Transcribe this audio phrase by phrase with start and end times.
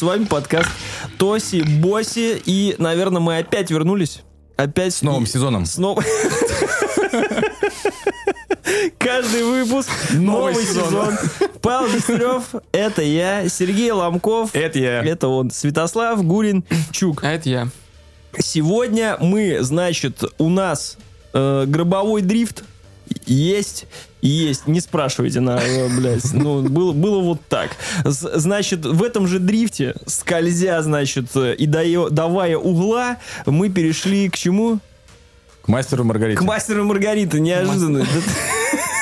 [0.00, 0.70] С вами подкаст
[1.18, 2.40] Тоси, Боси.
[2.46, 4.22] И, наверное, мы опять вернулись.
[4.56, 5.66] Опять С новым сезоном.
[5.66, 6.02] С новым...
[8.96, 10.86] Каждый выпуск Новый новый сезон.
[10.86, 11.18] сезон.
[11.60, 15.02] Павел Дегтярев, это я, Сергей Ломков, Это я.
[15.04, 17.22] это он, Святослав Гурин Чук.
[17.22, 17.68] А это я.
[18.38, 20.96] Сегодня мы, значит, у нас
[21.34, 22.64] э, гробовой дрифт
[23.26, 23.86] есть.
[24.22, 27.70] Есть, не спрашивайте, на, э, блядь, ну, было, было вот так.
[28.04, 34.36] Значит, в этом же дрифте, скользя, значит, э, и дая- давая угла, мы перешли к
[34.36, 34.78] чему?
[35.62, 36.38] К мастеру Маргарите.
[36.38, 38.06] К мастеру и Маргариты, неожиданно.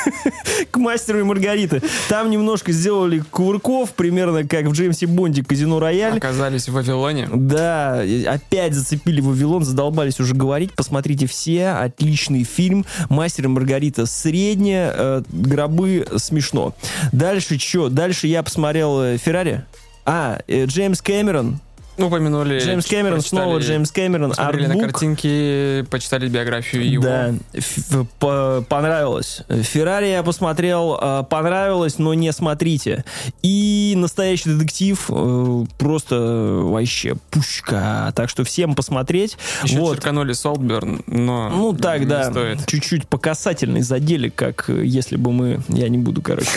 [0.71, 1.83] К мастеру и Маргариты.
[2.09, 6.17] Там немножко сделали кувырков, примерно как в Джеймсе Бонде Казино Рояль.
[6.17, 7.29] Оказались в Вавилоне.
[7.33, 10.73] Да, опять зацепили Вавилон, задолбались уже говорить.
[10.75, 12.85] Посмотрите все, отличный фильм.
[13.09, 16.75] Мастер и Маргарита средняя, э, гробы смешно.
[17.13, 17.89] Дальше что?
[17.89, 19.65] Дальше я посмотрел э, Феррари.
[20.05, 21.61] А, э, Джеймс Кэмерон.
[21.99, 22.61] Ну, упомянули.
[22.61, 24.31] Джеймс Кэмерон, снова Джеймс Кэмерон.
[24.31, 24.91] Посмотрели на Артбук.
[24.93, 27.03] картинки, почитали биографию его.
[27.03, 29.43] Да, ф- по- понравилось.
[29.49, 33.05] Феррари я посмотрел, э, понравилось, но не смотрите.
[33.43, 38.13] И настоящий детектив э, просто вообще пушка.
[38.15, 39.37] Так что всем посмотреть.
[39.65, 39.97] Еще вот.
[39.97, 42.33] черканули Солтберн, но Ну так, да,
[42.67, 45.61] чуть-чуть по касательной задели, как э, если бы мы...
[45.69, 46.49] Я не буду, короче.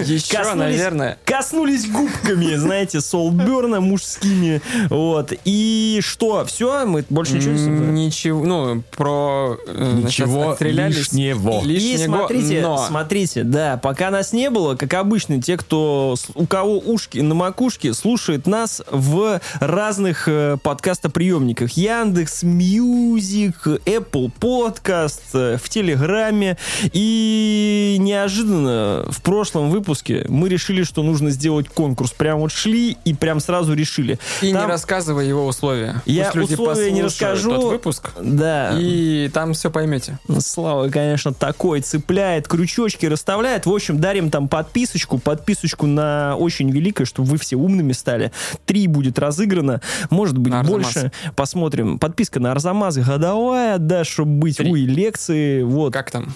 [0.05, 4.61] Еще, наверное, Коснулись губками, знаете, солберна мужскими.
[4.89, 5.33] Вот.
[5.45, 6.85] И что, все?
[6.85, 7.93] Мы больше ничего не смотрим?
[7.93, 9.57] ничего, ну, про...
[9.67, 11.61] э, Ничего лишнего.
[11.63, 12.77] И смотрите, но...
[12.77, 17.93] смотрите, да, пока нас не было, как обычно, те, кто у кого ушки на макушке,
[17.93, 21.71] слушает нас в разных э, подкастоприемниках.
[21.71, 26.57] Яндекс Music, Apple Podcast, э, в Телеграме.
[26.91, 32.11] И неожиданно в прошлом выпуске мы решили, что нужно сделать конкурс.
[32.11, 34.19] Прям вот шли и прям сразу решили.
[34.41, 36.01] И Там- не рассказывай его условия.
[36.05, 37.51] Я Пусть люди условия не расскажу.
[37.51, 38.71] Тот выпуск, Да.
[38.79, 40.19] и там все поймете.
[40.39, 43.65] Слава, конечно, такой цепляет, крючочки расставляет.
[43.65, 48.31] В общем, дарим там подписочку, подписочку на очень великое, чтобы вы все умными стали.
[48.65, 50.83] Три будет разыграно, может быть На Арзамас.
[50.93, 51.11] больше.
[51.35, 51.99] Посмотрим.
[51.99, 54.57] Подписка на Арзамас годовая, да, чтобы быть.
[54.57, 54.71] Три.
[54.71, 55.93] Ой, лекции, вот.
[55.93, 56.33] Как там?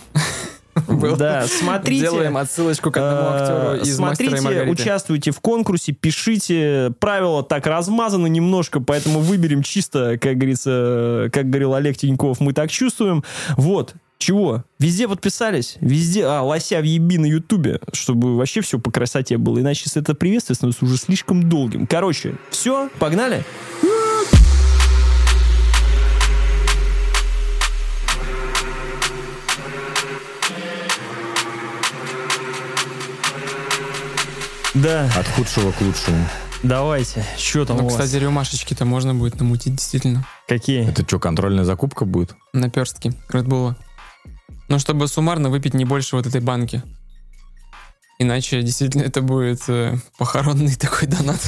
[0.87, 1.17] Было.
[1.17, 2.01] Да, смотрите.
[2.03, 4.71] Делаем отсылочку к одному актеру Э, из «Мастера и Смотрите, Маргариты».
[4.71, 6.93] участвуйте в конкурсе, пишите.
[6.99, 12.69] Правила так размазаны немножко, поэтому выберем чисто, как говорится, как говорил Олег Тиньков, мы так
[12.71, 13.23] чувствуем.
[13.55, 13.95] Вот.
[14.19, 14.63] Чего?
[14.79, 15.77] Везде подписались?
[15.79, 16.25] Везде?
[16.25, 19.59] А, лося в еби на ютубе, чтобы вообще все по красоте было.
[19.59, 21.85] Иначе это приветствие становится уже слишком долгим.
[21.85, 23.45] Короче, все, погнали?
[34.81, 36.25] Да, От худшего к лучшему.
[36.63, 37.23] давайте.
[37.37, 37.93] Что там Ну, у вас?
[37.95, 40.25] кстати, рюмашечки-то можно будет намутить, действительно.
[40.47, 40.87] Какие?
[40.89, 42.35] Это что, контрольная закупка будет?
[42.53, 43.75] Наперстки Редбула.
[44.67, 46.83] Ну, чтобы суммарно выпить не больше вот этой банки.
[48.19, 51.39] Иначе действительно это будет э, похоронный такой донат.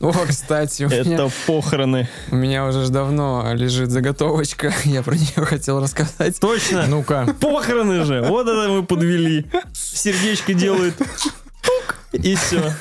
[0.00, 2.08] О, кстати, у меня, Это похороны.
[2.30, 4.72] у меня уже ж давно лежит заготовочка.
[4.84, 6.38] Я про нее хотел рассказать.
[6.38, 6.86] Точно?
[6.86, 7.34] Ну-ка.
[7.40, 8.22] Похороны же.
[8.22, 9.46] Вот это мы подвели.
[9.74, 10.96] Сердечко делает.
[10.96, 12.74] Тук, И все.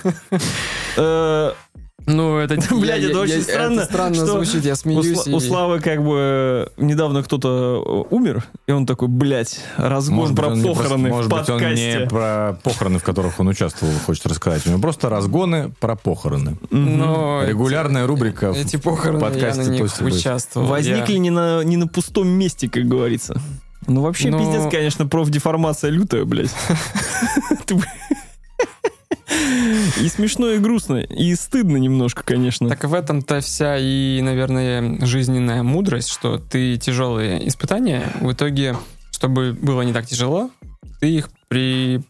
[2.07, 2.55] Ну, это...
[2.75, 5.27] Блядь, это очень странно, странно звучит, я смеюсь.
[5.27, 11.31] У Славы как бы недавно кто-то умер, и он такой, блядь, разгон про похороны может
[11.31, 14.65] в быть, он не про похороны, в которых он участвовал, хочет рассказать.
[14.65, 16.57] У него просто разгоны про похороны.
[16.71, 20.67] Регулярная рубрика в эти похороны я подкасте на участвовал.
[20.67, 23.39] Возникли не на, пустом месте, как говорится.
[23.85, 26.51] Ну, вообще, Но- пиздец, конечно, профдеформация лютая, блядь.
[30.01, 32.69] И смешно, и грустно, и стыдно немножко, конечно.
[32.69, 38.75] Так в этом-то вся и, наверное, жизненная мудрость, что ты тяжелые испытания, в итоге,
[39.11, 40.51] чтобы было не так тяжело,
[40.99, 42.01] ты их при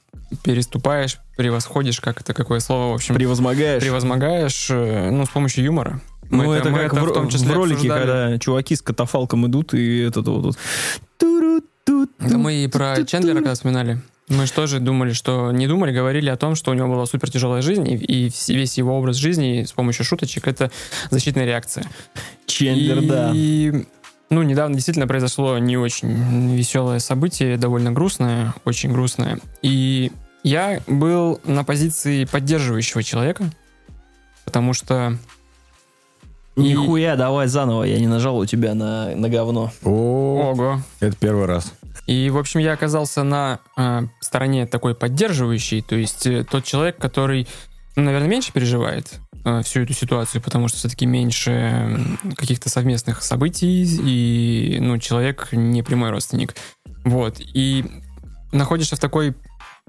[0.43, 3.81] переступаешь, превосходишь, как это какое слово, в общем, Превозмогаешь.
[3.81, 6.01] превозмогаешь, э, ну, с помощью юмора.
[6.29, 7.99] Мы ну, это, мы как в, в том числе в ролике, обсуждали.
[8.01, 10.43] когда чуваки с катафалком идут, и этот вот...
[10.43, 10.57] вот
[12.19, 13.03] Да мы и про.
[13.05, 14.01] Чендлера когда вспоминали.
[14.29, 15.51] Мы же тоже думали, что...
[15.51, 18.77] Не думали, говорили о том, что у него была супер тяжелая жизнь, и, и весь
[18.77, 20.69] его образ жизни с помощью шуточек— это
[21.09, 21.85] защитная реакция.
[22.45, 23.79] Чендлер, и, да.
[24.29, 29.39] Ну, недавно действительно произошло не очень веселое событие, довольно грустное, очень грустное.
[29.61, 30.11] И
[30.43, 33.49] я был на позиции поддерживающего человека,
[34.43, 35.17] потому что...
[36.57, 39.71] и- Нихуя, давай заново, я не нажал у тебя на, на говно.
[39.85, 40.81] О, Ого.
[40.99, 41.71] это первый раз.
[42.05, 46.97] И, в общем, я оказался на э, стороне такой поддерживающей, то есть э, тот человек,
[46.97, 47.47] который,
[47.95, 53.83] ну, наверное, меньше переживает э, всю эту ситуацию, потому что все-таки меньше каких-то совместных событий,
[53.83, 56.55] и, ну, человек не прямой родственник.
[57.03, 57.39] Вот.
[57.39, 57.85] И
[58.51, 59.35] находишься в такой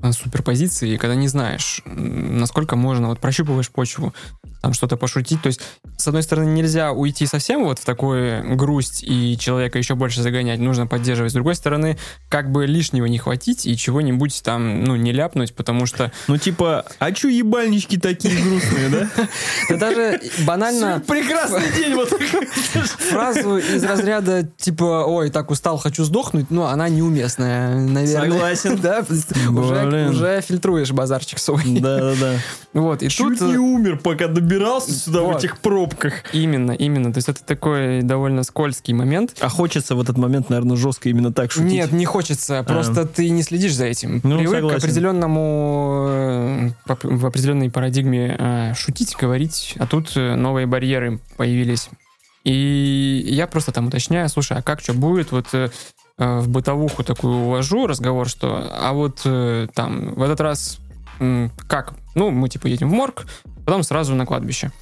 [0.02, 4.14] э, суперпозиции, когда не знаешь, насколько можно, вот прощупываешь почву,
[4.60, 5.42] там что-то пошутить.
[5.42, 5.60] То есть,
[5.96, 10.58] с одной стороны, нельзя уйти совсем вот в такую грусть и человека еще больше загонять,
[10.58, 11.32] нужно поддерживать.
[11.32, 15.86] С другой стороны, как бы лишнего не хватить и чего-нибудь там, ну, не ляпнуть, потому
[15.86, 19.08] что Ну, типа, а чё ебальнички такие грустные, да?
[19.68, 26.50] да даже банально Прекрасный день, вот фразу из разряда типа «Ой, так устал, хочу сдохнуть»,
[26.50, 28.30] ну, она неуместная, наверное.
[28.30, 28.78] Согласен.
[28.78, 29.04] Да,
[30.08, 31.62] уже, фильтруешь базарчик свой.
[31.80, 32.34] Да-да-да.
[32.72, 33.48] Вот, и Чуть тут...
[33.50, 35.38] не умер, пока добирался сюда в Вот.
[35.38, 36.14] этих пробках.
[36.32, 37.12] Именно, именно.
[37.12, 39.36] То есть это такой довольно скользкий момент.
[39.40, 41.70] А хочется в этот момент, наверное, жестко именно так шутить.
[41.70, 42.64] Нет, не хочется.
[42.66, 44.20] Просто ты не следишь за этим.
[44.22, 44.80] Ну, Привык согласен.
[44.80, 46.70] к определенному э,
[47.02, 51.90] в определенной парадигме э, шутить, говорить, а тут э, новые барьеры появились.
[52.44, 55.32] И я просто там уточняю, слушай, а как что будет?
[55.32, 55.46] Вот
[56.16, 60.78] в бытовуху такую увожу разговор, что а вот э, там в этот раз
[61.68, 61.94] как?
[62.14, 63.26] Ну, мы типа едем в морг,
[63.68, 64.72] потом сразу на кладбище.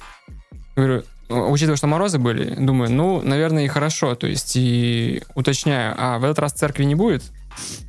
[0.77, 4.15] Говорю, «О, учитывая, что морозы были, думаю, ну, наверное, и хорошо.
[4.15, 7.21] То есть, и уточняю, а в этот раз церкви не будет?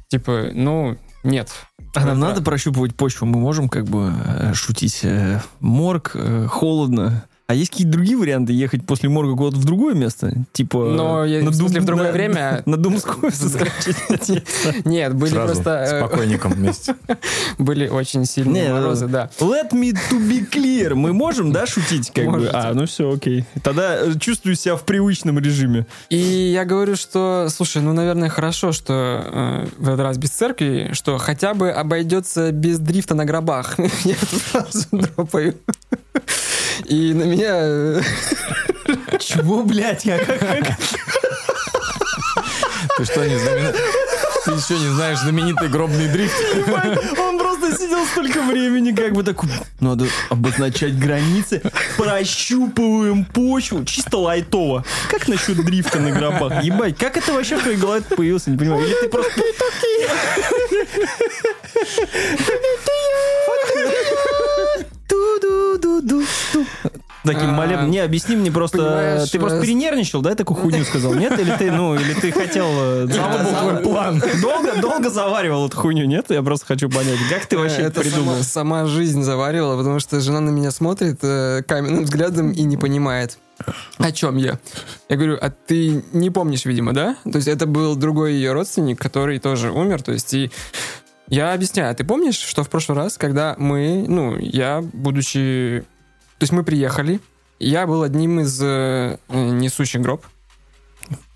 [0.09, 1.53] Типа, ну, нет.
[1.95, 5.01] А нам надо прощупывать почву, мы можем как бы э, шутить.
[5.05, 7.25] э, Морг, э, холодно.
[7.51, 10.35] А есть какие-то другие варианты ехать после морга куда-то в другое место?
[10.53, 10.93] Типа...
[10.95, 12.63] Но я- в смысле, в другое на- время?
[12.67, 14.45] На Думскую соскочить.
[14.85, 15.87] Нет, были просто...
[15.87, 16.95] с э, покойником вместе.
[17.59, 19.31] были очень сильные морозы, да.
[19.41, 20.95] Let me to be clear.
[20.95, 22.11] Мы можем, да, шутить?
[22.11, 22.51] Как бы?
[22.53, 23.47] А, ну все, окей.
[23.63, 25.87] Тогда э, чувствую себя в привычном режиме.
[26.11, 30.91] И я говорю, что, слушай, ну, наверное, хорошо, что э, в этот раз без церкви,
[30.93, 33.79] что хотя бы обойдется без дрифта на гробах.
[34.05, 34.17] Я
[34.53, 35.55] сразу дропаю.
[36.85, 37.38] И на меня...
[37.47, 38.01] э,
[39.19, 40.39] Чего, блядь, я как...
[42.97, 43.75] Ты что, не знамен-
[44.45, 46.35] Ты еще не знаешь знаменитый гробный дрифт?
[47.19, 49.49] Он просто сидел столько времени, как бы такой,
[49.81, 51.63] надо обозначать границы,
[51.97, 54.85] прощупываем почву, чисто лайтово.
[55.11, 56.63] Как насчет дрифта на гробах?
[56.65, 58.85] Ебать, как это вообще в твоей голове появилось, не понимаю.
[58.87, 59.43] Или ты просто...
[67.33, 67.91] Таким А, молебным.
[67.91, 69.27] Не, объясни мне просто...
[69.31, 71.15] Ты просто э, перенервничал, да, такую хуйню сказал?
[71.15, 71.39] Нет?
[71.39, 72.67] Или ты, ну, или ты хотел...
[72.71, 74.23] э, Слава богу, за- план.
[74.41, 76.27] Долго, долго заваривал эту хуйню, нет?
[76.31, 78.43] Я просто хочу понять, как ты вообще это придумал?
[78.43, 83.39] сама, жизнь заварила, потому что жена на меня смотрит э, каменным взглядом и не понимает.
[83.99, 84.59] О чем я?
[85.09, 87.17] Я говорю, а ты не помнишь, видимо, да?
[87.25, 90.51] То есть это был другой ее родственник, который тоже умер, то есть и
[91.29, 95.85] я объясняю, а ты помнишь, что в прошлый раз, когда мы, ну, я, будучи...
[96.39, 97.21] То есть мы приехали,
[97.59, 100.25] я был одним из э, несущих гроб.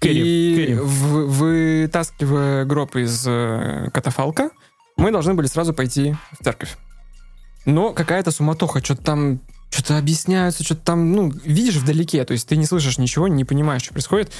[0.00, 0.74] Кэрри, и кэрри.
[0.74, 4.50] в- вытаскивая гроб из э, катафалка,
[4.96, 6.76] мы должны были сразу пойти в церковь.
[7.64, 9.40] Но какая-то суматоха, что-то там
[9.70, 13.82] что-то объясняются, что-то там, ну, видишь вдалеке, то есть ты не слышишь ничего, не понимаешь,
[13.82, 14.30] что происходит,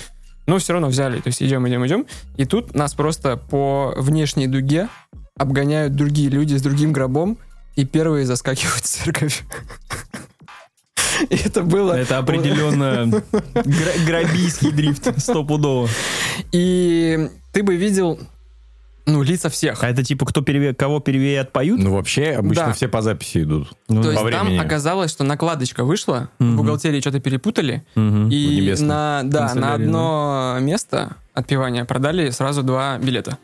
[0.47, 4.47] но все равно взяли, то есть идем, идем, идем, и тут нас просто по внешней
[4.47, 4.88] дуге
[5.38, 7.38] обгоняют другие люди с другим гробом,
[7.76, 9.42] и первые заскакивают в церковь.
[11.31, 11.92] И это было...
[11.95, 13.23] Это определенно
[13.54, 15.88] гра- грабийский дрифт, стопудово.
[16.52, 18.19] И ты бы видел,
[19.07, 19.83] ну, лица всех.
[19.83, 20.75] А это типа кто переве...
[20.75, 21.81] кого перевеи отпоют?
[21.81, 22.73] Ну, вообще, обычно Да.
[22.73, 23.69] все по записи идут.
[23.88, 24.57] Ну, То по есть времени.
[24.59, 26.52] там оказалось, что накладочка вышла, Мгм.
[26.52, 28.28] в бухгалтерии что-то перепутали, мгм.
[28.31, 33.38] и на, да, на одно место отпевания продали сразу два билета.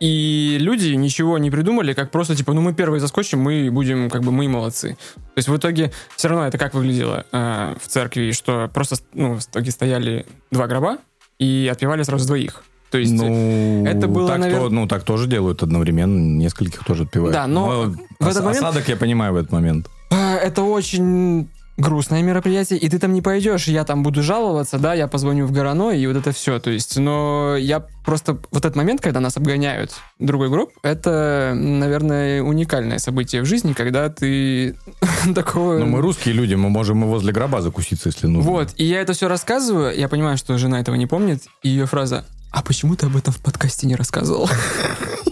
[0.00, 4.22] И люди ничего не придумали, как просто типа, ну мы первые заскочим, мы будем, как
[4.22, 4.96] бы, мы молодцы.
[5.16, 9.34] То есть в итоге все равно это как выглядело э, в церкви, что просто, ну,
[9.34, 10.96] в итоге стояли два гроба
[11.38, 12.64] и отпевали сразу двоих.
[12.90, 17.02] То есть Ну, это было, так, навер- то- ну, так тоже делают одновременно, нескольких тоже
[17.04, 17.34] отпевают.
[17.34, 19.88] Да, но в этот ос- момент- Осадок я понимаю в этот момент.
[20.10, 21.48] А, Это очень
[21.80, 25.52] грустное мероприятие, и ты там не пойдешь, я там буду жаловаться, да, я позвоню в
[25.52, 29.36] Горано, и вот это все, то есть, но я просто, вот этот момент, когда нас
[29.36, 34.76] обгоняют другой групп, это, наверное, уникальное событие в жизни, когда ты
[35.34, 35.78] такого...
[35.78, 38.50] Ну, мы русские люди, мы можем и возле гроба закуситься, если нужно.
[38.50, 41.86] Вот, и я это все рассказываю, я понимаю, что жена этого не помнит, и ее
[41.86, 44.48] фраза «А почему ты об этом в подкасте не рассказывал?»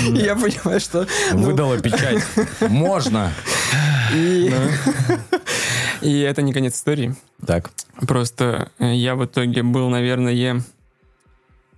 [0.00, 1.06] И Я понимаю, что...
[1.32, 2.22] ну, Выдала печать.
[2.60, 3.32] Можно.
[6.00, 7.14] И это не конец истории.
[7.46, 7.70] Так.
[8.06, 10.62] Просто э, я в итоге был, наверное,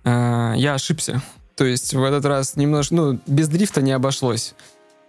[0.03, 1.21] э, я ошибся.
[1.55, 4.53] То есть в этот раз немножко, ну, без дрифта не обошлось.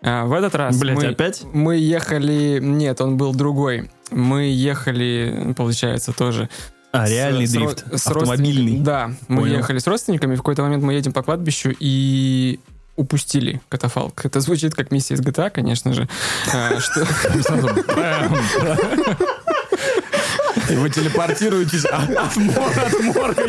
[0.01, 1.43] А, в этот раз Блять, мы, опять?
[1.53, 2.59] мы ехали...
[2.63, 3.91] Нет, он был другой.
[4.11, 6.49] Мы ехали, получается, тоже...
[6.93, 7.85] А, с- реальный с дрифт.
[7.93, 8.79] с Автомобильный.
[8.79, 9.57] Да, мы Понял.
[9.59, 10.37] ехали с родственниками.
[10.37, 12.61] В какой-то момент мы едем по кладбищу и
[12.99, 14.27] упустили катафалк.
[14.27, 16.09] Это звучит как миссия из GTA, конечно же.
[16.53, 16.79] А,
[20.71, 23.47] И вы телепортируетесь от, от мор- от морга.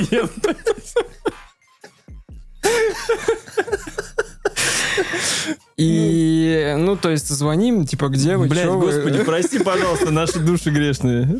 [5.78, 8.86] И, ну, то есть звоним, типа, где вы, вы?
[8.86, 11.40] господи, прости, пожалуйста, наши души грешные.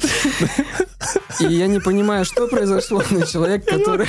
[1.40, 4.08] И я не понимаю, что произошло, но человек, который...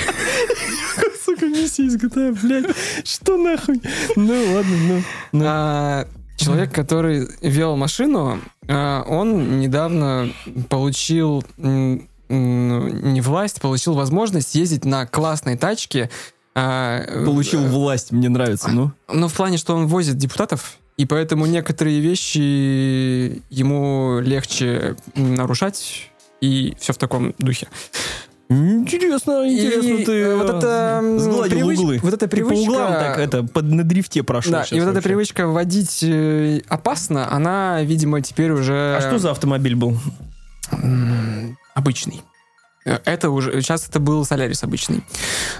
[1.41, 2.75] Сука, миссия из GTA, блядь.
[3.03, 3.81] Что нахуй?
[4.15, 5.03] Ну, ладно, ну.
[5.31, 5.45] ну.
[5.47, 6.07] А,
[6.37, 10.31] Человек, который вел машину, а, он недавно
[10.69, 16.09] получил не власть, получил возможность ездить на классной тачке.
[16.55, 18.91] а, Получил э, власть, мне нравится, ну.
[19.11, 26.75] Ну, в плане, что он возит депутатов, и поэтому некоторые вещи ему легче нарушать, и
[26.79, 27.67] все в таком духе.
[28.51, 31.01] Интересно, интересно, И, ты э, вот э, это,
[31.55, 31.99] привыч- углы.
[32.03, 34.83] вот эта Ты по привычка- углам так это, под, на дрифте прошел Да, и вот
[34.83, 35.01] эта вообще.
[35.09, 38.95] привычка водить э, опасно, она, видимо, теперь уже...
[38.97, 39.97] А что за автомобиль был?
[41.73, 42.21] Обычный.
[42.83, 43.61] Это уже...
[43.61, 45.03] Сейчас это был Солярис обычный.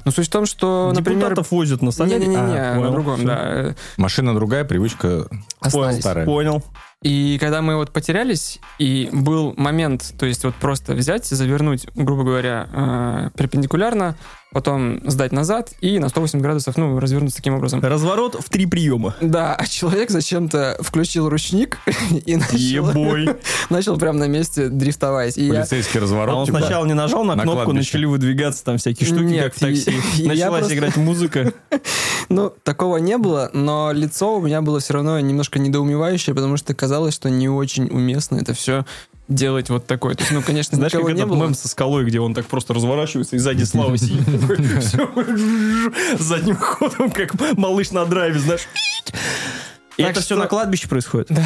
[0.06, 1.20] Но суть в том, что, например...
[1.30, 2.26] Депутатов возят на соляре?
[2.26, 3.76] Не-не-не, А, на понял, другом, да.
[3.98, 5.28] Машина другая, привычка
[5.60, 6.00] остались.
[6.00, 6.26] старая.
[6.26, 6.64] Понял.
[7.04, 12.24] И когда мы вот потерялись, и был момент, то есть вот просто взять, завернуть, грубо
[12.24, 14.16] говоря, э, перпендикулярно,
[14.54, 17.80] потом сдать назад и на 180 градусов, ну, развернуться таким образом.
[17.82, 19.16] Разворот в три приема.
[19.22, 21.80] Да, а человек зачем-то включил ручник
[22.26, 23.30] и начал, Ебой.
[23.70, 25.38] начал прям на месте дрифтовать.
[25.38, 26.36] И я- Полицейский А разворот.
[26.36, 26.60] он типа.
[26.60, 27.88] сначала не нажал на На кнопку, кладбище.
[27.98, 29.92] начали выдвигаться там всякие штуки, Нет, как в такси.
[30.18, 31.54] и- я Началась просто- играть музыка.
[32.30, 36.74] Ну, такого не было, но лицо у меня было все равно немножко недоумевающее, потому что
[36.74, 38.86] казалось, что не очень уместно это все
[39.28, 40.16] делать вот такое.
[40.16, 43.36] То есть, ну, конечно, Знаешь, как этот мем со скалой, где он так просто разворачивается,
[43.36, 44.58] и сзади Слава сидит такой,
[46.20, 48.68] задним ходом, как малыш на драйве, знаешь.
[49.98, 51.28] И это все на кладбище происходит?
[51.30, 51.46] Да.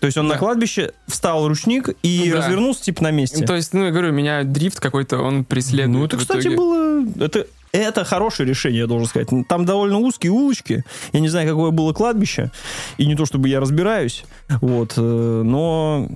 [0.00, 0.38] То есть он на Да.
[0.38, 2.38] кладбище встал ручник и Да.
[2.38, 3.44] развернулся типа на месте.
[3.46, 5.96] То есть, ну, я говорю, меня дрифт какой-то, он преследует.
[5.96, 7.02] Ну, это, кстати, было...
[7.18, 9.28] Это, это хорошее решение, я должен сказать.
[9.48, 10.84] Там довольно узкие улочки.
[11.12, 12.50] Я не знаю, какое было кладбище.
[12.98, 14.24] И не то, чтобы я разбираюсь.
[14.60, 14.92] Вот.
[14.98, 16.08] э, Но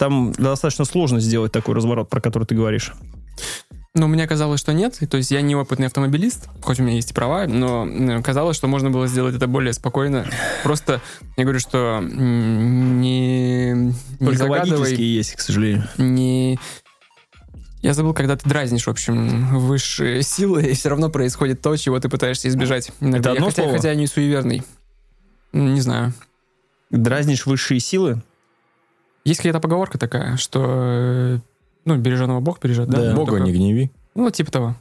[0.00, 2.94] там достаточно сложно сделать такой разворот, про который ты говоришь.
[3.94, 4.98] Но мне казалось, что нет.
[5.10, 8.66] То есть я не опытный автомобилист, хоть у меня есть и права, но казалось, что
[8.66, 10.24] можно было сделать это более спокойно.
[10.62, 11.02] Просто
[11.36, 15.86] я говорю, что не, не Только загадывай, есть, к сожалению.
[15.98, 16.58] не...
[17.82, 22.00] Я забыл, когда ты дразнишь, в общем, высшие силы, и все равно происходит то, чего
[22.00, 22.90] ты пытаешься избежать.
[23.00, 23.18] Иногда.
[23.18, 23.76] Это одно я, хотя, слово?
[23.76, 24.62] хотя я не суеверный.
[25.52, 26.14] Не знаю.
[26.90, 28.22] Дразнишь высшие силы?
[29.24, 31.38] Есть какая-то поговорка такая, что э,
[31.84, 33.00] ну, береженого Бог бережет, да?
[33.10, 33.14] Да.
[33.14, 33.90] Бога Только- не гневи.
[34.14, 34.74] Ну, типа того.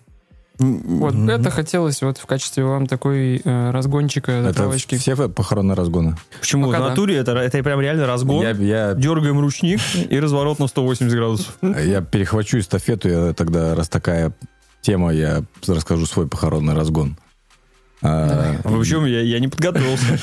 [0.60, 1.30] Вот Мгм.
[1.30, 4.98] это хотелось вот в качестве вам такой э, разгончика, Это затравочки.
[4.98, 6.18] все похоронные разгоны.
[6.38, 6.66] Почему?
[6.68, 6.90] Пока в да.
[6.90, 8.42] натуре это, это прям реально разгон.
[8.44, 9.80] Я, я, Дергаем ручник
[10.10, 11.58] и разворот на 180 градусов.
[11.62, 14.34] я перехвачу эстафету, я тогда, раз такая
[14.82, 17.16] тема, я расскажу свой похоронный разгон.
[18.02, 20.20] А, В общем, я, я не подготовился.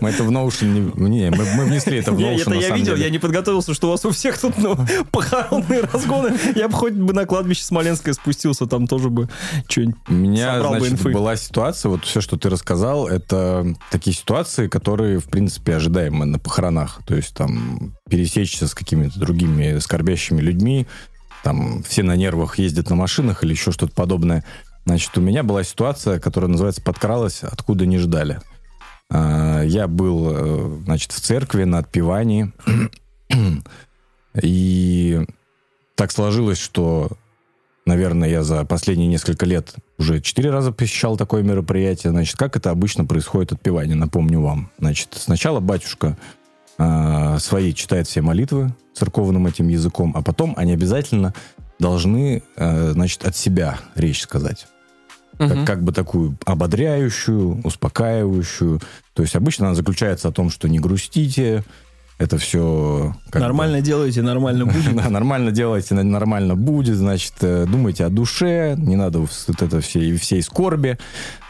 [0.00, 2.94] мы это в Notion не, не, мы, мы внесли это в Notion, это я видел,
[2.96, 4.76] я не подготовился, что у вас у всех тут ну,
[5.10, 6.36] похоронные разгоны.
[6.54, 9.30] Я бы хоть бы на кладбище Смоленское спустился, там тоже бы
[9.66, 15.20] что-нибудь У меня, значит, была ситуация, вот все, что ты рассказал, это такие ситуации, которые,
[15.20, 17.00] в принципе, ожидаемы на похоронах.
[17.06, 20.86] То есть там пересечься с какими-то другими скорбящими людьми,
[21.42, 24.44] там все на нервах ездят на машинах или еще что-то подобное.
[24.84, 28.40] Значит, у меня была ситуация, которая называется «Подкралась, откуда не ждали».
[29.10, 32.52] А, Я был, э, значит, в церкви на отпевании,
[34.42, 35.26] и
[35.94, 37.12] так сложилось, что
[37.86, 42.10] наверное, я за последние несколько лет уже четыре раза посещал такое мероприятие.
[42.10, 44.70] Значит, как это обычно происходит отпевание, напомню вам.
[44.78, 46.16] Значит, сначала батюшка
[46.78, 51.34] а, свои читает все молитвы церковным этим языком, а потом они обязательно
[51.78, 54.66] должны, а, значит, от себя речь сказать.
[55.48, 55.64] Как, Мгм.
[55.66, 58.80] как бы такую ободряющую, успокаивающую.
[59.14, 61.64] То есть обычно она заключается о том, что не грустите,
[62.18, 63.14] это все...
[63.32, 64.92] Нормально бы, делаете, нормально будет.
[65.02, 66.96] Да, нормально делаете, нормально будет.
[66.96, 70.98] Значит, э, думайте о душе, не надо вот это всей, всей скорби.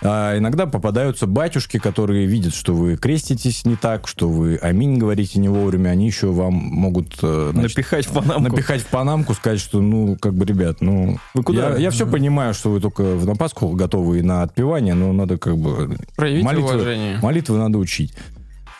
[0.03, 5.39] А иногда попадаются батюшки, которые видят, что вы креститесь не так, что вы аминь говорите
[5.41, 5.91] не вовремя.
[5.91, 7.19] Они еще вам могут...
[7.23, 8.51] Э, значит, напихать в панамку.
[8.51, 11.19] Напихать в панамку, сказать, что, ну, как бы, ребят, ну...
[11.35, 11.71] Вы куда?
[11.73, 15.39] Я, я все понимаю, что вы только в Пасху готовы и на отпевание, но надо
[15.39, 15.97] как бы...
[16.17, 17.19] Проявить молитвы, уважение.
[17.21, 18.15] Молитвы надо учить.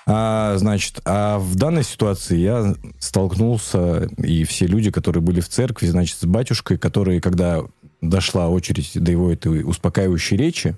[0.07, 5.87] А, значит, а в данной ситуации я столкнулся, и все люди, которые были в церкви,
[5.87, 7.63] значит, с батюшкой, которые, когда
[8.01, 10.77] дошла очередь до его этой успокаивающей речи,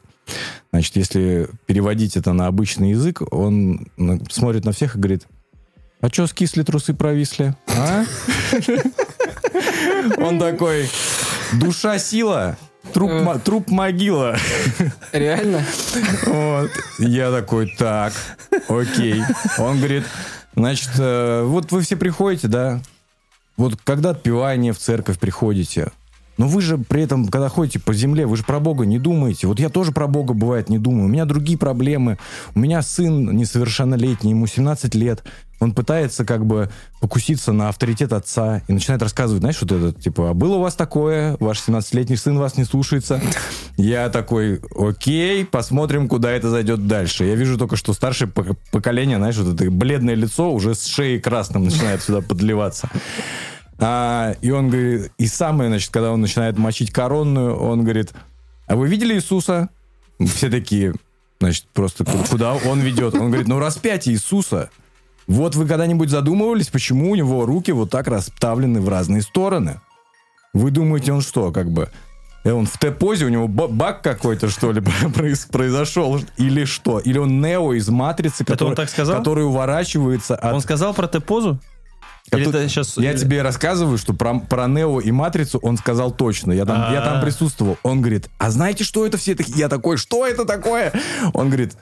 [0.73, 3.89] значит, если переводить это на обычный язык, он
[4.31, 5.27] смотрит на всех и говорит,
[6.01, 7.55] а что, скисли трусы провисли?
[7.67, 8.05] А?
[10.19, 10.91] Он такой,
[11.55, 12.59] душа сила,
[12.93, 13.39] Труп, э.
[13.45, 14.37] труп могила.
[15.13, 15.65] Реально?
[16.27, 16.71] Вот.
[16.99, 18.13] Я такой, так,
[18.69, 19.23] окей.
[19.59, 20.05] Он говорит,
[20.55, 22.81] значит, э, вот вы все приходите, да?
[23.57, 25.93] Вот когда отпевание в церковь приходите,
[26.37, 29.47] но вы же при этом, когда ходите по земле, вы же про Бога не думаете.
[29.47, 31.07] Вот я тоже про Бога бывает не думаю.
[31.07, 32.19] У меня другие проблемы.
[32.55, 35.23] У меня сын несовершеннолетний, ему 17 лет.
[35.61, 40.31] Он пытается как бы покуситься на авторитет отца и начинает рассказывать, знаешь, вот это, типа,
[40.31, 41.37] а было у вас такое?
[41.39, 43.21] Ваш 17-летний сын вас не слушается.
[43.77, 47.25] Я такой, окей, посмотрим, куда это зайдет дальше.
[47.25, 48.31] Я вижу только, что старшее
[48.73, 52.91] поколение, знаешь, вот это бледное лицо уже с шеей красным начинает сюда подливаться.
[53.79, 58.13] А, и он говорит, и самое, значит, когда он начинает мочить коронную, он говорит,
[58.67, 59.69] а вы видели Иисуса?
[60.21, 60.95] Все такие,
[61.41, 63.15] значит, просто куда он ведет?
[63.15, 64.71] Он говорит, ну распятие Иисуса.
[65.27, 69.81] Вот вы когда-нибудь задумывались, почему у него руки вот так расставлены в разные стороны?
[70.53, 71.91] Вы думаете, он что, как бы...
[72.45, 74.83] И он в Т-позе, у него баг какой-то, что ли,
[75.51, 76.21] произошел?
[76.37, 76.99] Или что?
[77.01, 80.53] Или он Нео из Матрицы, который, который уворачивается от...
[80.53, 81.59] Он сказал про Т-позу?
[82.37, 82.97] Или тут, сейчас...
[82.97, 86.53] Я тебе рассказываю, что про, про Нео и Матрицу он сказал точно.
[86.53, 87.21] Я там, я там а.
[87.23, 87.79] присутствовал.
[87.83, 89.59] Он говорит, а знаете, что это все такие?
[89.59, 90.93] Я такой, что это такое?
[91.33, 91.77] Он говорит,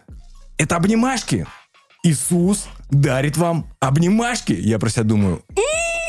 [0.58, 1.46] это обнимашки.
[2.04, 4.52] Иисус дарит вам обнимашки.
[4.52, 5.42] Я про себя думаю.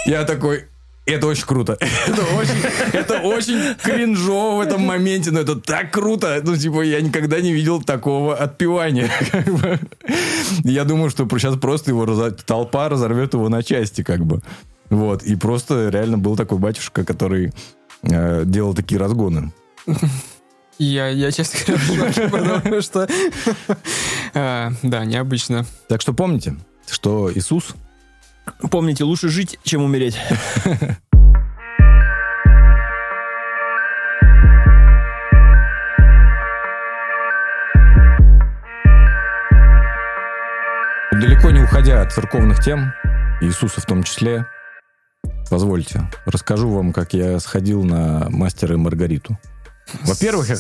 [0.06, 0.66] Я такой,
[1.06, 1.78] это очень круто.
[2.08, 2.62] Это очень,
[2.94, 6.42] это очень кринжово в этом моменте, но это так круто.
[6.44, 9.10] Ну, типа, я никогда не видел такого отпевания.
[10.64, 12.36] Я думаю, что сейчас просто его раз...
[12.46, 14.42] толпа разорвет его на части, как бы.
[14.90, 15.24] Вот.
[15.24, 17.52] И просто реально был такой батюшка, который
[18.04, 19.52] э, делал такие разгоны.
[20.78, 23.08] Я, я честно говоря, потому что...
[24.34, 25.66] А, да, необычно.
[25.88, 26.56] Так что помните,
[26.90, 27.76] что Иисус
[28.72, 30.18] Помните, лучше жить, чем умереть.
[41.12, 42.94] Далеко не уходя от церковных тем,
[43.40, 44.48] Иисуса в том числе,
[45.50, 49.38] позвольте, расскажу вам, как я сходил на мастера и Маргариту.
[50.02, 50.56] Во-первых, я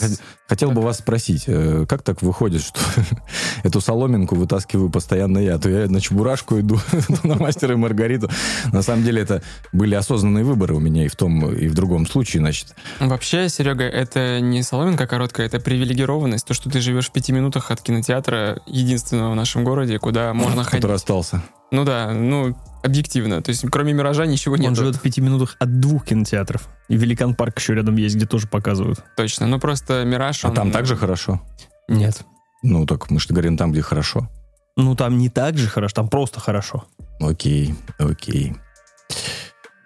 [0.47, 2.79] хотел бы вас спросить, э, как так выходит, что
[3.63, 5.57] эту соломинку вытаскиваю постоянно я?
[5.57, 6.79] То я на Чебурашку иду,
[7.23, 8.29] на Мастера и Маргариту.
[8.71, 12.05] На самом деле это были осознанные выборы у меня и в том, и в другом
[12.07, 12.75] случае, значит.
[12.99, 16.45] Вообще, Серега, это не соломинка короткая, это привилегированность.
[16.45, 20.63] То, что ты живешь в пяти минутах от кинотеатра, единственного в нашем городе, куда можно
[20.63, 20.81] ходить.
[20.81, 21.41] Который остался.
[21.71, 23.41] Ну да, ну, объективно.
[23.41, 24.67] То есть, кроме «Миража» ничего нет.
[24.67, 26.67] Он живет в пяти минутах от двух кинотеатров.
[26.89, 29.03] И «Великан парк» еще рядом есть, где тоже показывают.
[29.17, 29.47] Точно.
[29.47, 30.55] Ну, просто «Мираж», А он...
[30.55, 31.41] там также хорошо?
[31.87, 32.25] Нет.
[32.61, 34.29] Ну, так мы же говорим там, где хорошо.
[34.75, 36.85] Ну, там не так же хорошо, там просто хорошо.
[37.19, 38.55] Окей, окей.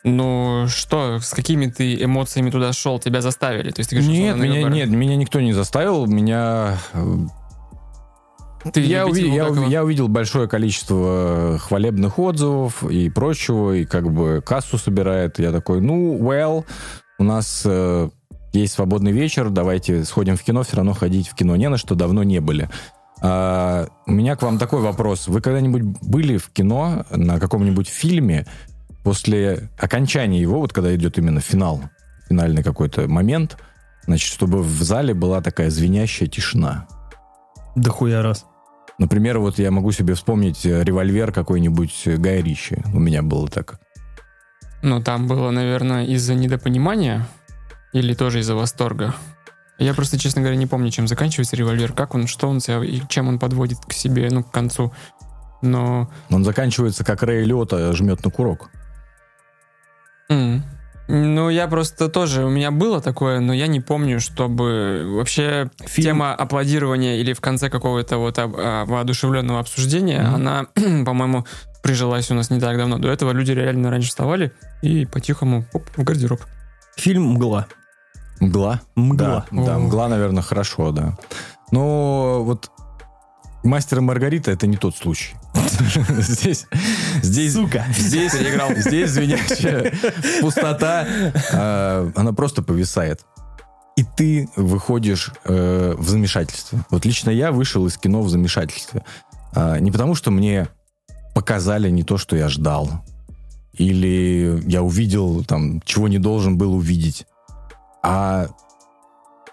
[0.03, 2.99] Ну, что, с какими ты эмоциями туда шел?
[2.99, 3.71] Тебя заставили?
[3.71, 6.05] То есть, ты говоришь, нет, меня, нет, меня никто не заставил.
[6.05, 7.15] Меня э,
[8.71, 14.41] ты я, увидел, я, я увидел большое количество хвалебных отзывов и прочего, и как бы
[14.45, 15.39] кассу собирает.
[15.39, 16.65] Я такой, ну, well,
[17.19, 18.09] у нас э,
[18.59, 21.95] есть свободный вечер, давайте сходим в кино, все равно ходить в кино не на что,
[21.95, 22.69] давно не были.
[23.21, 25.27] А, у меня к вам такой вопрос.
[25.27, 28.45] Вы когда-нибудь были в кино на каком-нибудь фильме
[29.03, 31.81] после окончания его, вот когда идет именно финал,
[32.27, 33.57] финальный какой-то момент,
[34.05, 36.87] значит, чтобы в зале была такая звенящая тишина?
[37.75, 38.45] Да хуя раз.
[38.99, 42.81] Например, вот я могу себе вспомнить э, револьвер какой-нибудь э, Гая Ричи.
[42.93, 43.79] У меня было так.
[44.81, 47.27] Ну, там было, наверное, из-за недопонимания
[47.93, 49.15] или тоже из-за восторга.
[49.79, 53.01] Я просто, честно говоря, не помню, чем заканчивается револьвер, как он, что он себя и
[53.07, 54.91] чем он подводит к себе, ну, к концу.
[55.61, 56.09] Но...
[56.29, 58.69] Он заканчивается, как Рэй Лёта жмет на курок.
[60.31, 60.61] Mm.
[61.09, 66.03] Ну, я просто тоже, у меня было такое, но я не помню, чтобы вообще Фильм.
[66.03, 70.35] тема аплодирования или в конце какого-то вот а, воодушевленного обсуждения, mm-hmm.
[70.35, 70.65] она,
[71.05, 71.45] по-моему,
[71.81, 72.97] прижилась у нас не так давно.
[72.97, 76.41] До этого люди реально раньше вставали и по-тихому оп, в гардероб.
[76.97, 77.67] Фильм «Мгла».
[78.39, 78.81] Мгла?
[78.95, 79.45] Мгла.
[79.51, 81.17] Да, да, мгла, наверное, хорошо, да.
[81.71, 82.69] Но вот
[83.63, 85.35] Мастер и Маргарита это не тот случай.
[86.19, 86.67] Здесь,
[87.23, 87.85] здесь, Сука.
[87.91, 88.33] здесь,
[88.77, 89.91] здесь звенящая
[90.41, 91.07] пустота,
[91.51, 93.21] а, она просто повисает.
[93.95, 96.85] И ты выходишь э, в замешательство.
[96.91, 99.03] Вот лично я вышел из кино в замешательстве.
[99.55, 100.67] А, не потому, что мне
[101.33, 103.03] показали не то, что я ждал.
[103.77, 107.25] Или я увидел там, чего не должен был увидеть.
[108.03, 108.47] А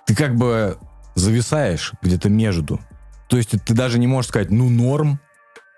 [0.07, 0.79] ты как бы
[1.15, 2.81] зависаешь где-то между.
[3.29, 5.21] То есть ты даже не можешь сказать, ну, норм,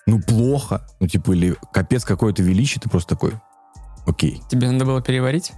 [0.06, 3.32] ну, плохо, ну, типа, или капец какое-то величие, ты просто такой,
[4.06, 4.40] окей.
[4.48, 5.52] Тебе надо было переварить?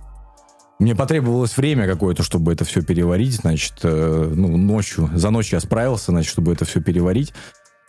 [0.78, 5.60] Мне потребовалось время какое-то, чтобы это все переварить, значит, э, ну, ночью, за ночь я
[5.60, 7.32] справился, значит, чтобы это все переварить.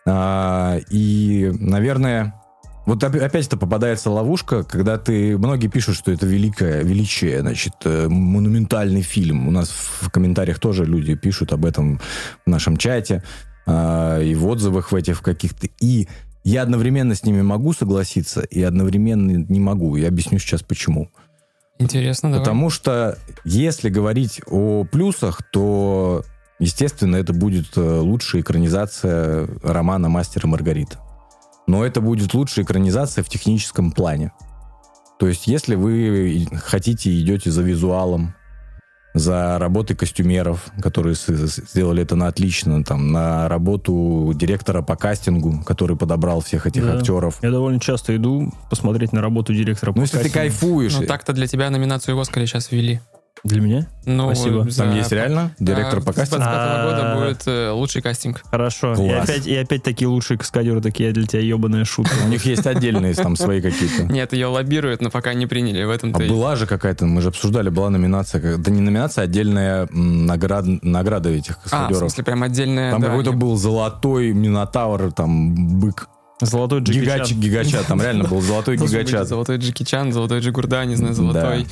[0.07, 2.38] А, и, наверное,
[2.89, 5.38] вот опя- опять это попадается ловушка, когда ты...
[5.38, 9.47] Многие пишут, что это великое величие, значит, э, монументальный фильм.
[9.47, 11.99] У нас в комментариях тоже люди пишут об этом
[12.45, 13.23] в нашем чате
[13.67, 15.67] а, и в отзывах в этих каких-то.
[15.80, 16.08] И
[16.43, 19.95] я одновременно с ними могу согласиться и одновременно не могу.
[19.95, 21.12] Я объясню сейчас почему.
[21.78, 22.43] Интересно, давай.
[22.43, 26.23] Потому что если говорить о плюсах, то,
[26.58, 30.99] естественно, это будет э, лучшая экранизация романа «Мастер и Маргарита».
[31.69, 34.32] Но это будет лучшая экранизация в техническом плане.
[35.19, 38.34] То есть, если вы хотите, идете за визуалом,
[39.13, 45.95] за работой костюмеров, которые сделали это на отлично, там, на работу директора по кастингу, который
[45.95, 46.97] подобрал всех этих Да.
[46.97, 47.38] актеров.
[47.43, 49.91] Я довольно часто иду посмотреть на работу директора.
[49.91, 50.39] Ну, по если ты кастингу.
[50.39, 52.99] кайфуешь, Ну, так-то для тебя номинацию в Оскаре сейчас ввели.
[53.43, 53.88] Для меня?
[54.06, 54.69] Ну, Спасибо.
[54.69, 56.43] за- там есть реально директор Да, по С кастингу?
[56.43, 57.15] 25 года А.
[57.17, 58.41] будет э, лучший кастинг.
[58.52, 58.93] Хорошо.
[58.93, 59.23] И Класс.
[59.30, 62.13] опять, и опять такие лучшие каскадеры, такие для тебя ебаная шутка.
[62.25, 64.04] У них есть отдельные там свои какие-то.
[64.04, 65.84] Нет, ее лоббируют, но пока не приняли.
[65.84, 69.21] В А этом-то и- была же какая-то, мы же обсуждали, была номинация, да не номинация,
[69.21, 71.97] а отдельная наград, награда этих А, в каскадеров.
[71.99, 72.91] смысле, прям отдельная...
[72.91, 76.08] там да, какой-то был золотой минотавр, там бык,
[76.41, 77.39] Золотой Джеки гигач, Чан.
[77.41, 79.25] гигача, там реально был золотой гигача.
[79.25, 81.67] Золотой Джеки Чан, золотой Джигурда, не знаю, золотой...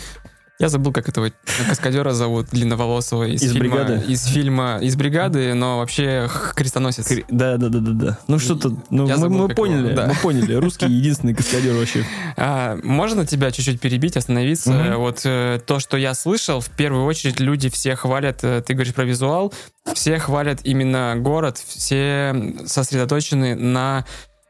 [0.59, 1.31] Я забыл, как этого
[1.69, 4.11] каскадера зовут, длинноволосого из, Из фильма, «Бригады»?
[4.11, 7.05] Из фильма, из бригады, но вообще крестоносец.
[7.07, 8.19] Кри- Да, да, да, да, да.
[8.27, 10.07] Ну что-то, ну Я мы, забыл, мы как его, поняли, да.
[10.07, 10.53] мы поняли.
[10.55, 12.03] Русский единственный каскадер вообще.
[12.37, 14.71] А, можно тебя чуть-чуть перебить, остановиться?
[14.71, 14.97] Мгм.
[14.97, 18.95] Вот э, то, что я слышал, в первую очередь люди все хвалят, э, ты говоришь
[18.95, 19.53] про визуал,
[19.93, 24.05] все хвалят именно город, все сосредоточены на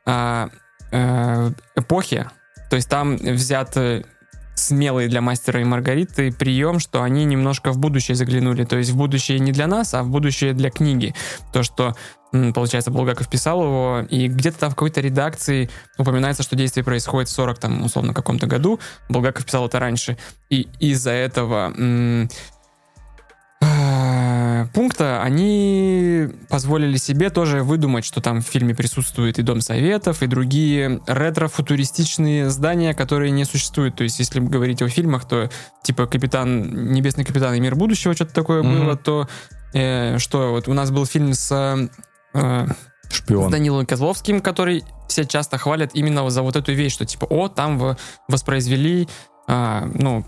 [0.05, 0.49] а,
[0.91, 2.29] э, эпохе.
[2.69, 4.03] То есть там взят э,
[4.57, 8.63] смелый для мастера и Маргариты прием, что они немножко в будущее заглянули.
[8.63, 11.13] То есть в будущее не для нас, а в будущее для книги.
[11.53, 11.95] То, что,
[12.31, 17.33] получается, Булгаков писал его, и где-то там в какой-то редакции упоминается, что действие происходит в
[17.33, 18.79] 40, там, условно, каком-то году.
[19.09, 20.17] Булгаков писал это раньше.
[20.49, 21.73] И из-за этого
[24.73, 30.27] пункта они позволили себе тоже выдумать, что там в фильме присутствует и Дом Советов, и
[30.27, 33.95] другие ретро-футуристичные здания, которые не существуют.
[33.95, 35.49] То есть, если говорить о фильмах, то
[35.83, 38.79] типа Капитан, Небесный Капитан и Мир будущего, что-то такое Мгм.
[38.79, 39.27] было, то
[39.73, 41.51] э, что, вот у нас был фильм с,
[42.33, 42.67] э,
[43.09, 43.51] с Шпион.
[43.51, 47.95] Данилом Козловским, который все часто хвалят именно за вот эту вещь, что типа, о, там
[48.27, 49.07] воспроизвели,
[49.47, 50.25] а, ну,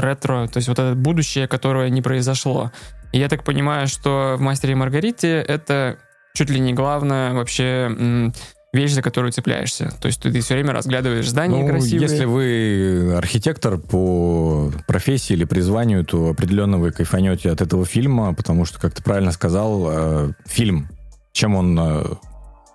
[0.00, 2.72] ретро, то есть вот это будущее, которое не произошло.
[3.12, 5.98] И я так понимаю, что в «Мастере и Маргарите» это
[6.34, 8.32] чуть ли не главная вообще
[8.72, 9.90] вещь, за которую цепляешься.
[10.00, 12.02] То есть ты, все время разглядываешь здания Ну, красивые.
[12.02, 18.64] если вы архитектор по профессии или призванию, то определенно вы кайфанете от этого фильма, потому
[18.66, 20.90] что, как ты правильно сказал, э, фильм,
[21.32, 22.04] чем он, э,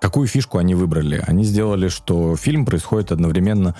[0.01, 1.23] какую фишку они выбрали?
[1.27, 3.75] Они сделали, что фильм происходит одновременно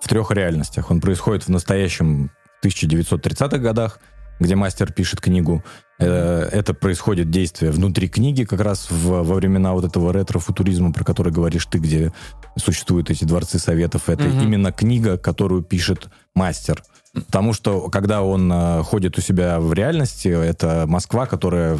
[0.00, 0.90] в трех реальностях.
[0.90, 2.30] Он происходит в настоящем
[2.68, 4.00] 1930-х годах,
[4.40, 5.62] где мастер пишет книгу.
[5.98, 11.04] Э, Это происходит действие внутри книги, как раз в- во времена вот этого ретро-футуризма, про
[11.04, 12.12] который говоришь ты, где
[12.58, 14.08] существуют эти дворцы советов.
[14.10, 14.40] Это Мгм.
[14.42, 16.82] именно книга, которую пишет мастер.
[17.14, 21.78] Потому что, когда он э, ходит у себя в реальности, это Москва, которая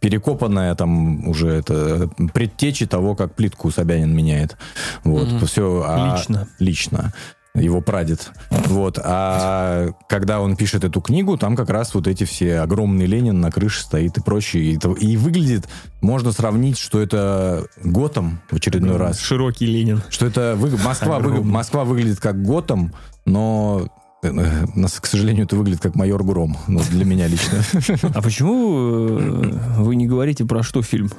[0.00, 4.56] перекопанная там уже это предтечи того, как плитку Собянин меняет.
[5.04, 5.46] Вот, Мгм.
[5.46, 6.48] все Лично.
[6.58, 7.12] лично
[7.60, 8.30] его прадед.
[8.50, 8.98] Вот.
[9.02, 13.50] А когда он пишет эту книгу, там как раз вот эти все огромный Ленин на
[13.50, 14.64] крыше стоит и прочее.
[14.64, 15.68] И, это- и выглядит,
[16.00, 19.20] можно сравнить, что это Готэм в очередной раз.
[19.20, 20.02] Широкий Ленин.
[20.08, 21.42] Что это вы- Москва, вы-.
[21.42, 22.92] Москва выглядит как Готэм,
[23.24, 23.88] но
[24.22, 24.30] э,
[24.74, 26.56] нас, к сожалению, это выглядит как майор Гром.
[26.68, 27.58] Ну, для меня лично.
[28.14, 31.10] А почему э, вы не говорите про что фильм?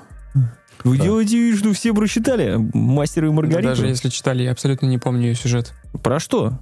[0.84, 1.04] Вы Да.
[1.04, 3.70] делаете вид, что все прочитали «Мастера и Да Маргариту»?
[3.70, 5.74] Даже если читали, я абсолютно не помню ее сюжет.
[6.04, 6.60] Про что?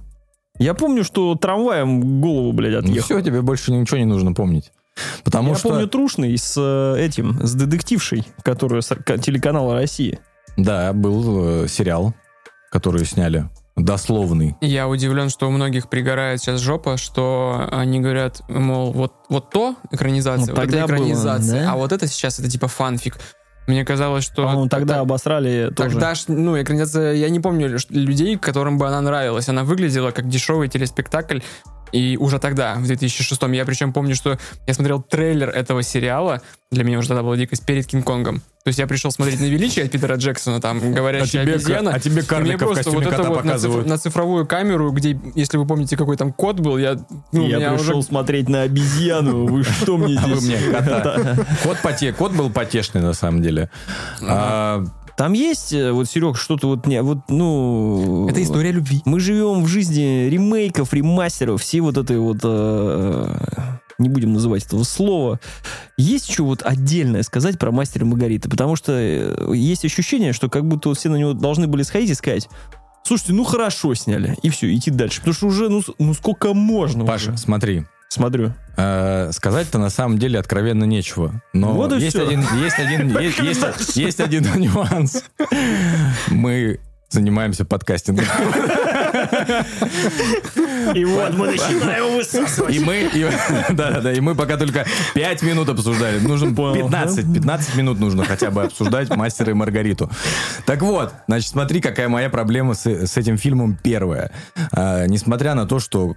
[0.58, 3.04] Я помню, что трамваем голову, блядь, Ну отъехал.
[3.04, 4.72] все, тебе больше ничего не нужно помнить.
[5.24, 5.68] Потому Я что...
[5.68, 10.18] помню Трушный с э, этим, с детектившей, которая с ка- телеканала России.
[10.56, 12.14] Да, был э, сериал,
[12.70, 13.50] который сняли.
[13.76, 14.56] Дословный.
[14.62, 19.76] Я удивлен, что у многих пригорает сейчас жопа, что они говорят, мол, вот, вот то
[19.90, 21.72] экранизация, Ну, вот тогда это было, экранизация, да?
[21.72, 23.18] а вот это сейчас это типа фанфик.
[23.66, 24.42] Мне казалось, что...
[24.42, 25.90] По-моему, тогда та- обосрали тоже.
[25.90, 29.48] Тогда ну, экранизация, я не помню людей, которым бы она нравилась.
[29.48, 31.40] Она выглядела как дешевый телеспектакль.
[31.92, 36.84] И уже тогда, в 2006 я причем помню, что я смотрел трейлер этого сериала, для
[36.84, 38.40] меня уже тогда была дикость, перед Кинг-Конгом.
[38.64, 41.92] То есть я пришел смотреть на величие от Питера Джексона, там, говорящая обезьяна.
[41.94, 43.86] а тебе И мне карлика в просто костюме вот это кота вот на, циф- показывают.
[43.86, 46.96] на цифровую камеру, где, если вы помните, какой там код был, я,
[47.30, 48.08] ну, я меня пришел уже...
[48.08, 49.46] смотреть на обезьяну.
[49.46, 50.60] Вы что мне А вы здесь?
[50.60, 51.36] мне кота.
[52.18, 53.70] Кот, был потешный, на самом деле.
[55.16, 58.28] Там есть, э, вот, Серег, что-то вот, не, вот, ну...
[58.28, 59.00] Это история любви.
[59.06, 62.38] Мы живем в жизни ремейков, ремастеров, все вот этой вот...
[62.42, 63.38] э,
[63.98, 65.40] не будем называть этого слова.
[65.96, 68.50] Есть что вот отдельное сказать про мастера Маргариты?
[68.50, 72.10] Потому что э, есть ощущение, что как будто вот все на него должны были сходить
[72.10, 72.48] и сказать,
[73.02, 75.20] слушайте, ну хорошо сняли, и все, идти дальше.
[75.20, 77.38] Потому что уже, ну, ну сколько можно Паша, уже?
[77.38, 77.86] смотри.
[78.08, 78.52] Смотрю.
[78.76, 81.42] э, Сказать-то на самом деле откровенно нечего.
[81.52, 82.26] Но Вот и есть, всё.
[82.26, 85.24] один, есть, один, есть, есть- есть один нюанс.
[86.28, 86.78] Мы
[87.10, 88.24] занимаемся подкастингом.
[90.94, 92.74] И вот мы начинаем высасывать.
[92.74, 93.26] И мы, и-
[93.72, 96.18] да, да, и мы пока только 5 минут обсуждали.
[96.20, 96.84] Нужно Понял.
[96.86, 100.10] 15, 15 минут нужно хотя бы обсуждать «Мастера и Маргариту».
[100.64, 104.30] Так вот, значит, смотри, какая моя проблема с, с этим фильмом первая.
[104.72, 106.14] А, несмотря на то, что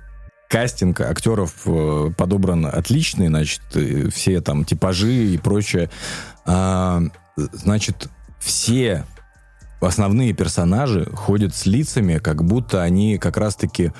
[0.50, 5.90] кастинг актеров э, подобран отличный, значит, э, все там типажи и прочее,
[6.46, 7.02] а,
[7.36, 8.10] значит,
[8.40, 9.06] все
[9.80, 13.94] основные персонажи ходят с лицами, как будто они как раз-таки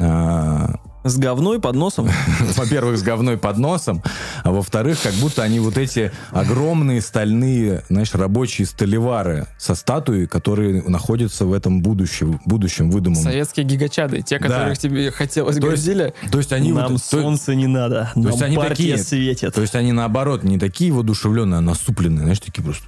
[0.00, 2.10] а, С говной под носом.
[2.56, 4.02] во-первых, с говной под носом,
[4.44, 10.82] а во-вторых, как будто они вот эти огромные стальные, знаешь, рабочие столевары со статуей, которые
[10.82, 13.24] находятся в этом будущем, будущем выдуманном.
[13.24, 16.14] Советские гигачады, те, которых тебе хотелось То есть- грузили.
[16.30, 18.10] То есть они Нам вот- то- солнце не надо.
[18.14, 19.54] Нам есть они такие- светит.
[19.54, 22.84] То есть они наоборот не такие воодушевленные, а насупленные, знаешь, такие просто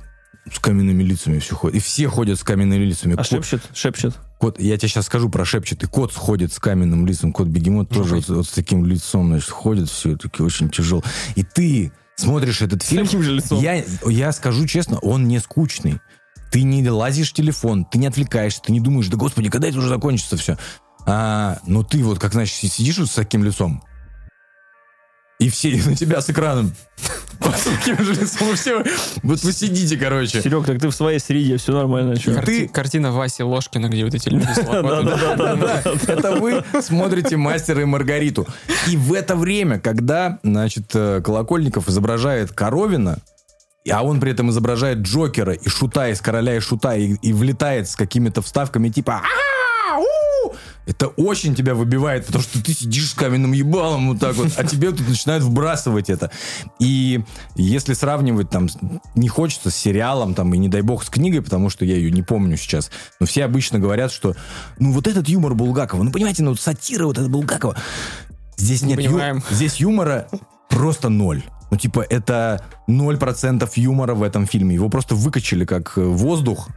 [0.52, 1.76] с каменными лицами все ходят.
[1.76, 3.14] И все ходят с каменными лицами.
[3.14, 3.62] А Кот- шепчет?
[3.74, 4.14] Шепчет.
[4.38, 5.82] Кот, я тебе сейчас скажу про шепчет.
[5.82, 7.32] И кот сходит с каменным лицом.
[7.32, 11.02] Кот бегемот тоже вот, вот с таким лицом, значит, ходит все таки очень тяжело.
[11.36, 13.04] И ты смотришь этот фильм.
[13.04, 13.60] таким же лицом.
[13.60, 16.00] Я, я скажу честно, он не скучный.
[16.50, 19.78] Ты не лазишь в телефон, ты не отвлекаешься, ты не думаешь, да господи, когда это
[19.78, 20.58] уже закончится все.
[21.06, 23.82] А, но ты вот, как значит, сидишь вот с таким лицом,
[25.42, 26.72] и все на тебя с экраном.
[28.54, 28.84] Все,
[29.24, 30.40] вот вы сидите, короче.
[30.40, 32.14] Серег, так ты в своей среде, все нормально.
[32.14, 34.58] Карти- ты- Картина Васи Ложкина, где вот эти люди с
[36.08, 38.46] Это вы смотрите «Мастера и Маргариту».
[38.88, 43.18] И в это время, когда, значит, э, Колокольников изображает Коровина,
[43.90, 47.88] а он при этом изображает Джокера и Шута из «Короля и Шута» и, и влетает
[47.88, 49.20] с какими-то вставками типа
[49.92, 50.04] «А, у!»
[50.86, 54.64] Это очень тебя выбивает, потому что ты сидишь с каменным ебалом вот так вот, а
[54.64, 56.30] тебе тут начинают вбрасывать это.
[56.80, 57.22] И
[57.54, 58.68] если сравнивать там,
[59.14, 62.10] не хочется с сериалом там, и не дай бог с книгой, потому что я ее
[62.10, 62.90] не помню сейчас,
[63.20, 64.34] но все обычно говорят, что
[64.78, 67.76] ну вот этот юмор Булгакова, ну понимаете, ну вот сатира вот эта Булгакова,
[68.56, 70.28] здесь Не нет ю- здесь юмора
[70.68, 71.42] просто ноль.
[71.70, 74.74] Ну, типа, это 0% юмора в этом фильме.
[74.74, 76.68] Его просто выкачали как воздух,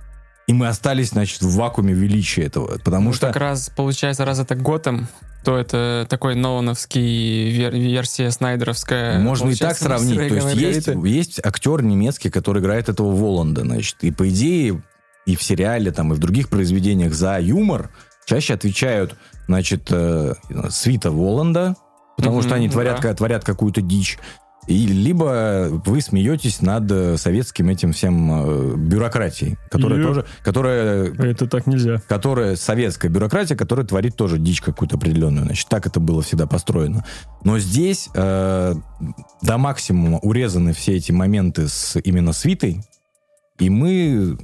[0.47, 2.77] и мы остались, значит, в вакууме величия этого.
[2.83, 3.27] Потому Ну, что...
[3.27, 5.07] как раз, получается, раз это Готэм,
[5.43, 9.19] то это такой Нолановский вер- версия Снайдеровская.
[9.19, 10.15] Можно и так сравнить.
[10.29, 11.09] То «Мастера и есть есть, Маргариты».
[11.17, 13.97] есть актер немецкий, который играет этого Воланда, значит.
[14.01, 14.81] И по идее
[15.25, 17.89] и в сериале, там, и в других произведениях за юмор
[18.25, 19.15] чаще отвечают,
[19.47, 20.33] значит, э,
[20.69, 21.75] свита Воланда,
[22.17, 22.73] потому Мгм, что они да.
[22.73, 24.17] творят, ка- творят какую-то дичь.
[24.67, 30.07] И либо вы смеетесь над э, советским этим всем э, бюрократией, которая Ё.
[30.07, 32.01] тоже, которая Это так нельзя.
[32.07, 35.45] которая советская бюрократия, которая творит тоже дичь какую-то определенную.
[35.45, 37.05] Значит, так это было всегда построено.
[37.43, 38.73] Но здесь э,
[39.43, 42.81] до максимума урезаны все эти моменты с именно свитой,
[43.59, 44.37] и мы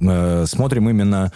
[0.00, 1.30] э, смотрим именно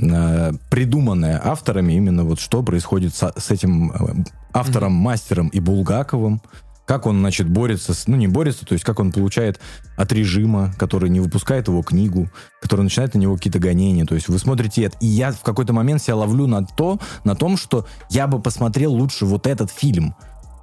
[0.00, 6.42] э, придуманное авторами, именно вот что происходит со- с этим э, автором, мастером и Булгаковым,
[6.86, 9.60] как он, значит, борется, с, ну, не борется, то есть как он получает
[9.96, 14.04] от режима, который не выпускает его книгу, который начинает на него какие-то гонения.
[14.04, 17.34] То есть вы смотрите это, и я в какой-то момент себя ловлю на то, на
[17.34, 20.14] том, что я бы посмотрел лучше вот этот фильм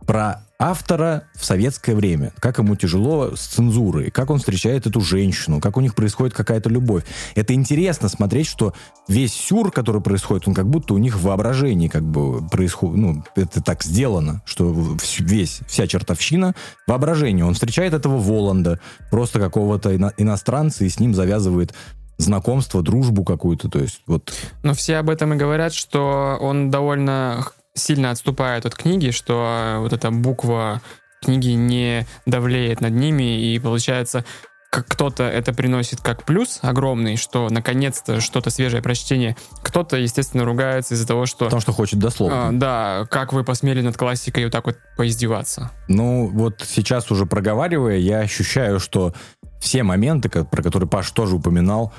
[0.05, 5.61] про автора в советское время, как ему тяжело с цензурой, как он встречает эту женщину,
[5.61, 7.05] как у них происходит какая-то любовь.
[7.35, 8.73] Это интересно смотреть, что
[9.07, 13.23] весь сюр, который происходит, он как будто у них в воображении как бы происходит, ну,
[13.35, 14.75] это так сделано, что
[15.19, 16.53] весь, вся чертовщина
[16.87, 17.45] воображение.
[17.45, 21.73] Он встречает этого Воланда, просто какого-то ино- иностранца, и с ним завязывает
[22.17, 24.33] знакомство, дружбу какую-то, то есть вот...
[24.61, 27.45] Но все об этом и говорят, что он довольно
[27.79, 30.81] сильно отступает от книги, что вот эта буква
[31.21, 34.23] книги не давлеет над ними, и получается,
[34.69, 39.35] как кто-то это приносит как плюс огромный, что наконец-то что-то свежее прочтение.
[39.63, 41.45] Кто-то, естественно, ругается из-за того, что...
[41.45, 42.49] Потому что хочет дословно.
[42.49, 45.71] А, да, как вы посмели над классикой вот так вот поиздеваться.
[45.87, 49.13] Ну, вот сейчас уже проговаривая, я ощущаю, что
[49.59, 51.91] все моменты, про которые Паш тоже упоминал,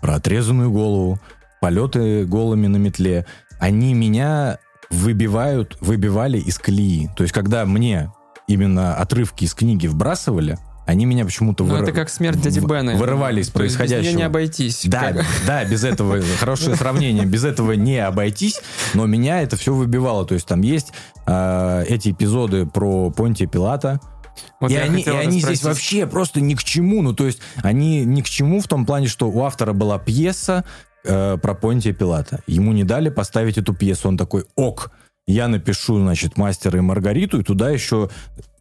[0.00, 1.20] про отрезанную голову,
[1.60, 3.24] полеты голыми на метле,
[3.58, 4.58] они меня
[4.90, 7.08] выбивают, выбивали из колеи.
[7.16, 8.12] То есть, когда мне
[8.46, 12.94] именно отрывки из книги вбрасывали, они меня почему-то Ну, это как смерть дяди Бена.
[12.94, 14.10] вырывали из есть без происходящего.
[14.10, 14.82] неё не обойтись.
[14.84, 18.60] Да, Как- да, без этого хорошее сравнение, без этого не обойтись,
[18.94, 20.24] но меня это все выбивало.
[20.26, 20.92] То есть там есть
[21.26, 23.98] э, эти эпизоды про Понтия Пилата,
[24.60, 27.02] Вот и они, и они здесь вообще просто ни к чему.
[27.02, 30.64] Ну, то есть они ни к чему в том плане, что у автора была пьеса
[31.06, 32.40] э, про Понтия Пилата.
[32.46, 34.08] Ему не дали поставить эту пьесу.
[34.08, 34.90] Он такой, ок,
[35.26, 38.10] я напишу, значит, «Мастера и Маргариту», и туда еще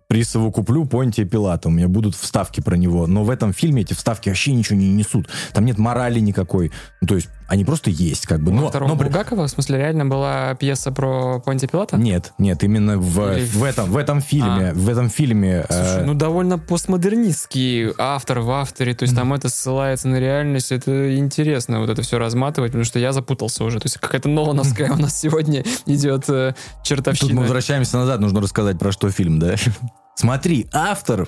[0.07, 1.67] присовокуплю Понтия Пилата.
[1.67, 3.07] У меня будут вставки про него.
[3.07, 5.27] Но в этом фильме эти вставки вообще ничего не несут.
[5.53, 6.71] Там нет морали никакой.
[7.01, 8.51] Ну, то есть они просто есть, как бы.
[8.51, 11.95] Но, второго но Булгакова, в смысле, реально была пьеса про Понтия Пилата?
[11.97, 15.65] Нет, нет, именно в, Или- в, этом, в этом фильме, в этом фильме...
[15.69, 20.71] Слушай, э, ну довольно постмодернистский автор в авторе, то есть там это ссылается на реальность,
[20.71, 24.91] это интересно вот это все разматывать, потому что я запутался уже, то есть какая-то Нолановская
[24.91, 27.41] у нас сегодня идет э, Тут мы чертовщина.
[27.41, 29.55] возвращаемся назад, нужно рассказать, про что фильм, да?
[30.15, 31.27] Смотри, автор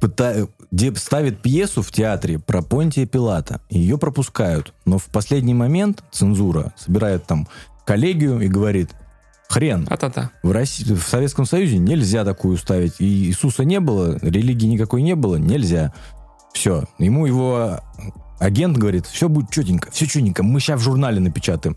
[0.00, 3.60] пыта- де- ставит пьесу в театре про Понтия Пилата.
[3.70, 4.74] Ее пропускают.
[4.84, 7.48] Но в последний момент цензура собирает там
[7.86, 8.90] коллегию и говорит,
[9.48, 10.30] хрен, А-та-та.
[10.42, 12.94] в, России, в Советском Союзе нельзя такую ставить.
[13.00, 15.92] И Иисуса не было, религии никакой не было, нельзя.
[16.52, 16.84] Все.
[16.98, 17.80] Ему его
[18.38, 21.76] агент говорит, все будет четенько, все четенько, мы сейчас в журнале напечатаем.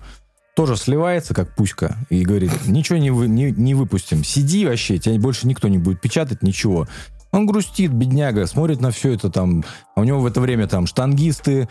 [0.56, 4.24] Тоже сливается, как пуська, и говорит, ничего не, вы, не, не выпустим.
[4.24, 6.88] Сиди вообще, тебя больше никто не будет печатать, ничего.
[7.32, 9.63] Он грустит, бедняга, смотрит на все это там.
[9.96, 11.68] А у него в это время там штангисты,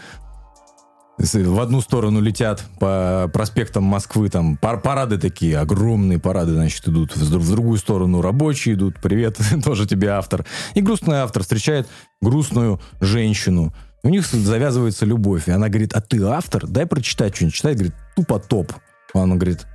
[1.19, 7.16] в одну сторону летят по проспектам Москвы, там пар- парады такие, огромные парады, значит, идут.
[7.16, 10.45] В, дру- в другую сторону рабочие идут, привет, тоже тебе автор.
[10.75, 11.88] И грустный автор встречает
[12.21, 13.73] грустную женщину.
[14.03, 16.66] У них завязывается любовь, и она говорит, а ты автор?
[16.66, 17.57] Дай прочитать что-нибудь.
[17.57, 18.73] Читает, говорит, тупо топ.
[19.14, 19.66] Она говорит,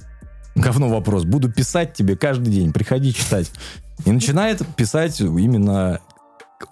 [0.55, 3.51] говно вопрос, буду писать тебе каждый день, приходи читать.
[4.05, 5.99] И начинает писать именно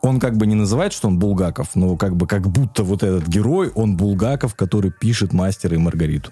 [0.02, 3.28] он как бы не называет, что он Булгаков, но как бы как будто вот этот
[3.28, 6.32] герой, он Булгаков, который пишет «Мастера и Маргариту».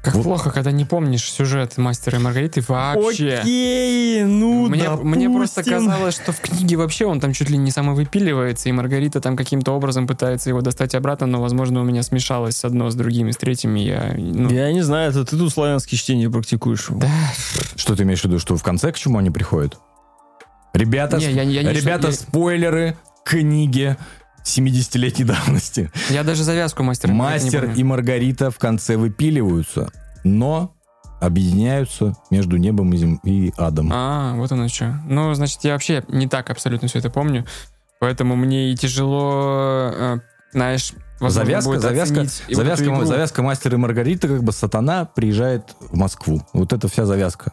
[0.00, 0.22] Как Вот.
[0.22, 3.38] плохо, когда не помнишь сюжет Мастера и Маргариты вообще.
[3.40, 5.88] Окей, ну Мне, мне просто допустим.
[5.90, 9.72] казалось, что в книге вообще он там чуть ли не самовыпиливается, и Маргарита там каким-то
[9.72, 13.36] образом пытается его достать обратно, но, возможно, у меня смешалось одно с другим и с
[13.36, 14.14] третьим, и я...
[14.16, 16.86] ну, Я не знаю, это ты тут славянские чтения практикуешь.
[16.90, 17.10] Да,
[17.74, 19.78] Что ты имеешь в виду, что в конце к чему они приходят?
[20.74, 23.96] Ребята, Не, я- я не- ребята я- спойлеры книги
[24.48, 25.90] 70-летней давности.
[26.10, 27.76] я даже завязку Мастера Мастер помню.
[27.76, 29.90] и Маргарита в конце выпиливаются,
[30.24, 30.74] но
[31.20, 33.90] объединяются между небом и, зем- и адом.
[33.92, 35.00] А, вот оно что.
[35.06, 37.44] Ну, значит, я вообще не так абсолютно все это помню,
[38.00, 40.16] поэтому мне и тяжело, э,
[40.52, 46.42] знаешь, завязка, завязка, вот завязка, завязка мастера и Маргарита, как бы сатана приезжает в Москву.
[46.52, 47.52] Вот это вся завязка.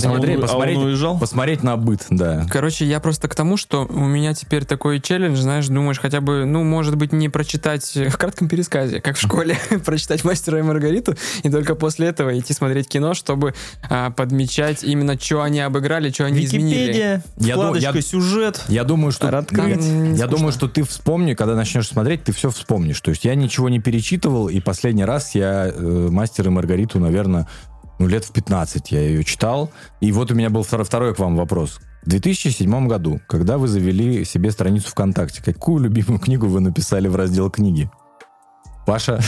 [0.00, 1.18] Посмотреть, А он- а он посмотреть, уезжал?
[1.18, 2.46] посмотреть на быт, да.
[2.50, 6.44] Короче, я просто к тому, что у меня теперь такой челлендж, знаешь, думаешь, хотя бы,
[6.44, 11.14] ну, может быть, не прочитать в кратком пересказе, как в школе, прочитать «Мастера и Маргариту»,
[11.42, 13.54] и только после этого идти смотреть кино, чтобы
[13.88, 16.80] а, подмечать именно, что они обыграли, что они изменили.
[16.80, 18.60] Википедия, Я ду- вкладочка я- сюжет.
[18.68, 20.26] Я думаю, что не я скучно.
[20.28, 23.00] думаю, что ты вспомни, когда начнешь смотреть, ты все вспомнишь.
[23.00, 27.46] То есть я ничего не перечитывал, и последний раз я э, мастер и Маргариту, наверное,
[27.98, 29.70] ну, лет в 15 я ее читал.
[30.00, 31.80] И вот у меня был втор- второй к вам вопрос.
[32.02, 37.16] В 2007 году, когда вы завели себе страницу ВКонтакте, какую любимую книгу вы написали в
[37.16, 37.90] раздел книги?
[38.86, 39.20] Паша,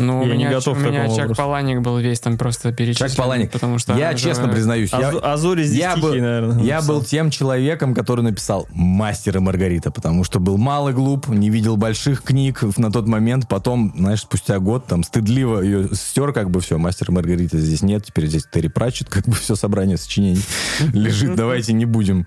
[0.00, 1.34] Ну, у Я не меня, готов у меня Чак вопросу.
[1.36, 3.08] Паланик был весь там просто перечислен.
[3.08, 3.50] Чак Паланик.
[3.50, 6.62] Потому что Я она же- честно признаюсь, я, А, Зори здесь я тихий, был, наверное.
[6.64, 6.94] я написал.
[6.96, 11.50] был тем человеком, который написал «Мастер и Маргарита», потому что был мал и глуп, не
[11.50, 13.46] видел больших книг на тот момент.
[13.48, 17.82] Потом, знаешь, спустя год там стыдливо ее стер, как бы все, «Мастер и Маргарита» здесь
[17.82, 20.42] нет, теперь здесь Терри Пратчет, как бы все собрание сочинений
[20.92, 22.26] лежит, давайте не будем.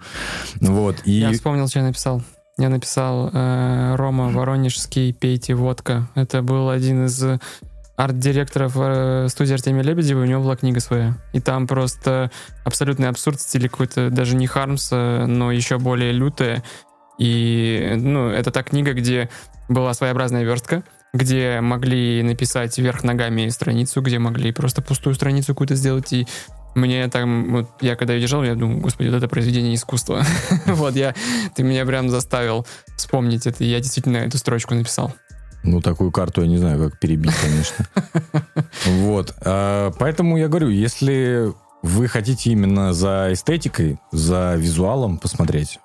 [0.59, 1.11] Вот, и...
[1.13, 2.21] Я вспомнил, что я написал.
[2.57, 6.07] Я написал э, Рома Воронежский «Пейте водка».
[6.13, 7.39] Это был один из
[7.95, 11.17] арт-директоров э, студии Артемия Лебедева, у него была книга своя.
[11.33, 12.31] И там просто
[12.63, 16.63] абсолютный абсурд в стиле какой-то даже не Хармса, но еще более лютая.
[17.17, 19.29] И, ну, это та книга, где
[19.67, 20.83] была своеобразная верстка,
[21.13, 26.27] где могли написать вверх ногами страницу, где могли просто пустую страницу какую-то сделать, и
[26.75, 30.23] мне там, вот я когда ее держал, я думаю, господи, вот это произведение искусства.
[30.65, 31.13] вот я,
[31.55, 32.65] ты меня прям заставил
[32.97, 35.13] вспомнить это, и я действительно эту строчку написал.
[35.63, 37.87] Ну, такую карту я не знаю, как перебить, конечно.
[38.85, 39.33] Вот.
[39.41, 45.79] а, Поэтому я говорю, если вы хотите именно за эстетикой, за визуалом посмотреть,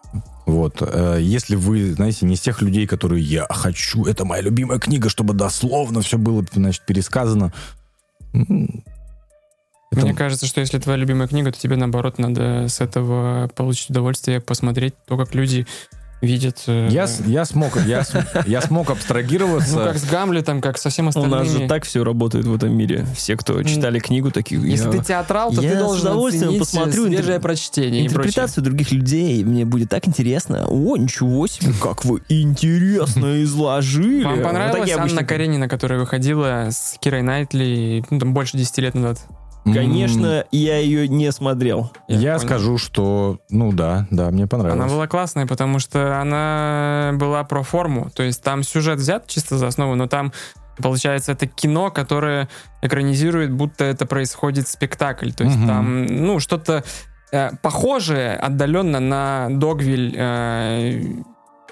[0.46, 0.78] вот.
[0.80, 5.10] э, Если вы, знаете, не из тех людей, которые я хочу, это моя любимая книга,
[5.10, 7.52] чтобы дословно все было, значит, пересказано.
[9.90, 13.90] Это- Мне кажется, что если твоя любимая книга, то тебе, наоборот, надо с этого получить
[13.90, 15.66] удовольствие, посмотреть то, как люди
[16.20, 16.64] видят...
[16.66, 18.12] э, Я, с- я смог, я, с-
[18.44, 19.78] я смог абстрагироваться.
[19.78, 21.34] Ну, как с Гамлетом, как со всем У остальными.
[21.38, 23.06] нас же так все работает в этом мире.
[23.14, 24.60] Все, кто читали книгу, такие...
[24.60, 28.04] Если я- ты театрал, то я ты с должен удовольствием оценить посмотрю свежее интер- прочтение.
[28.04, 30.66] Интерпретацию других людей мне будет так интересно.
[30.66, 34.24] О, ничего себе, как вы интересно изложили.
[34.24, 38.56] Вам Вот понравилась такие Анна обычно- Каренина, которая выходила с Кирой Найтли ну, там, больше
[38.56, 39.20] 10 лет назад?
[39.74, 41.92] Конечно, я ее не смотрел.
[42.08, 42.46] Я, понял.
[42.48, 44.80] скажу, что, ну да, да, мне понравилось.
[44.84, 48.10] Она была классная, потому что она была про форму.
[48.14, 50.32] То есть там сюжет взят чисто за основу, но там,
[50.78, 52.48] получается, это кино, которое
[52.82, 55.30] экранизирует, будто это происходит спектакль.
[55.32, 55.66] То есть Мгм.
[55.66, 56.84] там, ну, что-то
[57.32, 61.02] э, похожее отдаленно на Догвиль э,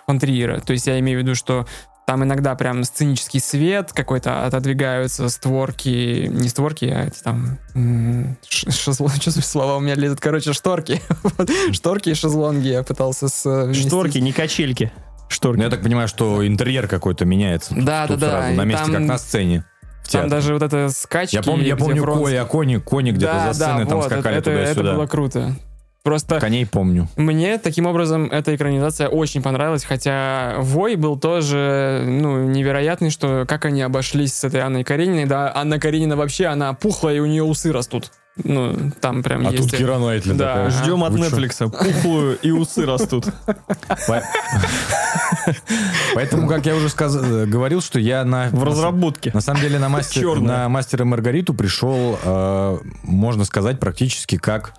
[0.06, 0.60] фон Триера.
[0.60, 1.66] То есть я имею в виду, что
[2.06, 7.58] там иногда прям сценический свет какой-то, отодвигаются створки, не створки, а эти там...
[7.74, 10.20] шезло- Что за слова у меня лезут?
[10.20, 11.02] Короче, шторки.
[11.72, 13.88] Шторки и шезлонги я пытался совместить.
[13.88, 14.92] Шторки, не качельки.
[15.28, 15.58] Шторки.
[15.58, 17.74] Ну, я так понимаю, что интерьер какой-то меняется.
[17.76, 18.50] Да, да, да.
[18.50, 19.64] на месте, там- как на сцене.
[20.08, 21.34] Там даже вот это скачки.
[21.34, 24.06] Я помню, я помню Вронский- кони, кони, кони где-то Да, за да, сценой там вот,
[24.06, 24.94] скакали это, это туда-сюда.
[24.94, 25.56] было круто.
[26.06, 27.08] Просто Коней помню.
[27.16, 33.64] мне таким образом эта экранизация очень понравилась, хотя Вой был тоже ну, невероятный, что как
[33.64, 35.24] они обошлись с этой Анной Карениной.
[35.26, 38.12] Да, Анна Каренина вообще, она пухлая, и у нее усы растут.
[38.44, 39.70] Ну, там прям А есть...
[39.70, 40.46] тут Кира Найтли Да.
[40.46, 40.70] такая.
[40.70, 41.12] Ждем от?
[41.14, 41.68] Netflix.
[41.70, 43.26] Пухлую и усы растут.
[44.06, 44.22] По-
[46.14, 48.48] Поэтому, как я уже сказ- э, говорил, что я на...
[48.52, 49.32] В разработке.
[49.34, 54.74] На самом деле на, мастера Маргариту пришел, э, можно сказать, практически как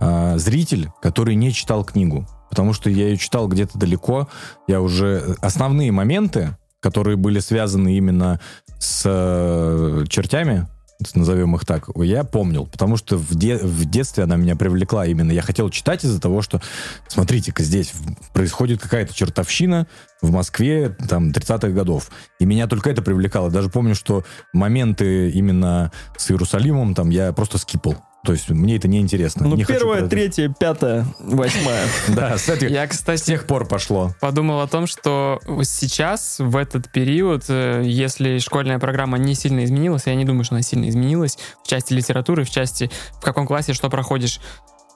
[0.00, 2.26] э, зритель, который не читал книгу.
[2.48, 4.28] Потому что я ее читал где-то далеко.
[4.66, 8.40] Я уже основные моменты, которые были связаны именно
[8.78, 10.66] с э, чертями,
[11.14, 15.32] назовем их так, я помнил, потому что в, де- в детстве она меня привлекла именно.
[15.32, 16.60] Я хотел читать из-за того, что,
[17.08, 17.92] смотрите-ка, здесь
[18.32, 19.86] происходит какая-то чертовщина
[20.20, 22.10] в Москве там 30-х годов.
[22.38, 23.50] И меня только это привлекало.
[23.50, 27.96] Даже помню, что моменты именно с Иерусалимом там я просто скипал.
[28.24, 29.48] То есть мне это не интересно.
[29.48, 30.08] Ну, Не это.
[30.08, 31.86] третья, пятая, восьмая.
[32.08, 34.14] Да, с, Я, с кстати, тех пор пошло.
[34.20, 40.02] подумал о том, что сейчас, в этот период, э, если школьная программа не сильно изменилась,
[40.06, 43.72] я не думаю, что она сильно изменилась в части литературы, в части в каком классе
[43.72, 44.40] что проходишь,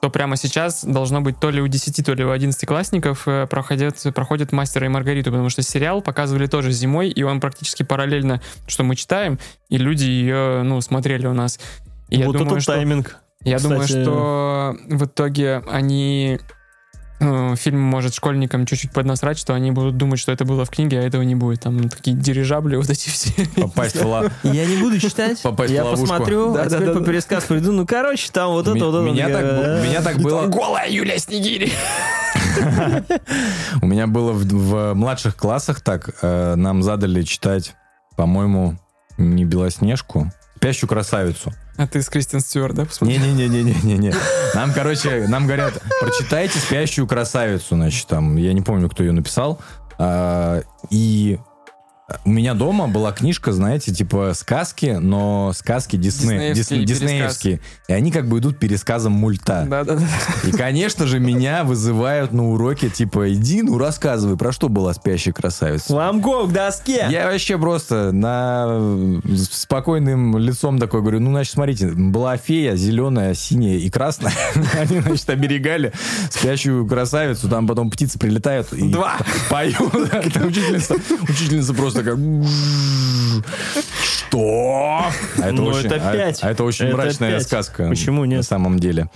[0.01, 3.47] то прямо сейчас должно быть то ли у 10, то ли у 11 классников э,
[3.47, 8.39] проходят, проходят «Мастера и Маргариту», потому что сериал показывали тоже зимой, и он практически параллельно,
[8.67, 11.59] что мы читаем, и люди ее, ну, смотрели у нас.
[12.09, 12.73] И я Вот думаю, это что...
[12.73, 13.17] тайминг.
[13.43, 16.39] Я думаю, Кстати- что в итоге они
[17.19, 20.99] э, фильм может школьникам чуть-чуть поднасрать, что они будут думать, что это было в книге,
[20.99, 21.61] а этого не будет.
[21.61, 23.31] Там такие дирижабли вот эти все.
[23.55, 25.41] Попасть в ла- Я не буду читать.
[25.43, 26.07] Попасть я в ловушку.
[26.07, 27.05] посмотрю, Да, а да, теперь да, по да.
[27.05, 27.71] пересказ приду.
[27.71, 29.11] Ну, короче, там вот это, вот это.
[29.13, 31.71] меня так бу- э, меня так было- Голая Юлия Снегири.
[33.81, 37.75] У меня было в, в младших классах так, э, нам задали читать,
[38.15, 38.77] по-моему,
[39.17, 41.53] не Белоснежку, Спящую красавицу.
[41.77, 42.85] А ты с Кристиан Стюарт, да?
[42.85, 43.19] посмотрел?
[43.21, 44.13] Не-не-не-не-не-не.
[44.53, 49.61] Нам, короче, нам говорят, прочитайте «Спящую красавицу», значит, там, я не помню, кто ее написал.
[49.97, 51.39] А, и
[52.23, 57.59] У меня дома была книжка, знаете, типа сказки, но сказки Дисней, Диснеевские Дис- диснеевские.
[57.87, 59.65] И они как бы идут пересказом мульта.
[59.67, 60.05] Да-да-да.
[60.47, 65.33] И, конечно же, меня вызывают на уроке, типа, иди, ну рассказывай, про что была спящая
[65.33, 65.95] красавица.
[65.95, 67.07] Ламко к доске.
[67.09, 73.77] Я вообще просто на спокойным лицом такой говорю, ну, значит, смотрите, была фея зеленая, синяя
[73.77, 74.33] и красная.
[74.79, 75.91] Они, значит, оберегали
[76.29, 79.17] спящую красавицу, там потом птицы прилетают и Два.
[79.49, 79.79] поют.
[79.81, 80.97] Учительница,
[81.27, 82.19] учительница просто как...
[84.03, 85.01] Что?
[85.41, 86.43] А Ну, очень- это а- пять.
[86.43, 87.43] А это очень Это мрачная пять.
[87.43, 87.87] сказка.
[87.89, 88.37] Почему нет?
[88.39, 89.09] На самом деле.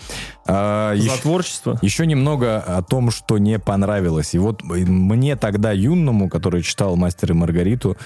[0.47, 1.79] А, За еще- творчество.
[1.81, 4.33] еще немного о том, что не понравилось.
[4.33, 7.97] И вот мне тогда, юному, который читал «Мастер и Маргариту»,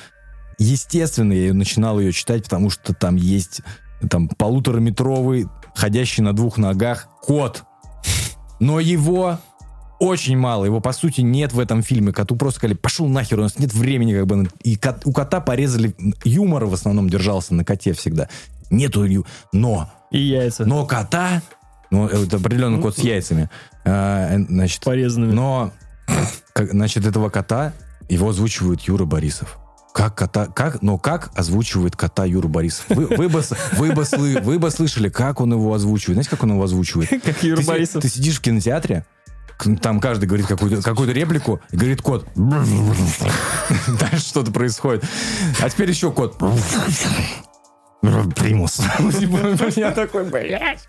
[0.57, 3.61] естественно, я начинал ее читать, потому что там есть
[4.09, 7.63] там полутораметровый, ходящий на двух ногах кот.
[8.59, 9.39] Но его
[10.03, 10.65] очень мало.
[10.65, 12.11] Его, по сути, нет в этом фильме.
[12.11, 14.13] Коту просто сказали, пошел нахер, у нас нет времени.
[14.13, 14.49] Как бы.
[14.63, 15.95] И кот- у кота порезали...
[16.23, 18.27] Юмор в основном держался на коте всегда.
[18.69, 19.05] Нету...
[19.51, 20.65] Но И яйца.
[20.65, 21.41] но кота,
[21.91, 23.49] ну, это определенно кот с яйцами,
[23.85, 25.31] а, э, значит, Порезанными.
[25.31, 25.71] но,
[26.53, 27.73] как- значит, этого кота,
[28.09, 29.59] его озвучивает Юра Борисов.
[29.93, 32.85] Как кота, как, но как озвучивает кота Юра Борисов?
[32.89, 33.43] Вы, вы, бы,
[33.73, 36.15] вы, бы, сли- вы бы слышали, как он его озвучивает.
[36.15, 37.09] Знаете, как он его озвучивает?
[37.23, 38.01] Как Юра ты, Борисов.
[38.01, 39.05] ты сидишь в кинотеатре,
[39.81, 42.27] там каждый говорит какую-то какую реплику, и говорит кот.
[42.35, 45.03] Дальше что-то происходит.
[45.61, 46.37] А теперь еще кот.
[48.35, 48.81] Примус.
[49.77, 50.87] Я такой, блядь.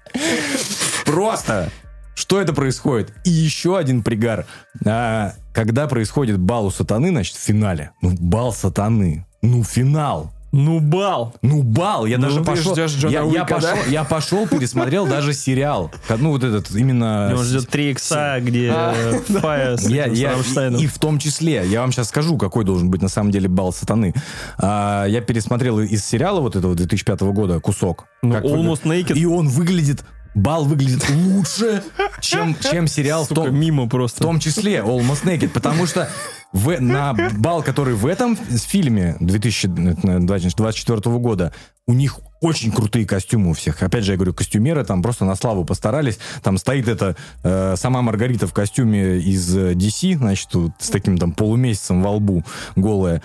[1.05, 1.71] Просто.
[2.17, 3.13] Что это происходит?
[3.25, 4.47] И еще один пригар.
[4.85, 7.91] А, когда происходит бал у сатаны, значит, в финале.
[8.03, 9.27] Ну, бал сатаны.
[9.43, 10.34] Ну, финал.
[10.57, 11.35] Ну, бал.
[11.43, 13.91] Ну, бал, я Ну, даже пошел, я, я Уика, пошел, да?
[13.91, 17.33] я пошел, пересмотрел даже сериал, ну вот этот именно.
[17.37, 20.35] Он ждет 3 икса, где э, Фая с Я, я-
[20.79, 23.73] и в том числе, я вам сейчас скажу, какой должен быть на самом деле бал
[23.73, 24.15] сатаны.
[24.59, 28.07] А, я пересмотрел из сериала вот этого 2005 года кусок.
[28.23, 29.17] Ну, вы- Almost Naked.
[29.19, 30.05] И он выглядит,
[30.35, 31.83] бал выглядит лучше,
[32.21, 34.23] чем, чем сериал в Сука, том, мимо в просто.
[34.23, 36.09] том числе Almost Naked, потому что
[36.53, 41.53] в, на бал, который в этом фильме 2024 года,
[41.87, 43.83] у них очень крутые костюмы у всех.
[43.83, 46.19] Опять же, я говорю, костюмеры там просто на славу постарались.
[46.43, 51.17] Там стоит эта э, сама Маргарита в костюме из э, DC, значит, вот с таким
[51.17, 52.45] там полумесяцем во лбу
[52.77, 53.23] голая.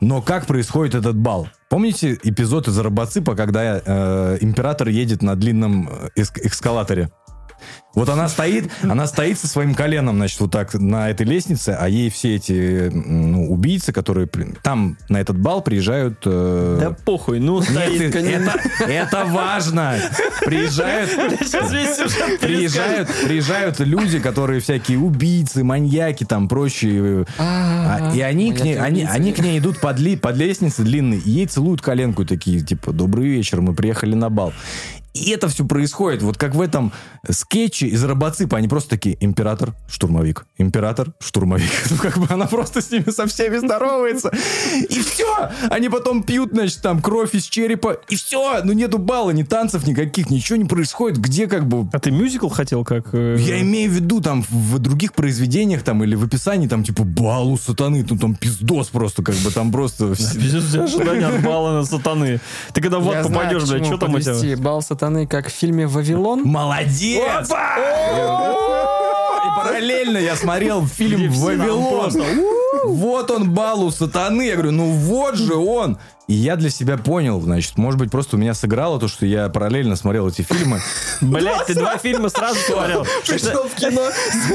[0.00, 1.48] Но как происходит этот бал?
[1.68, 7.10] Помните эпизод из Робоципа, когда э, император едет на длинном э, эск- эскалаторе?
[7.94, 11.88] Вот она стоит, она стоит со своим коленом, значит, вот так на этой лестнице, а
[11.90, 14.28] ей все эти ну, убийцы, которые
[14.62, 16.22] там на этот бал приезжают...
[16.24, 18.14] э, Да похуй, ну Нет, стоит.
[18.16, 19.96] это, это важно.
[20.40, 21.10] Приезжают,
[22.40, 27.26] приезжают, приезжают люди, которые всякие убийцы, маньяки, там прочие.
[27.38, 31.18] А, и они к, ней, они, они к ней идут под, ли- под лестницей длинной,
[31.18, 34.52] и ей целуют коленку такие, типа, добрый вечер, мы приехали на бал.
[35.14, 36.92] И это все происходит, вот как в этом
[37.28, 38.56] скетче из Робоципа.
[38.56, 41.70] Они просто такие, император, штурмовик, император, штурмовик.
[41.92, 44.30] Ну, как бы она просто с ними со всеми здоровается.
[44.88, 45.50] И все.
[45.68, 47.98] Они потом пьют, значит, там кровь из черепа.
[48.08, 48.62] И все.
[48.64, 51.18] Ну, нету балла, ни танцев никаких, ничего не происходит.
[51.18, 51.86] Где как бы...
[51.92, 53.08] А ты мюзикл хотел как?
[53.12, 57.04] э, Я имею в виду, там, в других произведениях, там, или в описании, там, типа,
[57.04, 60.06] балу сатаны, ну, там, пиздос просто, как бы, там просто...
[60.06, 62.40] у ожидания от бала на сатаны.
[62.72, 64.56] Ты когда в ад попадешь, чему что там у тебя?
[64.56, 66.42] Бал сатаны, как в фильме «Вавилон».
[66.44, 67.50] Молодец!
[67.50, 67.50] И
[69.56, 72.12] параллельно я смотрел фильм «Вавилон».
[72.84, 74.42] Вот он, балу сатаны.
[74.42, 75.98] Я говорю, ну вот же он.
[76.28, 79.48] И я для себя понял, значит, может быть, просто у меня сыграло то, что я
[79.48, 80.80] параллельно смотрел эти фильмы.
[81.20, 83.04] Блядь, ты два фильма сразу смотрел.
[83.26, 84.46] Пришел в кино с.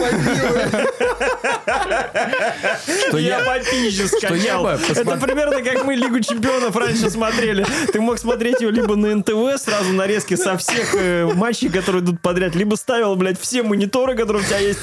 [3.09, 4.67] Что Я попизже скачал.
[4.67, 7.65] Это примерно как мы Лигу Чемпионов раньше смотрели.
[7.91, 12.21] Ты мог смотреть ее либо на НТВ, сразу нарезки со всех э, матчей, которые идут
[12.21, 14.79] подряд, либо ставил, блядь, все мониторы, которые у тебя есть,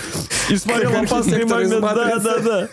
[0.49, 1.80] и смотрел опасный момент.
[1.80, 2.68] Да, да, да.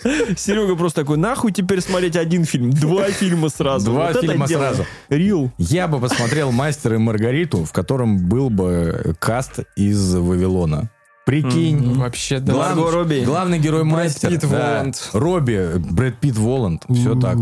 [0.52, 2.72] Серега просто такой, нахуй теперь смотреть один фильм?
[2.72, 3.92] Два фильма сразу.
[3.92, 4.86] Два Вот фильма сразу.
[5.10, 5.52] Рил.
[5.58, 10.90] Я бы посмотрел «Мастера и Маргариту», в котором был бы каст из «Вавилона».
[11.24, 11.94] Прикинь.
[12.00, 12.54] Вообще, да.
[12.54, 13.24] Глав- Робби.
[13.24, 14.30] Главный герой Брэд мастер.
[14.32, 14.92] Питт, да.
[15.14, 16.84] Робби, Брэд Питт, Воланд.
[16.90, 17.38] Все так.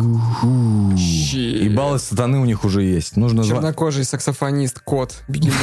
[0.94, 3.16] И баллы сатаны у них уже есть.
[3.16, 5.56] Нужно Чернокожий саксофонист, кот, бегемот.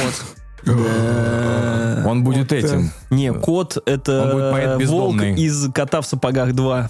[2.05, 2.91] Он будет этим.
[3.11, 6.89] Не, кот это Он будет поэт волк из кота в сапогах 2.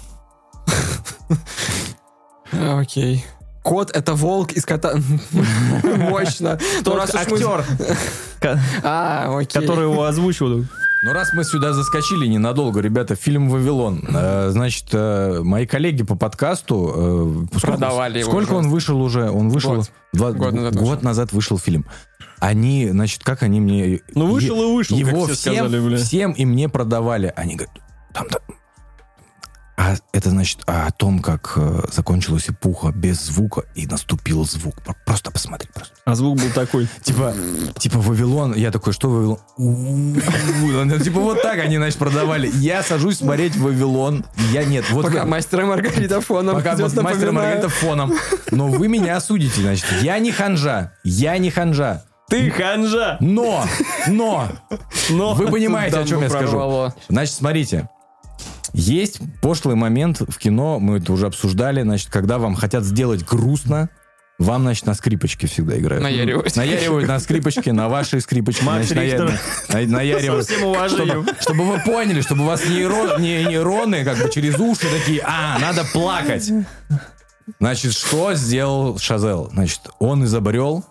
[2.52, 3.24] Окей.
[3.62, 4.94] Кот— это волк из кота.
[5.82, 6.58] Мощно.
[6.78, 7.64] Ну, Тот раз уж мы- актер,
[8.82, 10.64] А, который его озвучивал.
[11.04, 14.04] Ну, раз мы сюда заскочили ненадолго, ребята, фильм «Вавилон».
[14.08, 17.46] Э, значит, э, мои коллеги по подкасту...
[17.52, 18.56] э, сколько- Продавали его Сколько уже.
[18.58, 19.30] он вышел уже?
[19.30, 19.76] Он вышел...
[19.76, 19.90] Год.
[20.12, 21.04] Два- Год назад год вышел.
[21.04, 21.86] назад вышел фильм.
[22.40, 24.00] Они, значит, как они мне...
[24.14, 25.98] Ну, вышел и вышел, Его как все всем, сказали, бля.
[25.98, 27.32] всем и мне продавали.
[27.36, 27.76] Они говорят,
[28.12, 28.40] там, там...
[29.80, 34.82] А это значит о том, как э, закончилась эпоха без звука и наступил звук.
[34.82, 35.68] Про- Просто посмотри.
[35.72, 35.94] Просто.
[36.04, 36.88] А звук был такой.
[37.04, 37.32] Типа,
[37.78, 38.54] типа Вавилон.
[38.56, 39.38] Я такой, что Вавилон?
[39.56, 40.84] У-у-у.
[40.84, 42.50] Ну, Типа вот так они, значит, продавали.
[42.54, 44.24] Я сажусь смотреть Вавилон.
[44.50, 44.84] Я нет.
[44.90, 47.34] Вот Пока вы- мастер и Маргарита фоном Пока идет, вот мастер и напоминаю.
[47.34, 48.14] Маргарита фоном.
[48.50, 49.86] Но вы меня осудите, значит.
[50.02, 50.92] Я не ханжа.
[51.04, 52.02] Я не ханжа.
[52.28, 53.16] Ты ханжа!
[53.20, 53.64] Но,
[54.06, 54.48] но,
[55.08, 55.32] Но...
[55.32, 56.92] вы понимаете, о чем я скажу.
[57.08, 57.88] Значит, смотрите.
[58.72, 63.88] Есть пошлый момент в кино, мы это уже обсуждали, значит, когда вам хотят сделать грустно,
[64.38, 66.02] вам, значит, на скрипочке всегда играют.
[66.04, 66.54] Наяривают.
[66.54, 68.62] Наяривают на скрипочке, на вашей скрипочке.
[68.64, 68.96] Макс на-
[69.86, 70.46] наяривают.
[70.46, 71.24] Со всем уважением.
[71.24, 75.22] Чтобы, чтобы вы поняли, чтобы у вас нейро- не нейроны как бы через уши такие,
[75.24, 76.50] а, надо плакать.
[77.58, 79.48] Значит, что сделал Шазел?
[79.52, 80.84] Значит, он изобрел,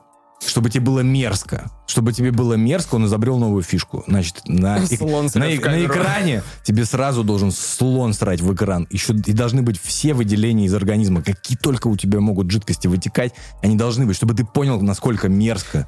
[0.46, 1.70] чтобы тебе было мерзко.
[1.88, 4.04] Чтобы тебе было мерзко, он изобрел новую фишку.
[4.08, 5.00] Значит, на, эк-
[5.40, 8.88] на, на экране тебе сразу должен слон срать в экран.
[8.92, 13.34] Еще и должны быть все выделения из организма, какие только у тебя могут жидкости вытекать,
[13.64, 15.88] они должны быть, чтобы ты понял, насколько мерзко.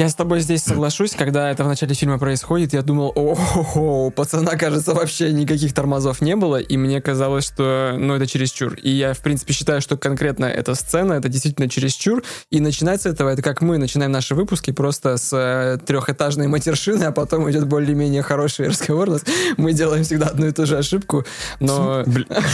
[0.00, 3.36] Я с тобой здесь соглашусь, когда это в начале фильма происходит, я думал, о
[3.74, 8.74] у пацана, кажется, вообще никаких тормозов не было, и мне казалось, что, ну, это чересчур.
[8.74, 13.30] И я, в принципе, считаю, что конкретно эта сцена, это действительно чересчур, и начинается этого,
[13.30, 18.22] это как мы начинаем наши выпуски просто с э, трехэтажной матершины, а потом идет более-менее
[18.22, 19.10] хороший разговор.
[19.10, 19.24] нас.
[19.56, 21.24] Мы делаем всегда одну и ту же ошибку,
[21.58, 22.04] но...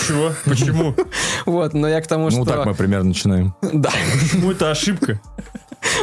[0.08, 0.32] Чего?
[0.46, 0.96] Почему?
[1.44, 2.44] Вот, но я к тому, Ну, что...
[2.46, 3.54] так мы примерно начинаем.
[3.60, 5.20] Да, Почему это ошибка?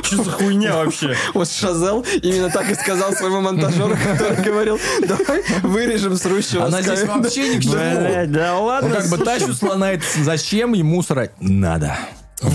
[0.03, 1.15] Что за хуйня вообще?
[1.33, 6.65] Вот Шазел именно так и сказал своему монтажеру, который говорил, давай вырежем с Рущева.
[6.65, 7.73] Она здесь вообще ни к чему.
[7.73, 8.95] Блядь, да ладно.
[8.95, 11.31] как бы тащит слона, зачем ему срать?
[11.39, 11.97] Надо.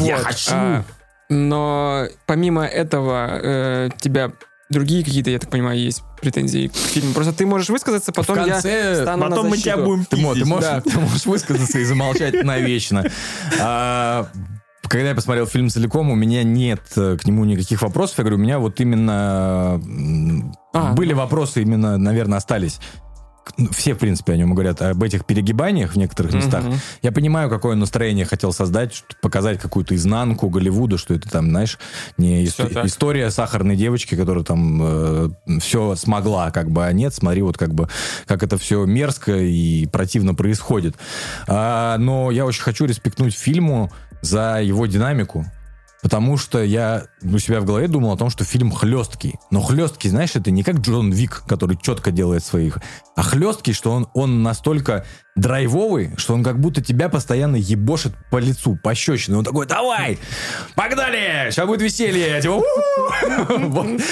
[0.00, 0.50] Я хочу.
[0.52, 0.84] а,
[1.28, 4.32] но помимо этого, э, тебя
[4.68, 7.14] другие какие-то, я так понимаю, есть претензии к фильму.
[7.14, 10.16] Просто ты можешь высказаться, потом в я конце стану на Потом мы тебя будем ты,
[10.16, 10.52] мо- ты пиздить.
[10.52, 10.80] можешь, да.
[10.80, 13.04] ты можешь высказаться и замолчать навечно.
[14.88, 18.18] Когда я посмотрел фильм целиком, у меня нет э, к нему никаких вопросов.
[18.18, 19.80] Я говорю, у меня вот именно
[20.72, 22.80] А, были вопросы, именно, наверное, остались.
[23.58, 26.64] Ну, Все, в принципе, о нем говорят, об этих перегибаниях в некоторых местах.
[26.64, 26.74] Мгм.
[27.02, 31.78] Я понимаю, какое настроение хотел создать, показать какую-то изнанку Голливуда, что это там, знаешь,
[32.18, 37.56] не ис- история сахарной девочки, которая там все смогла, как бы, а нет, смотри, вот
[37.56, 37.88] как бы,
[38.26, 40.96] как это все мерзко и противно происходит.
[41.46, 45.44] А, но я очень хочу респектнуть фильму за его динамику,
[46.06, 49.34] Потому что я у себя в голове думал о том, что фильм хлесткий.
[49.50, 52.78] Но хлесткий, знаешь, это не как Джон Вик, который четко делает своих,
[53.16, 55.04] а хлесткий, что он, он настолько
[55.34, 59.38] драйвовый, что он как будто тебя постоянно ебошит по лицу, по щечине.
[59.38, 60.18] Он такой, давай,
[60.76, 62.40] погнали, сейчас будет веселье.
[62.40, 62.62] Типа,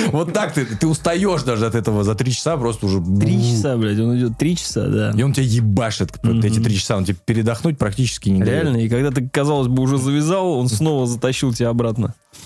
[0.11, 3.01] вот, так ты, ты устаешь даже от этого за три часа, просто уже...
[3.21, 5.13] Три часа, блядь, он идет три часа, да.
[5.17, 8.65] И он тебя ебашит эти три часа, он тебе передохнуть практически не дает.
[8.65, 11.84] Реально, и когда ты, казалось бы, уже завязал, он снова затащил тебя обратно.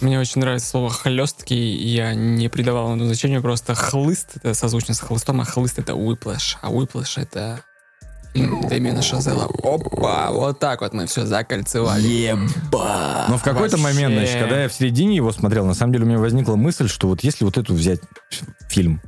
[0.01, 5.01] Мне очень нравится слово хлесткий, я не придавал ему значения, просто хлыст, это созвучно с
[5.01, 7.63] хлыстом, а хлыст это whiplash, а whiplash это
[8.35, 9.49] Дэмиана Шазела.
[9.63, 12.07] Опа, вот так вот мы все закольцевали.
[12.07, 13.27] Еба.
[13.29, 13.95] Но в какой-то Вообще.
[13.95, 16.89] момент, значит, когда я в середине его смотрел, на самом деле у меня возникла мысль,
[16.89, 18.01] что вот если вот эту взять
[18.69, 19.01] фильм,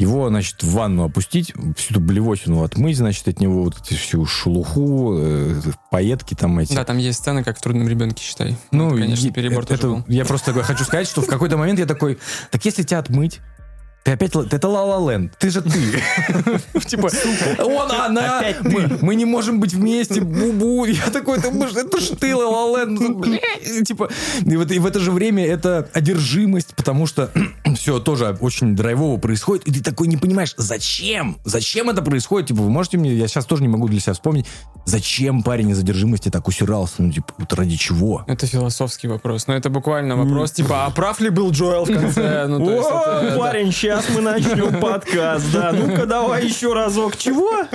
[0.00, 4.24] его, значит, в ванну опустить, всю эту блевотину отмыть, значит, от него вот эти всю
[4.24, 6.74] шелуху, э, пайетки там эти.
[6.74, 8.56] Да, там есть сцены, как в трудном ребенке, считай.
[8.70, 10.04] Ну, Это, конечно, перебор это, тоже был.
[10.08, 12.18] Я просто хочу сказать, что в какой-то момент я такой,
[12.50, 13.40] так если тебя отмыть,
[14.02, 14.34] ты опять...
[14.34, 15.70] Это ла ла ленд, ты же ты.
[16.86, 17.10] Типа,
[17.58, 18.42] он, она,
[19.02, 20.86] мы, не можем быть вместе, бу-бу.
[20.86, 23.26] Я такой, это ж ты, ла ла ленд.
[23.26, 24.10] И Типа,
[24.44, 27.30] и в это же время это одержимость, потому что
[27.76, 31.38] все тоже очень драйвово происходит, и ты такой не понимаешь, зачем?
[31.44, 32.48] Зачем это происходит?
[32.48, 34.46] Типа, вы можете мне, я сейчас тоже не могу для себя вспомнить,
[34.84, 36.94] зачем парень из одержимости так усирался?
[36.98, 38.24] Ну, типа, вот ради чего?
[38.26, 39.46] Это философский вопрос.
[39.46, 42.46] Но это буквально вопрос, типа, а прав ли был Джоэл в конце?
[42.46, 45.72] Ну, то есть О, парень, сейчас мы начнем подкаст, да.
[45.72, 47.16] Ну-ка, давай еще разок.
[47.16, 47.66] Чего?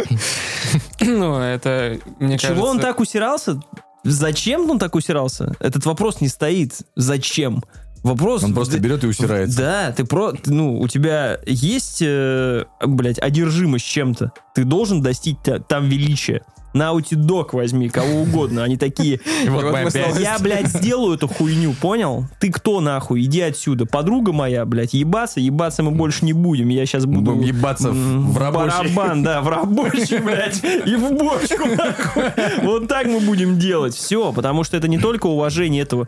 [1.02, 2.56] Ну, это, мне кажется...
[2.56, 3.60] Чего он так усирался?
[4.04, 5.56] Зачем он так усирался?
[5.60, 6.74] Этот вопрос не стоит.
[6.96, 7.64] Зачем?
[8.04, 8.44] Вопрос...
[8.44, 9.58] Он просто берет и усирается.
[9.58, 10.34] Да, ты про...
[10.46, 14.32] Ну, у тебя есть, э, блядь, одержимость чем-то.
[14.54, 16.44] Ты должен достичь та- там величия.
[16.76, 18.64] Naughty Dog возьми, кого угодно.
[18.64, 19.20] Они такие,
[20.20, 22.28] я, блядь, сделаю эту хуйню, понял?
[22.40, 23.24] Ты кто нахуй?
[23.24, 23.86] Иди отсюда.
[23.86, 26.70] Подруга моя, блядь, ебаться, ебаться мы больше не будем.
[26.70, 27.32] Я сейчас буду...
[27.32, 28.94] Будем ебаться в рабочий.
[28.94, 32.24] барабан, да, в рабочий, блядь, и в бочку, нахуй.
[32.62, 33.96] Вот так мы будем делать.
[33.96, 36.08] Все, потому что это не только уважение этого.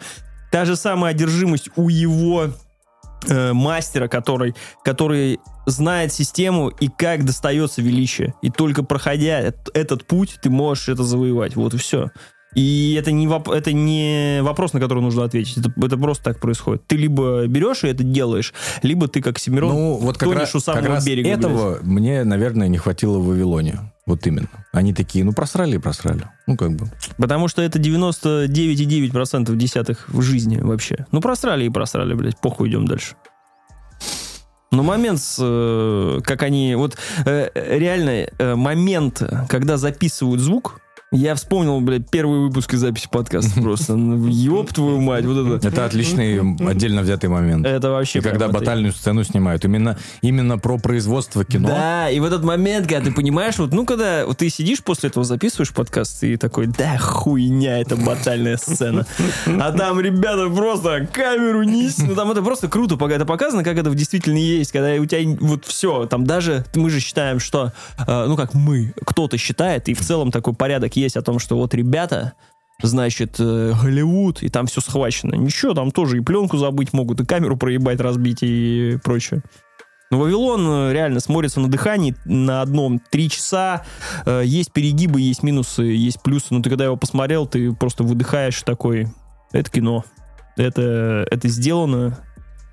[0.51, 2.49] Та же самая одержимость у его
[3.27, 8.33] э, мастера, который, который знает систему и как достается величие.
[8.41, 11.55] И только проходя эт- этот путь, ты можешь это завоевать.
[11.55, 12.09] Вот и все.
[12.55, 15.57] И это не, воп- это не вопрос, на который нужно ответить.
[15.57, 16.87] Это, это просто так происходит.
[16.87, 20.55] Ты либо берешь и это делаешь, либо ты как Семирон Ну, вот как тонешь раз,
[20.55, 21.27] у самого как раз берега.
[21.27, 21.39] блядь.
[21.39, 23.91] этого мне, наверное, не хватило в Вавилоне.
[24.07, 24.47] Вот именно.
[24.71, 26.23] Они такие, ну, просрали и просрали.
[26.47, 26.89] Ну, как бы.
[27.17, 31.05] Потому что это 99,9% десятых в жизни вообще.
[31.11, 32.39] Ну, просрали и просрали, блядь.
[32.39, 33.15] Похуй, идем дальше.
[34.71, 36.75] Но момент, э, как они...
[36.75, 40.79] Вот э, реально э, момент, когда записывают звук,
[41.13, 43.95] я вспомнил, блядь, первый выпуск из записи подкаста просто.
[43.95, 45.67] Ну, Ёб твою мать, вот это.
[45.67, 46.39] Это отличный
[46.69, 47.65] отдельно взятый момент.
[47.65, 48.19] Это вообще...
[48.19, 49.63] И когда батальную сцену снимают.
[49.63, 51.69] Именно, именно про производство кино.
[51.69, 55.07] Да, и в этот момент, когда ты понимаешь, вот, ну, когда вот ты сидишь после
[55.07, 59.05] этого, записываешь подкаст, и такой, да, хуйня, это батальная сцена.
[59.45, 62.03] А там ребята просто камеру неси.
[62.03, 65.37] Ну, там это просто круто, пока это показано, как это действительно есть, когда у тебя
[65.39, 67.71] вот все, там даже, мы же считаем, что,
[68.05, 71.57] э, ну, как мы, кто-то считает, и в целом такой порядок есть о том, что
[71.57, 72.33] вот ребята,
[72.81, 75.35] значит, э, Голливуд, и там все схвачено.
[75.35, 79.43] Ничего, там тоже и пленку забыть могут, и камеру проебать, разбить и прочее.
[80.09, 83.83] Но Вавилон э, реально смотрится на дыхании на одном три часа.
[84.25, 86.47] Э, Есть перегибы, есть минусы, есть плюсы.
[86.51, 89.07] Но ты когда его посмотрел, ты просто выдыхаешь такой.
[89.51, 90.05] Это кино.
[90.55, 92.19] Это, это сделано.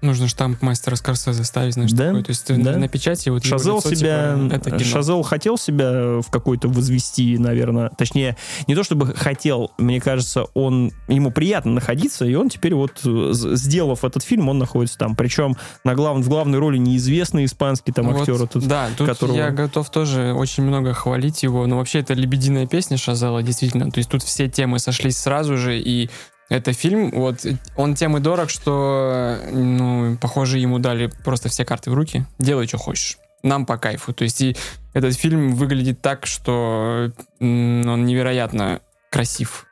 [0.05, 2.23] Нужно штамп мастера Скорсезе ставить, знаешь, Да, такой.
[2.25, 2.77] То есть да.
[2.77, 4.85] на, печати вот Шазел лицо, себя, типа, это кино.
[4.85, 7.91] Шазел хотел себя в какой-то возвести, наверное.
[7.97, 8.37] Точнее,
[8.67, 13.31] не то чтобы хотел, мне кажется, он ему приятно находиться, и он теперь вот, э,
[13.33, 15.17] сделав этот фильм, он находится там.
[15.17, 18.35] Причем на глав, в главной роли неизвестный испанский там Вот, актер.
[18.43, 18.67] этот.
[18.67, 22.97] да, тут которого- я готов тоже очень много хвалить его, но вообще это лебединая песня
[22.99, 23.91] Шазела, действительно.
[23.91, 26.11] То есть тут все темы сошлись сразу же, и
[26.49, 31.91] это фильм, вот, он тем и дорог, что, ну, похоже, ему дали просто все карты
[31.91, 32.27] в руки.
[32.39, 33.19] Делай, что хочешь.
[33.43, 34.13] Нам по кайфу.
[34.13, 34.57] То есть и
[34.93, 38.81] этот фильм выглядит так, что он невероятно
[39.11, 39.67] красив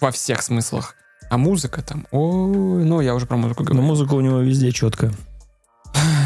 [0.00, 0.94] во всех смыслах.
[1.28, 3.86] А музыка там, ой, ну, я уже про музыку Но говорю.
[3.86, 5.12] музыка у него везде четкая.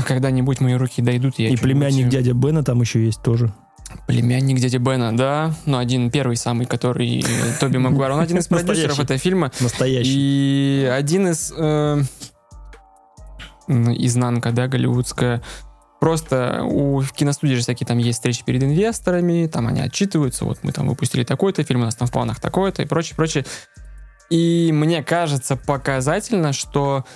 [0.07, 3.53] Когда-нибудь мои руки дойдут, я И племянник дядя Бена там еще есть тоже.
[4.07, 5.55] Племянник дяди Бена, да.
[5.67, 7.25] Ну, один первый самый, который
[7.61, 8.13] Тоби Магуайр.
[8.13, 9.51] Он один из продюсеров этого фильма.
[9.61, 10.11] Настоящий.
[10.13, 11.53] И один из...
[11.57, 12.03] э,
[13.69, 15.43] м, изнанка, да, голливудская.
[16.01, 20.59] Просто у в киностудии же всякие там есть встречи перед инвесторами, там они отчитываются, вот
[20.63, 23.47] мы там выпустили такой-то фильм, у нас там в планах такой-то и прочее, прочее.
[24.29, 27.07] И мне кажется показательно, что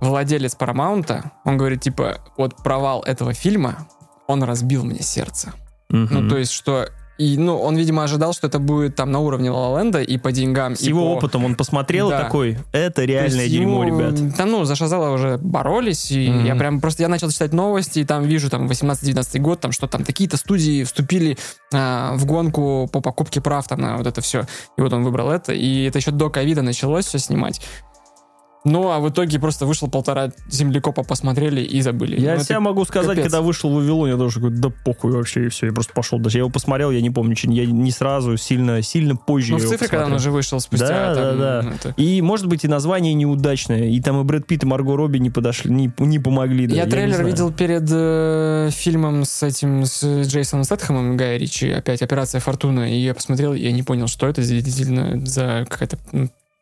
[0.00, 3.88] владелец Парамаунта, он говорит, типа, вот провал этого фильма,
[4.28, 5.52] он разбил мне сердце.
[5.88, 6.88] Ну, то есть, что...
[7.18, 10.32] И, ну, он, видимо, ожидал, что это будет там на уровне Ла Ленда и по
[10.32, 12.24] деньгам, С и его по- опытом он посмотрел Да.
[12.24, 14.36] такой, это То реальное дерьмо, ему, ребят.
[14.36, 16.44] Там, ну, за Шазала уже боролись, и Мгм.
[16.44, 19.86] я прям просто, я начал читать новости, и там вижу, там, 18-19 год, там, что
[19.86, 21.38] там такие-то студии вступили
[21.72, 24.44] а, в гонку по покупке прав, там, на вот это все.
[24.76, 27.62] И вот он выбрал это, и это еще до ковида началось все снимать.
[28.68, 32.20] Ну, а в итоге просто вышел полтора землекопа, посмотрели и забыли.
[32.20, 33.24] Я Ну, себя это- могу сказать, капец.
[33.24, 36.18] когда вышел в Вавилон, я тоже такой, да похуй вообще, и все, я просто пошел.
[36.18, 39.62] Даже я его посмотрел, я не помню, я не сразу, сильно, сильно позже Ну, в
[39.62, 40.88] я цифре, когда он уже вышел спустя...
[40.88, 41.70] Да, там, да, да.
[41.74, 43.84] это- И, может быть, и название неудачное.
[43.88, 46.66] И там и Брэд Питт, и Марго Робби не подошли, не, не помогли.
[46.66, 51.70] да, я не трейлер видел перед э, фильмом с этим, с Джейсоном Стэтхэмом, Гая Ричи,
[51.70, 55.98] опять «Операция Фортуна», и я посмотрел, и я не понял, что это действительно за какая-то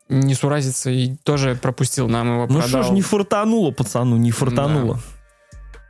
[0.09, 4.99] м, несуразица, и тоже пропустил, нам его Ну что ж, не фартануло, пацану, не фартануло.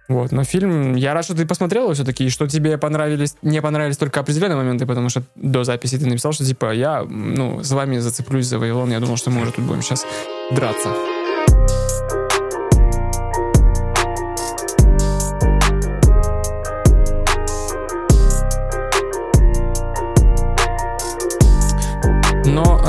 [0.06, 3.62] Вот, но фильм, я рад, что ты посмотрел его все-таки, и что тебе понравились, не
[3.62, 7.70] понравились только определенные моменты, потому что до записи ты написал, что типа я, ну, с
[7.70, 10.04] вами зацеплюсь за Вавилон, я думал, что мы уже тут будем сейчас
[10.50, 10.90] драться.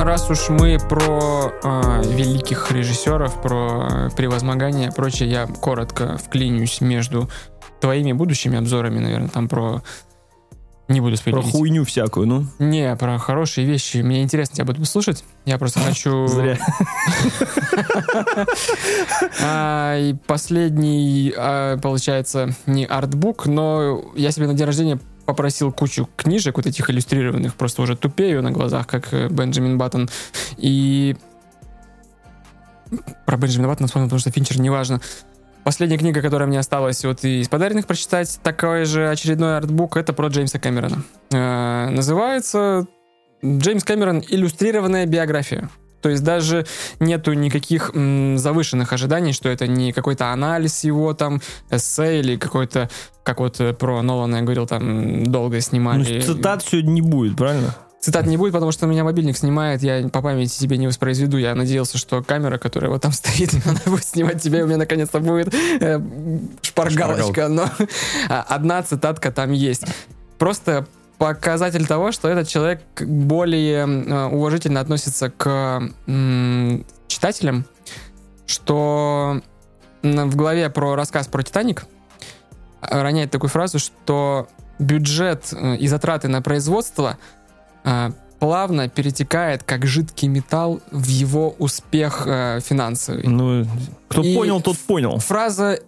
[0.06, 7.30] Раз уж мы про а, великих режиссеров, про превозмогание и прочее, я коротко вклинюсь между
[7.82, 9.82] твоими будущими обзорами, наверное, там про
[10.88, 11.52] Не буду Про спойлерить.
[11.52, 12.46] хуйню всякую, ну.
[12.60, 13.98] Не, про хорошие вещи.
[13.98, 15.24] Мне интересно тебя буду слушать.
[15.46, 16.28] Я просто хочу...
[16.28, 16.58] Зря.
[19.42, 26.08] А, и последний, а, получается, не артбук, но я себе на день рождения попросил кучу
[26.16, 30.10] книжек вот этих иллюстрированных, просто уже тупею на глазах, как э, Бенджамин Баттон.
[30.58, 31.16] И
[33.26, 35.02] про Бенджамина Баттона вспомнил, потому что Финчер неважно.
[35.64, 40.28] Последняя книга, которая мне осталась вот из подаренных прочитать, такой же очередной артбук, это про
[40.28, 41.04] Джеймса Кэмерона.
[41.32, 42.86] Э, называется
[43.44, 45.70] Джеймс Кэмерон «Иллюстрированная биография».
[46.02, 46.66] То есть даже
[47.00, 51.42] нету никаких м, завышенных ожиданий, что это не какой-то анализ его там,
[51.72, 52.90] эссе или какой-то,
[53.24, 56.22] как вот э, про Нолана я говорил, там долго Ну, снимали.
[56.22, 57.76] цитат сегодня не будет, правильно?
[58.00, 61.38] Цитат не будет, потому что у меня мобильник снимает, я по памяти себе не воспроизведу.
[61.38, 64.78] Я надеялся, что камера, которая вот там стоит, она будет снимать тебя, и у меня
[64.78, 66.00] наконец-то будет э,
[66.62, 67.48] шпаргалочка.
[67.48, 67.68] Но
[68.30, 69.86] одна цитатка там есть.
[70.38, 70.86] Просто
[71.18, 75.82] показатель того, что этот человек более э, уважительно относится к
[77.08, 77.66] читателям,
[78.46, 79.42] что
[80.04, 81.86] в главе про рассказ про Титаник
[82.82, 84.48] роняет такую фразу, что
[84.80, 87.18] бюджет э, и затраты на производство
[87.84, 93.28] э, плавно перетекает как жидкий металл в его успех э, финансовый.
[93.28, 93.66] Ну,
[94.08, 95.18] кто И понял, тот понял.
[95.20, 95.80] Фраза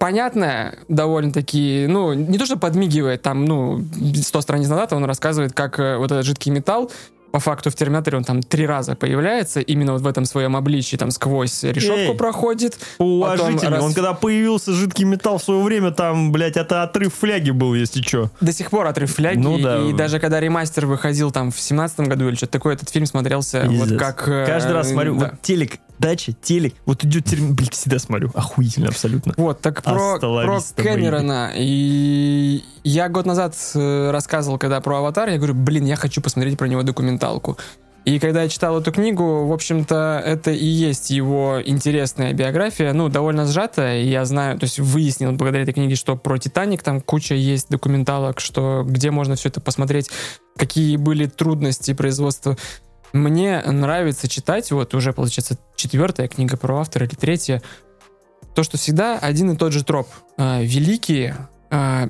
[0.00, 3.84] понятная довольно-таки, ну, не то, что подмигивает, там, ну,
[4.16, 6.90] 100 страниц назад он рассказывает, как э, вот этот жидкий металл
[7.32, 10.96] по факту в Терминаторе он там три раза появляется, именно вот в этом своем обличии,
[10.96, 12.14] там сквозь решетку Эй.
[12.16, 12.76] проходит.
[12.98, 13.70] Уважительно.
[13.76, 17.74] раз- Он когда появился жидкий металл в свое время, там, блядь, это отрыв фляги был,
[17.74, 18.30] если что.
[18.40, 19.38] До сих пор отрыв фляги.
[19.38, 19.78] Ну да.
[19.78, 23.64] И даже когда ремастер выходил там в семнадцатом году или что-то такое, этот фильм смотрелся
[23.68, 24.26] вот как...
[24.26, 25.26] э, Каждый раз смотрю, да.
[25.30, 28.30] вот телек, дача, телек, вот идет термин, блядь, всегда смотрю.
[28.34, 29.34] Охуительно абсолютно.
[29.36, 31.52] Вот, так про, про Кэмерона.
[31.54, 36.58] И я год назад э, рассказывал, когда про «Аватар», я говорю, блин, я хочу посмотреть
[36.58, 37.58] про него документалку.
[38.06, 43.10] И когда я читал эту книгу, в общем-то, это и есть его интересная биография, ну,
[43.10, 47.34] довольно сжатая, я знаю, то есть выяснил благодаря этой книге, что про «Титаник» там куча
[47.34, 50.10] есть документалок, что где можно все это посмотреть,
[50.56, 52.56] какие были трудности производства.
[53.12, 57.62] Мне нравится читать, вот уже, получается, четвертая книга про автора или третья,
[58.54, 60.08] то, что всегда один и тот же троп.
[60.36, 62.08] А, великие, а,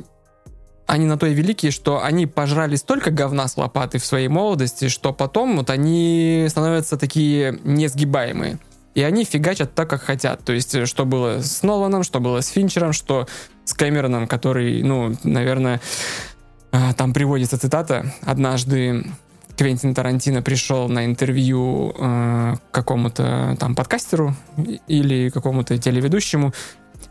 [0.87, 4.89] они на то и великие, что они пожрали столько говна с лопаты в своей молодости,
[4.89, 8.59] что потом вот они становятся такие несгибаемые.
[8.95, 10.45] И они фигачат так, как хотят.
[10.45, 13.29] То есть, э, что было с Ноланом, что было с Финчером, что
[13.65, 15.81] с Кэмероном, который, ну, наверное,
[16.73, 18.13] а, там приводится цитата.
[18.23, 19.05] Однажды
[19.57, 24.35] Квентин Тарантино пришел на интервью э, какому-то там подкастеру
[24.87, 26.53] или какому-то телеведущему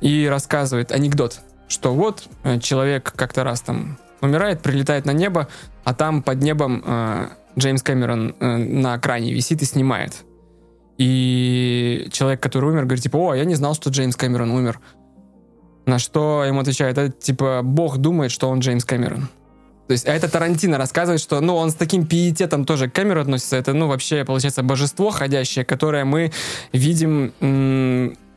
[0.01, 5.47] и рассказывает анекдот, что вот э, человек как-то раз там умирает, прилетает на небо,
[5.83, 10.23] а там под небом э, Джеймс Кэмерон э, на экране висит и снимает.
[10.97, 14.79] И человек, который умер, говорит, типа, о, я не знал, что Джеймс Кэмерон умер.
[15.85, 19.29] На что ему отвечает, это типа, Бог думает, что он Джеймс Кэмерон.
[19.89, 23.21] То есть, а это Тарантино рассказывает, что, ну, он с таким пиететом тоже к Кэмеру
[23.21, 23.57] относится.
[23.57, 26.31] Это, ну, вообще, получается, божество ходящее, которое мы
[26.71, 27.33] видим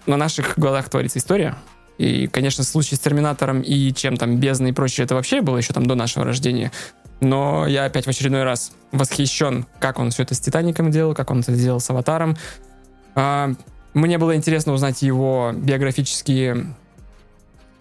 [0.06, 1.56] на наших глазах творится история.
[1.98, 5.74] И, конечно, случай с Терминатором и чем там бездной и прочее, это вообще было еще
[5.74, 6.72] там до нашего рождения.
[7.20, 11.30] Но я опять в очередной раз восхищен, как он все это с Титаником делал, как
[11.30, 12.34] он это делал с Аватаром.
[13.14, 13.52] А,
[13.92, 16.74] мне было интересно узнать его биографические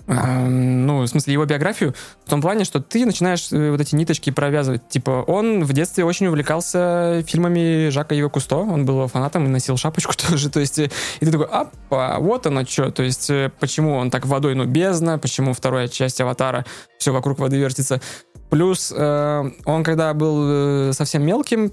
[0.08, 1.94] ну, в смысле, его биографию,
[2.26, 4.88] в том плане, что ты начинаешь э, вот эти ниточки провязывать.
[4.90, 9.78] Типа, он в детстве очень увлекался фильмами Жака Его Кусто, он был фанатом и носил
[9.78, 10.90] шапочку тоже, то есть, э,
[11.20, 14.66] и ты такой, апа, вот оно что, то есть, э, почему он так водой, ну,
[14.66, 16.66] бездна, почему вторая часть Аватара,
[16.98, 18.02] все вокруг воды вертится.
[18.50, 21.72] Плюс, э, он когда был совсем мелким,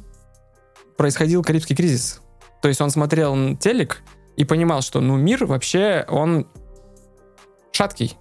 [0.97, 2.21] происходил Карибский кризис.
[2.63, 4.03] То есть, он смотрел телек
[4.37, 6.47] и понимал, что, ну, мир вообще, он
[7.79, 8.17] шаткий.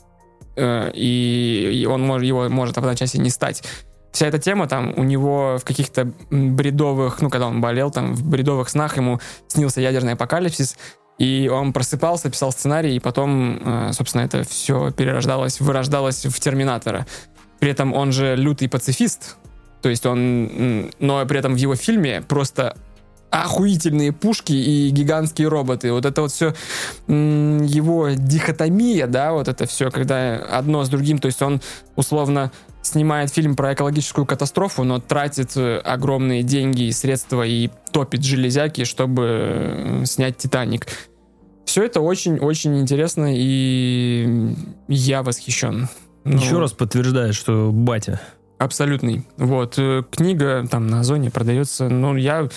[0.55, 3.63] Э, и, он может, его может в одночасье не стать.
[4.11, 8.23] Вся эта тема там у него в каких-то бредовых, ну, когда он болел, там, в
[8.27, 10.77] бредовых снах ему снился ядерный апокалипсис,
[11.17, 17.07] и он просыпался, писал сценарий, и потом, э, собственно, это все перерождалось, вырождалось в Терминатора.
[17.59, 19.37] При этом он же лютый пацифист,
[19.81, 22.75] то есть он, но при этом в его фильме просто
[23.29, 25.91] охуительные пушки и гигантские роботы.
[25.91, 26.53] Вот это вот все
[27.07, 31.61] его дихотомия, да, вот это все, когда одно с другим, то есть он
[31.95, 32.51] условно
[32.81, 38.85] снимает фильм про экологическую катастрофу, но тратит э, огромные деньги и средства и топит железяки,
[38.85, 40.87] чтобы э, снять «Титаник».
[41.65, 44.55] Все это очень-очень интересно, и
[44.87, 45.89] я восхищен.
[46.23, 48.21] Ну, Еще раз подтверждает, что батя.
[48.57, 49.25] Абсолютный.
[49.37, 49.75] Вот.
[49.77, 51.89] э, Книга там на Озоне продается.
[51.89, 52.47] Ну, я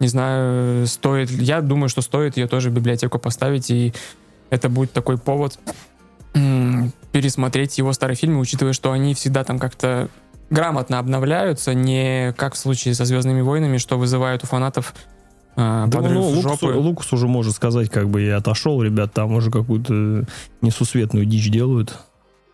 [0.00, 1.30] не знаю, стоит...
[1.30, 3.92] Я думаю, что стоит ее тоже в библиотеку поставить, и
[4.48, 5.58] это будет такой повод
[6.32, 10.08] пересмотреть его старые фильмы, учитывая, что они всегда там как-то
[10.48, 14.94] грамотно обновляются, не как в случае со «Звездными войнами», что вызывает у фанатов
[15.56, 16.62] а, Да, ну, Лукас.
[16.62, 20.24] Лукас уже может сказать, как бы я отошел, ребят, там уже какую-то
[20.60, 21.98] несусветную дичь делают.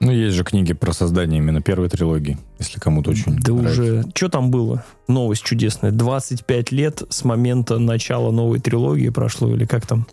[0.01, 3.82] Ну, есть же книги про создание именно первой трилогии, если кому-то очень Да нравится.
[3.82, 4.05] уже...
[4.14, 4.84] Что там было?
[5.09, 5.90] Новость чудесная.
[5.90, 10.07] 25 лет с момента начала новой трилогии прошло, или как там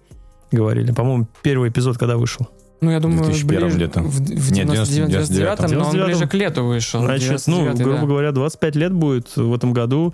[0.52, 0.92] говорили.
[0.92, 2.48] По-моему, первый эпизод когда вышел.
[2.80, 4.02] Ну, я думаю, 2001 ближе, где-то.
[4.02, 5.80] в, в Нет, 99 99-м.
[5.80, 6.06] но он 99-м.
[6.06, 7.02] ближе к лету вышел.
[7.02, 8.06] Значит, ну, 99-й, грубо да.
[8.08, 10.14] говоря, 25 лет будет в этом году.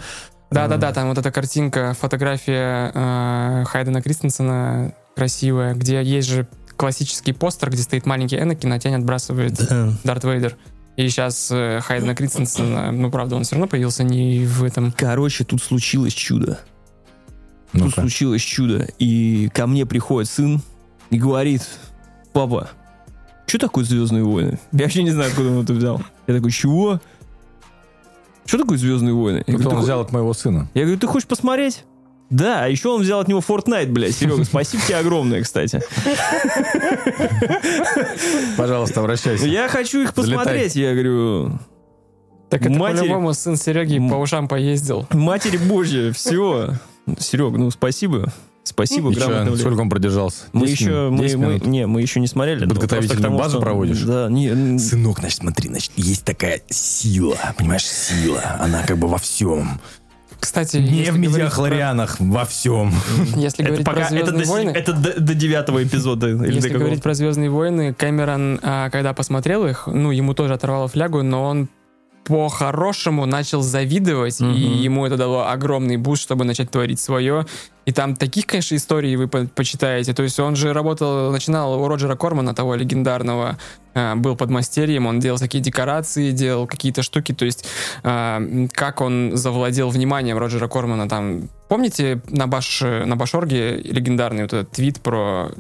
[0.52, 6.48] Да-да-да, там вот эта картинка, фотография э, Хайдена Кристенсена красивая, где есть же
[6.80, 9.94] классический постер, где стоит маленький Энакин, а тень отбрасывает Да.
[10.06, 10.56] Дарт Вейдер.
[10.96, 14.94] И сейчас э, Хайдена Кристенсена, ну, правда, он все равно появился не в этом...
[14.98, 16.60] Короче, тут случилось чудо.
[17.74, 18.02] Тут Ну-ка.
[18.02, 18.88] случилось чудо.
[18.98, 20.62] И ко мне приходит сын
[21.10, 21.68] и говорит,
[22.32, 22.70] папа,
[23.46, 24.58] что такое «Звездные войны»?
[24.72, 26.02] Я вообще не знаю, откуда он это взял.
[26.28, 27.02] Я такой, чего?
[28.46, 29.44] Что такое «Звездные войны»?
[29.48, 30.70] Я говорю, он «Ты взял от моего сына.
[30.74, 31.84] Я говорю, ты хочешь посмотреть?
[32.30, 34.16] Да, а еще он взял от него Fortnite, блядь.
[34.16, 35.82] Серега, спасибо тебе огромное, кстати.
[38.58, 39.46] Пожалуйста, обращайся.
[39.48, 40.76] Я хочу их посмотреть.
[40.76, 41.60] Я говорю,
[42.50, 44.10] Так это Матери- по-любому сын Сереги М.
[44.10, 45.08] по ушам поездил.
[45.12, 46.74] Матерь Божья, все.
[47.20, 48.32] Серег, ну спасибо.
[48.64, 49.58] Спасибо, грамотно.
[49.58, 50.44] сколько он продержался?
[50.54, 52.66] Мы 10 еще, мы, 10 мы- не, мы еще не смотрели.
[52.68, 54.02] Подготовительную тому, базу что- проводишь?
[54.02, 59.18] Да, не, Сынок, значит, смотри, значит, есть такая сила, понимаешь, сила, она как бы во
[59.18, 59.80] всем.
[60.40, 62.92] Кстати, Не в мидихлорианах, во всем.
[63.34, 66.28] про- Если говорить про это, «Звездные до, войны», это до, девятого эпизода.
[66.46, 71.24] Если говорить про Звездные войны, Кэмерон, а, когда посмотрел их, ну, ему тоже оторвало флягу,
[71.24, 71.68] но он
[72.30, 74.54] по-хорошему начал завидовать, Мгм.
[74.54, 77.46] и ему это дало огромный буст, чтобы начать творить свое.
[77.86, 80.14] И там таких, конечно, историй вы по- почитаете.
[80.14, 83.58] То есть он же работал, начинал у Роджера Кормана, того легендарного,
[83.96, 87.34] а, был подмастерьем, он делал такие декорации, делал какие-то штуки.
[87.34, 87.66] То есть
[88.04, 91.50] м, как он завладел вниманием Роджера Кормана там.
[91.68, 95.52] Помните на, Баш, на Башорге легендарный вот этот твит про...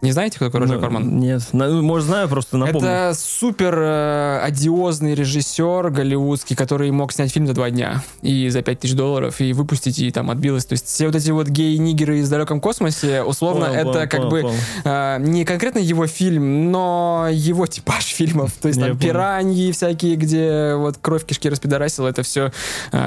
[0.00, 1.18] Не знаете, кто такой Роджер Ну, Корман?
[1.18, 2.88] Нет, ну, может, знаю, просто напомню.
[2.88, 8.62] Это супер э, одиозный режиссер голливудский, который мог снять фильм за два дня и за
[8.62, 10.64] 5000 долларов и выпустить, и там отбилось.
[10.66, 14.10] То есть все вот эти вот геи-нигеры из далеком космосе, условно, Понял, это понял, как
[14.10, 14.56] понял, бы понял.
[14.84, 18.52] э, не конкретно его фильм, но его типаж фильмов.
[18.60, 19.10] То есть Я там понял.
[19.12, 22.52] пираньи всякие, где вот кровь кишки распидорасила, это все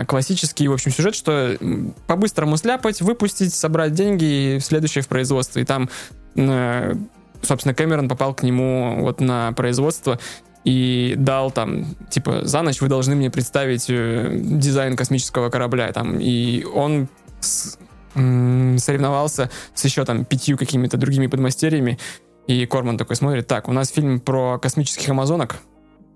[0.08, 1.56] классический, в общем, сюжет, что
[2.08, 5.60] по-быстрому сляпать, выпустить, собрать деньги и следующее в производство.
[5.60, 10.20] И там э, собственно, Кэмерон попал к нему вот на производство
[10.64, 16.20] и дал там, типа, за ночь вы должны мне представить э, дизайн космического корабля там.
[16.20, 17.08] И он
[17.40, 17.78] с-
[18.16, 22.00] соревновался с еще там пятью какими-то другими подмастерьями.
[22.48, 25.58] И Корман такой смотрит, так, у нас фильм про космических амазонок.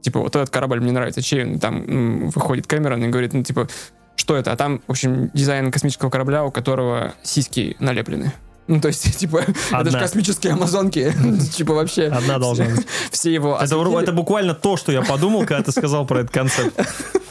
[0.02, 1.22] Типа, вот этот корабль мне нравится.
[1.22, 1.60] Чей он?
[1.60, 3.68] Там выходит Кэмерон и говорит, ну, типа,
[4.16, 4.52] что это?
[4.52, 8.32] А там, в общем, дизайн космического корабля, у которого сиськи налеплены.
[8.70, 10.00] Ну, то есть, типа, это же Одна.
[10.00, 11.12] космические амазонки.
[11.56, 12.06] Типа, вообще.
[12.06, 12.86] Одна должна быть.
[13.10, 16.80] Все его Это, это буквально то, что я подумал, когда ты сказал про этот концепт.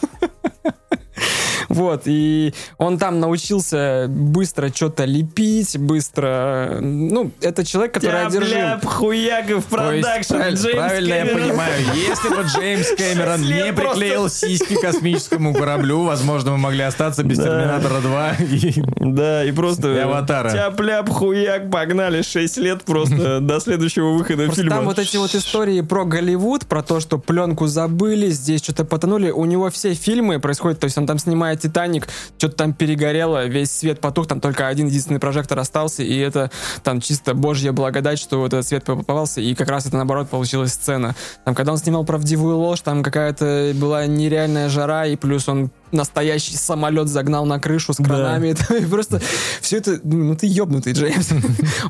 [1.79, 6.79] Вот, и он там научился быстро что-то лепить, быстро...
[6.81, 8.59] Ну, это человек, который одержим.
[8.59, 11.85] Тяп-ляп, хуяков, продакшн, правильно, Джеймс правильно я понимаю.
[11.95, 17.39] Если бы Джеймс Кэмерон не приклеил сиськи космическому кораблю, возможно, мы могли остаться без.
[17.39, 20.03] Терминатора 2 и Да, и просто...
[20.03, 20.51] «Аватара».
[20.51, 24.70] Тяп-ляп, хуяк, погнали 6 лет просто до следующего выхода фильма.
[24.70, 29.31] там вот эти вот истории про Голливуд, про то, что пленку забыли, здесь что-то потонули.
[29.31, 32.09] У него все фильмы происходят, то есть он там снимает «Титаник»,
[32.39, 36.51] что-то там перегорело, весь свет потух, там только один единственный прожектор остался, и это
[36.83, 40.73] там чисто божья благодать, что вот этот свет попался, и как раз это наоборот получилась
[40.73, 41.14] сцена.
[41.45, 46.57] Там, когда он снимал «Правдивую ложь», там какая-то была нереальная жара, и плюс он настоящий
[46.57, 48.05] самолет загнал на крышу с Да.
[48.05, 48.55] кранами.
[48.79, 49.21] И просто
[49.61, 49.99] все это...
[50.05, 51.31] Ну ты ебнутый, Джеймс.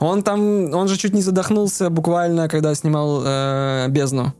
[0.01, 0.72] Он там...
[0.74, 4.35] Он же чуть не задохнулся буквально, когда снимал э, «Бездну».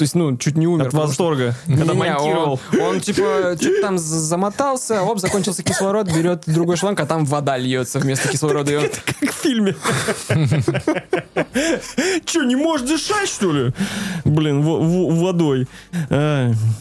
[0.00, 0.86] То есть, ну, чуть не умер.
[0.86, 2.58] От что- восторга, когда Не, монтировал.
[2.72, 7.58] Он, он, типа, что-то там замотался, оп, закончился кислород, берет другой шланг, а там вода
[7.58, 8.78] льется вместо кислорода.
[8.78, 8.84] Он-
[9.20, 9.76] Как в фильме.
[12.24, 13.72] Че, не можешь дышать, что ли?
[14.24, 15.68] Блин, водой.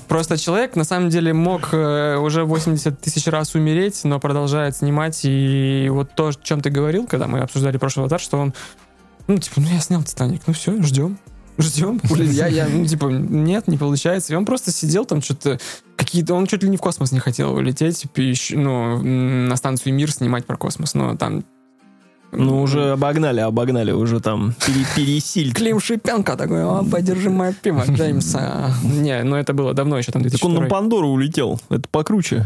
[0.08, 5.20] Просто человек, на самом деле, мог э, уже 80 тысяч раз умереть, но продолжает снимать.
[5.24, 8.54] И вот то, о чем ты говорил, когда мы обсуждали прошлый аватар, что он,
[9.28, 11.18] ну, типа, ну, я снял «Титаник», ну, все, ждем.
[11.60, 12.00] Ждем.
[12.16, 14.34] Я, я, ну, типа, нет, не получается.
[14.34, 15.60] И он просто сидел там, что-то
[15.96, 16.34] какие-то...
[16.34, 20.12] Он чуть ли не в космос не хотел улететь, пищ- ну, м, на станцию «Мир»
[20.12, 21.44] снимать про космос, но там...
[22.32, 25.52] Ну, уже обогнали, обогнали, уже там пере- пересиль.
[25.54, 28.72] Клим Шипенко такой, о, подержи мое пиво, Джеймса.
[28.84, 30.68] Не, ну это было давно еще, там Так он на 2002.
[30.70, 31.60] Пандору улетел.
[31.70, 32.46] Это покруче.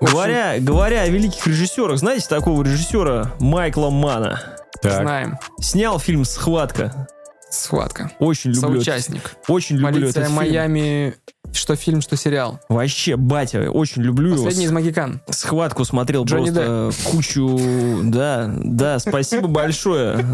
[0.00, 4.40] Говоря, говоря о великих режиссерах, знаете такого режиссера Майкла Мана?
[4.82, 5.02] Так.
[5.02, 5.38] Знаем.
[5.60, 7.06] Снял фильм «Схватка».
[7.50, 8.12] Схватка.
[8.20, 8.70] Очень люблю.
[8.80, 9.36] этот- Соучастник.
[9.48, 10.36] Очень люблю Полиция этот фильм.
[10.36, 11.14] Майами.
[11.52, 12.60] Что фильм, что сериал.
[12.68, 14.78] Вообще, батя, очень люблю Последний из его.
[14.78, 15.20] Магикан.
[15.30, 17.58] Схватку смотрел Джонни просто кучу...
[18.04, 20.24] Да, да, спасибо большое.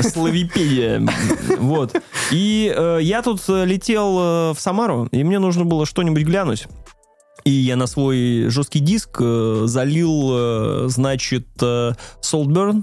[0.00, 1.06] Славипедия.
[1.58, 1.94] Вот.
[2.32, 6.66] И э, я тут э, летел э, в Самару, и мне нужно было что-нибудь глянуть.
[7.46, 12.82] И я на свой жесткий диск э, залил, э, значит, э, Saltburn.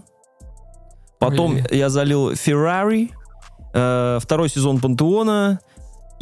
[1.20, 1.66] Потом Ой.
[1.70, 3.10] я залил Ferrari,
[3.74, 5.60] э, второй сезон Пантеона.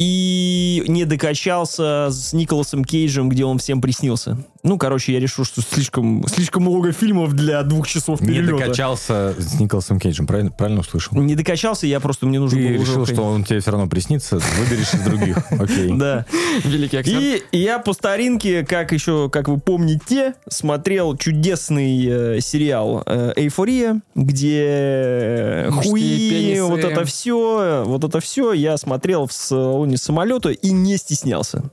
[0.00, 4.36] И не докачался с Николасом Кейджем, где он всем приснился.
[4.64, 8.58] Ну, короче, я решил, что слишком, слишком много фильмов для двух часов Не перелета.
[8.58, 11.16] докачался с Николасом Кейджем, правильно, правильно услышал?
[11.16, 14.38] Не докачался, я просто, мне нужно Ты было решил, что он тебе все равно приснится,
[14.38, 15.36] выберешь из других.
[15.50, 15.92] Окей.
[15.94, 16.26] Да.
[16.62, 17.42] Великий актер.
[17.50, 24.00] И я по старинке, как еще, как вы помните, смотрел чудесный э, сериал э, «Эйфория»,
[24.14, 30.70] где э, хуи, вот это все, вот это все я смотрел в салоне самолета и
[30.70, 31.64] не стеснялся.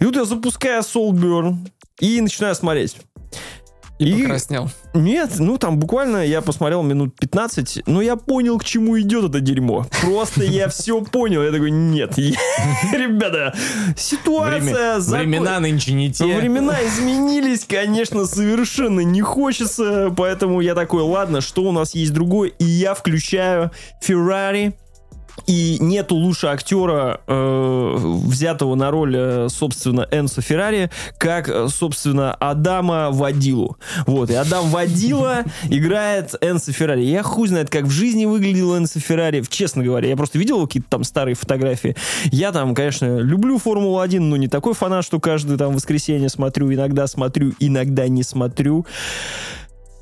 [0.00, 1.56] И тут я запускаю Soulburn
[2.00, 2.96] и начинаю смотреть.
[3.98, 4.70] И, и- покраснел.
[4.92, 9.40] Нет, ну там буквально я посмотрел минут 15, но я понял, к чему идет это
[9.40, 9.86] дерьмо.
[10.02, 11.42] Просто я все понял.
[11.42, 12.18] Я такой, нет,
[12.92, 13.54] ребята,
[13.96, 14.98] ситуация...
[15.00, 16.24] Времена нынче не те.
[16.24, 22.50] Времена изменились, конечно, совершенно не хочется, поэтому я такой, ладно, что у нас есть другое,
[22.50, 23.70] и я включаю
[24.02, 24.74] Феррари,
[25.46, 32.34] и нету лучше актера, э, взятого на роль, э, собственно, Энсо Феррари, как, э, собственно,
[32.34, 33.76] Адама Вадилу.
[34.06, 37.02] Вот, и Адам Вадила играет Энсо Феррари.
[37.02, 40.08] Я хуй знает, как в жизни выглядел Энсо Феррари, честно говоря.
[40.08, 41.96] Я просто видел какие-то там старые фотографии.
[42.32, 47.06] Я там, конечно, люблю Формулу-1, но не такой фанат, что каждое там воскресенье смотрю, иногда
[47.06, 48.86] смотрю, иногда не смотрю.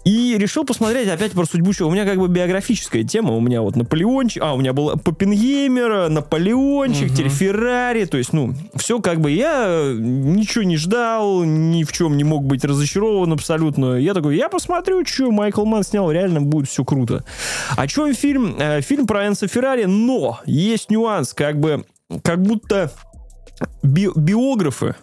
[0.04, 1.88] И решил посмотреть опять про судьбу чего.
[1.88, 3.32] У меня как бы биографическая тема.
[3.34, 7.14] У меня вот Наполеончик, а, у меня был Поппенгеймер, Наполеончик, Мгм.
[7.14, 8.04] теперь Феррари.
[8.04, 12.24] То есть, ну, все как бы я э, ничего не ждал, ни в чем не
[12.24, 13.94] мог быть разочарован абсолютно.
[13.94, 17.24] Я такой, я посмотрю, что Майкл Ман снял, реально будет все круто.
[17.76, 18.56] О чем фильм?
[18.58, 21.84] Э, Фильм про Энса Феррари, но есть нюанс, как бы,
[22.22, 22.92] как будто
[23.82, 24.94] би- биографы,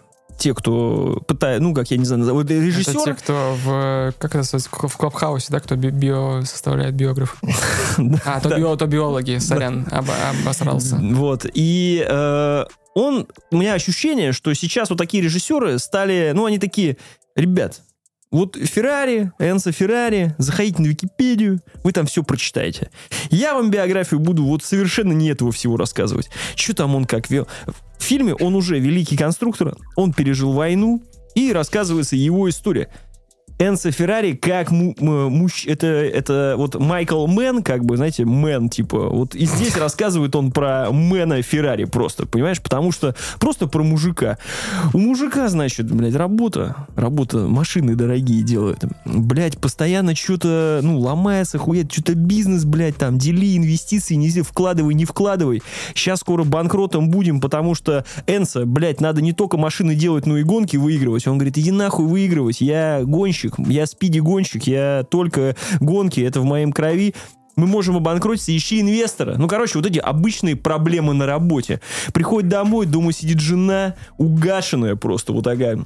[0.42, 4.12] те, кто пытает, ну, как я не знаю, вот Это режиссер, те, кто в...
[4.18, 4.58] Как это?
[4.58, 5.60] В Клабхаусе, да?
[5.60, 7.40] Кто би- био составляет биограф.
[8.24, 10.96] А, то, био, то биологи, сорян, обосрался.
[10.96, 11.46] Вот.
[11.54, 12.64] И э,
[12.94, 13.28] он...
[13.52, 16.32] У меня ощущение, что сейчас вот такие режиссеры стали...
[16.34, 16.96] Ну, они такие...
[17.36, 17.82] Ребят,
[18.32, 22.90] вот Феррари, Энцо Феррари, заходите на Википедию, вы там все прочитаете.
[23.30, 26.30] Я вам биографию буду вот совершенно не этого всего рассказывать.
[26.56, 27.46] Что там он как вел?
[27.66, 31.02] В фильме он уже великий конструктор, он пережил войну,
[31.34, 32.88] и рассказывается его история.
[33.62, 35.66] Энцо Феррари как му- м- мужч...
[35.66, 40.50] это, это вот Майкл Манн, как бы, знаете, man, типа, вот и здесь рассказывает он
[40.50, 44.38] про man'а Феррари просто, понимаешь, потому что просто про мужика.
[44.92, 51.92] У мужика, значит, блядь, работа, работа, машины дорогие делают, блядь, постоянно что-то, ну, ломается, хует,
[51.92, 55.62] что-то бизнес, блядь, там, дели инвестиции, не вкладывай, не вкладывай.
[55.94, 60.42] Сейчас скоро банкротом будем, потому что Энсо, блядь, надо не только машины делать, но и
[60.42, 61.26] гонки выигрывать.
[61.26, 66.72] Он говорит, иди нахуй выигрывать, я гонщик, я спиди-гонщик, я только гонки, это в моем
[66.72, 67.14] крови.
[67.54, 69.36] Мы можем обанкротиться, ищи инвестора.
[69.36, 71.80] Ну, короче, вот эти обычные проблемы на работе.
[72.14, 75.78] Приходит домой, дома сидит жена, угашенная просто, вот такая,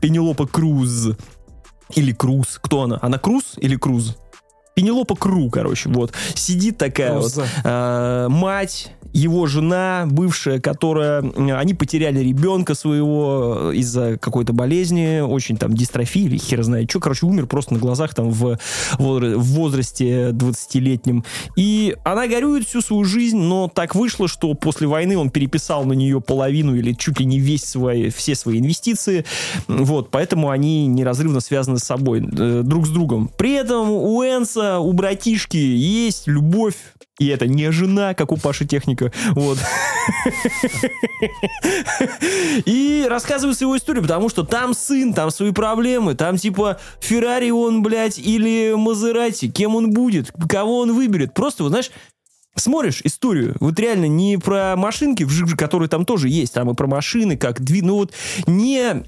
[0.00, 1.10] Пенелопа Круз.
[1.94, 2.58] Или Круз.
[2.62, 2.98] Кто она?
[3.02, 4.16] Она Круз или Круз?
[4.74, 6.12] Пенелопа Кру, короче, вот.
[6.34, 7.46] Сидит такая вот Круз.
[7.62, 11.22] э, мать, его жена, бывшая, которая...
[11.22, 16.90] э, Они потеряли ребенка своего э, из-за какой-то болезни, очень там дистрофии или хер знает
[16.90, 16.98] что.
[16.98, 18.58] Короче, умер просто на глазах там в,
[18.98, 21.24] в возрасте 20-летнем.
[21.54, 25.92] И она горюет всю свою жизнь, но так вышло, что после войны он переписал на
[25.92, 29.24] нее половину или чуть ли не весь свои, все свои инвестиции.
[29.68, 33.30] Вот, поэтому они неразрывно связаны с собой, э, друг с другом.
[33.36, 36.76] При этом у Энса база, у братишки есть любовь,
[37.18, 39.12] и это не жена, как у Паши Техника.
[39.32, 39.58] Вот.
[42.66, 47.82] И рассказывается его историю, потому что там сын, там свои проблемы, там типа Феррари он,
[47.82, 51.34] блядь, или Мазерати, кем он будет, кого он выберет.
[51.34, 51.90] Просто, вот, знаешь,
[52.56, 55.26] смотришь историю, вот реально не про машинки,
[55.56, 58.12] которые там тоже есть, там и про машины, как две, ну вот
[58.46, 59.04] не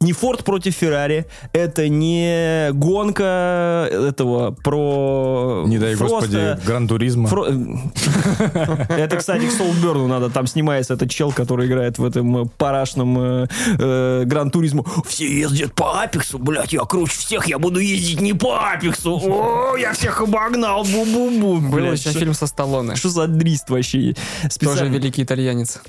[0.00, 5.64] не Форд против Феррари, это не гонка этого про...
[5.66, 7.28] Не дай Фроста, господи, Гран-туризма.
[7.28, 7.46] Фро...
[8.88, 13.46] Это, кстати, к Солберну надо, там снимается этот чел, который играет в этом парашном э,
[13.78, 14.86] э, Гран-туризму.
[15.06, 19.20] Все ездят по Апексу, блядь, я круче всех, я буду ездить не по Апексу.
[19.22, 21.70] О, я всех обогнал, бу-бу-бу.
[21.70, 22.96] Был еще фильм со Сталлоне.
[22.96, 24.14] Что за дрист вообще?
[24.60, 25.80] Тоже великий итальянец.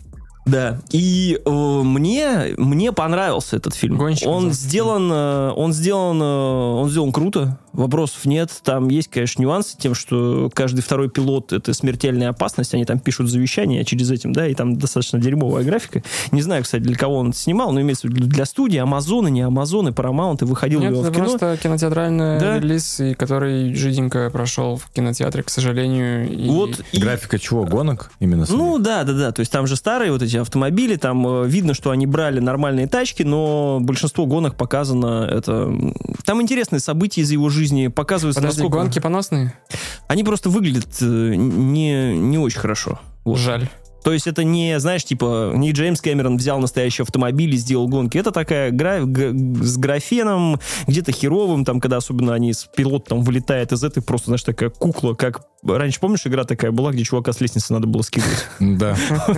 [0.50, 0.78] Да.
[0.92, 3.98] И э, мне, мне понравился этот фильм.
[3.98, 8.50] Гонщик он сделан, э, он сделан, э, он сделан круто вопросов нет.
[8.64, 12.74] Там есть, конечно, нюансы тем, что каждый второй пилот— это смертельная опасность.
[12.74, 16.04] Они там пишут завещание через этим, да, и там достаточно дерьмовая графика.
[16.32, 19.42] Не знаю, кстати, для кого он снимал, но имеется в виду для студии, Амазоны, не
[19.42, 21.26] Амазоны, Paramount, и выходил Нет, его это в кино.
[21.26, 22.60] просто кинотеатральный да?
[22.60, 26.30] релиз, и который жиденько прошел в кинотеатре, к сожалению.
[26.30, 26.50] И...
[26.50, 27.00] Вот и...
[27.00, 27.66] Графика чего?
[27.66, 28.46] Гонок именно?
[28.50, 29.32] Ну, да, да, да.
[29.32, 32.88] То есть там же старые вот эти автомобили, там э, видно, что они брали нормальные
[32.88, 35.72] тачки, но большинство гонок показано это...
[36.26, 38.84] Там интересные события из его жизни жизни показываются Подожди, насколько...
[38.84, 39.54] гонки поносные?
[40.08, 43.00] Они просто выглядят э, не, не очень хорошо.
[43.26, 43.38] Вот.
[43.38, 43.70] Жаль.
[44.04, 48.18] То есть это не, знаешь, типа, не Джеймс Кэмерон взял настоящий автомобиль и сделал гонки.
[48.18, 49.02] Это такая гра...
[49.02, 54.28] с графеном, где-то херовым, там, когда особенно они, с пилот там вылетает из этой, просто,
[54.28, 55.42] знаешь, такая кукла, как...
[55.64, 58.48] Раньше, помнишь, игра такая была, где чувака с лестницы надо было скидывать?
[58.60, 58.96] Да.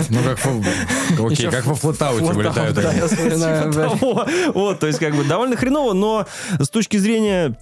[0.10, 0.40] Ну, как
[1.32, 2.78] Окей, как во флотауте вылетают.
[4.54, 6.28] Вот, то есть, как бы, довольно хреново, но
[6.60, 7.58] с точки зрения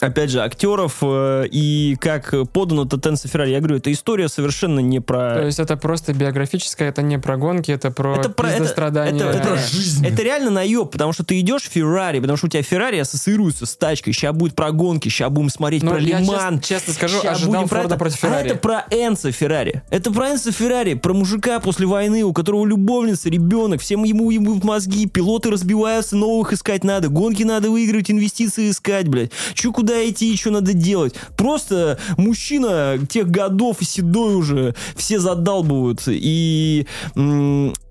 [0.00, 3.50] опять же, актеров э, и как подано Тенса Феррари.
[3.50, 5.34] Я говорю, эта история совершенно не про...
[5.34, 9.20] То есть это просто биографическая, это не про гонки, это про это про это, страдания.
[9.20, 10.06] Это, это, это, жизнь.
[10.06, 13.66] это реально наеб, потому что ты идешь в Феррари, потому что у тебя Феррари ассоциируется
[13.66, 14.12] с тачкой.
[14.12, 16.60] Сейчас будет про гонки, сейчас будем смотреть Но ну, про Лиман.
[16.60, 18.48] Честно, честно скажу, ожидал будем Форда про против Феррари.
[18.48, 19.82] А это про Энса Феррари.
[19.90, 24.60] Это про Энса Феррари, про мужика после войны, у которого любовница, ребенок, всем ему ему
[24.62, 29.30] мозги, пилоты разбиваются, новых искать надо, гонки надо выигрывать, инвестиции искать, блядь.
[29.54, 31.14] Че куда идти, что надо делать?
[31.36, 36.04] Просто мужчина тех годов, седой уже, все задалбывают.
[36.06, 36.86] И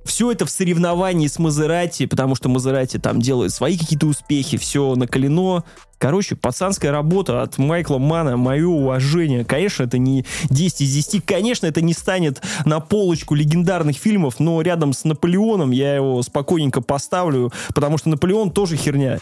[0.06, 4.96] все это в соревновании с Мазерати, потому что Мазерати там делает свои какие-то успехи, все
[4.96, 5.64] накалено.
[6.00, 9.46] Короче, пацанская работа от Майкла Мана, мое уважение.
[9.46, 11.24] Конечно, это не 10 из 10.
[11.26, 16.82] Конечно, это не станет на полочку легендарных фильмов, но рядом с Наполеоном я его спокойненько
[16.82, 19.20] поставлю, потому что Наполеон тоже херня.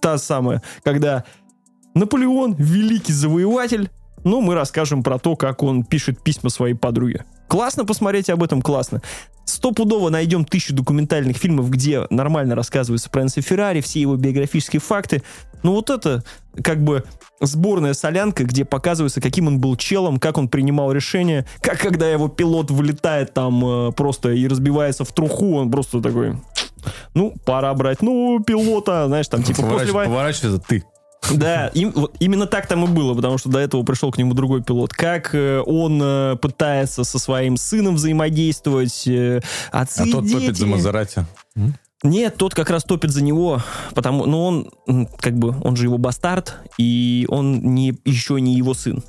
[0.00, 1.22] Та самая, когда
[1.94, 3.88] Наполеон, великий завоеватель,
[4.24, 7.24] ну, мы расскажем про то, как он пишет письма своей подруге.
[7.46, 9.02] Классно посмотреть об этом, классно.
[9.44, 15.22] Стопудово найдем тысячу документальных фильмов, где нормально рассказывается про Энса Феррари, все его биографические факты.
[15.62, 16.24] Ну вот это
[16.62, 17.04] как бы
[17.40, 22.28] сборная солянка, где показывается, каким он был челом, как он принимал решения, как когда его
[22.28, 26.36] пилот вылетает там э, просто и разбивается в труху, он просто такой,
[27.12, 30.10] ну, пора брать, ну, пилота, знаешь, там типа после войны...
[30.10, 30.84] Поворачивается ты.
[31.32, 34.34] Да, им, вот, именно так там и было, потому что до этого пришел к нему
[34.34, 34.92] другой пилот.
[34.92, 39.40] Как э, он э, пытается со своим сыном взаимодействовать, э,
[39.70, 41.26] отцы А тот топит за Мазерати.
[42.02, 43.62] Нет, тот как раз топит за него,
[43.94, 48.74] потому, ну он, как бы, он же его бастард, и он не, еще не его
[48.74, 49.02] сын.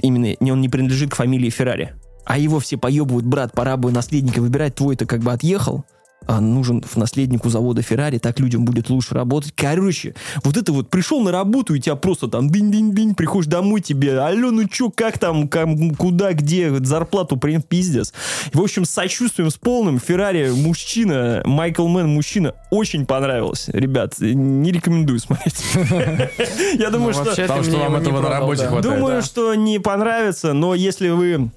[0.00, 1.94] Именно, не, он не принадлежит к фамилии Феррари.
[2.24, 6.82] А его все поебывают, брат, пора бы наследника выбирать, твой-то как бы отъехал, а нужен
[6.82, 9.52] в наследнику завода Феррари, так людям будет лучше работать.
[9.56, 10.14] Короче,
[10.44, 14.50] вот это вот пришел на работу, и тебя просто там дынь-дынь-дынь, приходишь домой тебе, алло,
[14.50, 15.68] ну чё, как там, как,
[15.98, 18.12] куда, где, зарплату прям пиздец.
[18.52, 23.68] В общем, с сочувствием, с полным, Феррари мужчина, Майкл Мэн мужчина, очень понравилось.
[23.68, 25.62] Ребят, не рекомендую смотреть.
[26.78, 27.42] Я думаю, ну, что...
[27.42, 28.82] Потому что вам этого на работе хватает.
[28.82, 31.50] Думаю, что не понравится, но если вы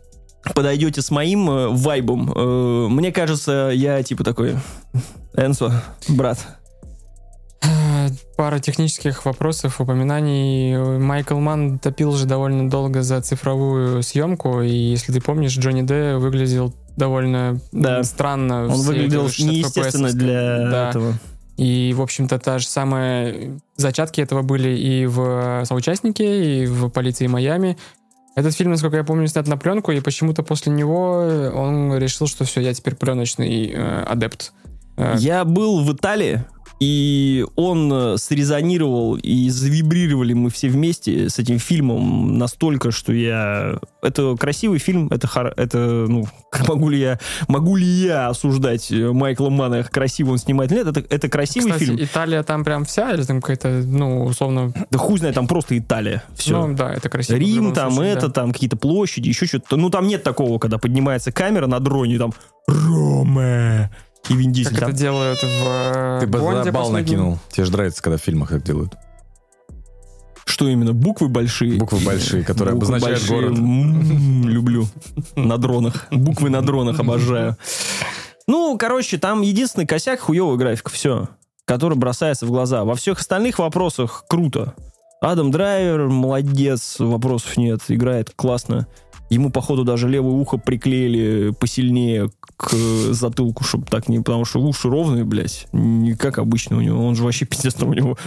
[0.53, 4.55] подойдете с моим э, вайбом, э, мне кажется, я типа такой,
[5.35, 6.39] Энсо, брат.
[8.35, 10.77] Пара технических вопросов, упоминаний.
[10.99, 16.17] Майкл Ман топил же довольно долго за цифровую съемку, и если ты помнишь, Джонни Д
[16.17, 18.03] выглядел довольно да.
[18.03, 18.65] странно.
[18.65, 20.89] Он выглядел неестественно для да.
[20.89, 21.13] этого.
[21.57, 27.27] И, в общем-то, та же самая зачатки этого были и в соучастнике, и в полиции
[27.27, 27.77] Майами.
[28.35, 32.45] Этот фильм, насколько я помню, снят на пленку, и почему-то после него он решил, что
[32.45, 34.53] все, я теперь пленочный э, адепт.
[34.97, 36.43] Э, я был в Италии,
[36.79, 43.79] И он э, срезонировал, и завибрировали мы все вместе с этим фильмом настолько, что я...
[44.01, 45.53] Это красивый фильм, это, хор...
[45.55, 46.25] это ну,
[46.67, 50.87] могу ли я, могу ли я осуждать э, Майкла Мана, красиво он снимает или нет,
[50.87, 52.03] это, это красивый Кстати, фильм.
[52.03, 54.73] Италия там прям вся, или там какая-то, ну, условно...
[54.91, 56.23] Да хуй знает, там просто Италия.
[56.35, 56.67] Все.
[56.67, 57.37] Ну, да, это красиво.
[57.37, 58.33] Рим там, случае, это да.
[58.33, 59.77] там, какие-то площади, еще что-то.
[59.77, 62.33] Ну, там нет такого, когда поднимается камера на дроне, там
[62.67, 63.89] Рома
[64.29, 64.89] и Вин Дизель Как там.
[64.89, 66.93] это делают в э, Ты бы Бонде за бал последнем.
[67.19, 67.39] накинул.
[67.51, 68.95] Тебе же нравится, когда в фильмах так делают.
[70.45, 70.93] Что именно?
[70.93, 71.77] Буквы большие?
[71.77, 73.41] Буквы большие, которые Буквы обозначают большие.
[73.41, 73.57] город.
[73.57, 74.87] М, Люблю.
[75.35, 76.07] На дронах.
[76.11, 77.57] Буквы на дронах обожаю.
[78.47, 81.29] Ну, короче, там единственный косяк хуевая графика, все.
[81.65, 82.83] Который бросается в глаза.
[82.83, 84.73] Во всех остальных вопросах круто.
[85.21, 88.87] Адам Драйвер молодец, вопросов нет, играет классно.
[89.29, 92.73] Ему, походу, даже левое ухо приклеили посильнее к
[93.13, 94.19] затылку, чтобы так не...
[94.19, 97.05] Потому что уши ровные, блядь, не как обычно у него.
[97.05, 98.17] Он же вообще пиздец там у него.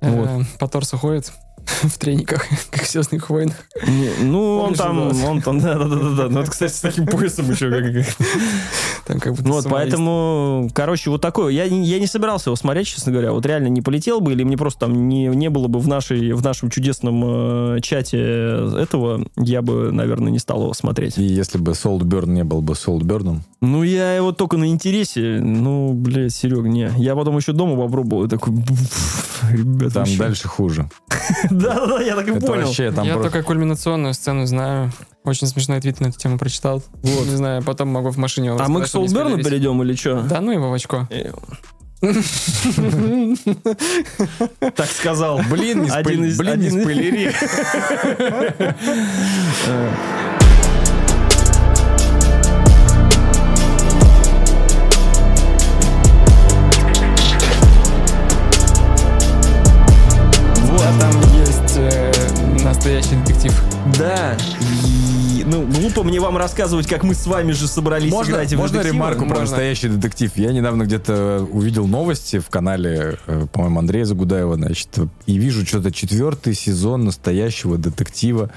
[0.00, 1.32] Э, По торсу ходит
[1.82, 3.54] в трениках, как в «Звездных войнах».
[3.86, 5.28] Не, Ну, он Помнишь, там, да?
[5.28, 6.28] он там, да-да-да.
[6.28, 7.70] Ну, это, кстати, с таким поясом еще.
[7.70, 8.06] как-
[9.06, 11.52] Там как будто Вот, поэтому, короче, вот такое.
[11.52, 13.32] Я, не- я не собирался его смотреть, честно говоря.
[13.32, 16.32] Вот реально не полетел бы, или мне просто там не, не было бы в, нашей,
[16.32, 17.22] в нашем чудесном
[17.76, 18.18] э, чате
[18.78, 21.18] этого, я бы, наверное, не стал его смотреть.
[21.18, 25.38] И если бы Солдберн не был бы Солдберном, Ну, я его только на интересе.
[25.40, 26.90] Ну, блядь, Серег, не.
[26.96, 28.24] Я потом еще дома попробовал.
[28.24, 28.54] и такой,
[29.50, 30.88] ребята, там вообще- дальше хуже.
[31.58, 32.66] Да-да-да, я так и Это понял.
[32.66, 34.92] вообще там Я просто- только кульминационную сцену знаю.
[35.24, 36.82] Очень смешной твит на эту тему прочитал.
[37.02, 37.26] Вот.
[37.26, 39.46] Не знаю, потом могу в машине вам А мы к рассказать, чтобы не Солдберну спойлерить.
[39.46, 40.22] перейдем или что?
[40.22, 41.08] Да ну его в очко.
[44.76, 45.40] Так сказал.
[45.50, 47.32] Блин, не, Один из- блин, не один из- спойлери.
[49.68, 49.90] А
[63.98, 64.36] Да.
[65.36, 68.56] И, ну, глупо мне вам рассказывать, как мы с вами же собрались Можно, играть в
[68.56, 68.94] можно детективы?
[68.96, 69.42] ремарку про Можно.
[69.42, 70.30] настоящий детектив?
[70.36, 74.88] Я недавно где-то увидел новости в канале, э, по-моему, Андрея Загудаева, значит,
[75.26, 78.50] и вижу что-то четвертый сезон настоящего детектива.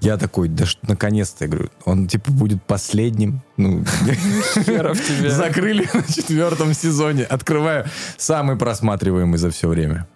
[0.00, 3.42] Я такой, да что, наконец-то, я говорю, он типа будет последним.
[3.56, 3.82] Ну,
[4.64, 5.30] Херов тебе.
[5.30, 7.24] закрыли на четвертом сезоне.
[7.24, 7.86] Открываю
[8.16, 10.06] самый просматриваемый за все время.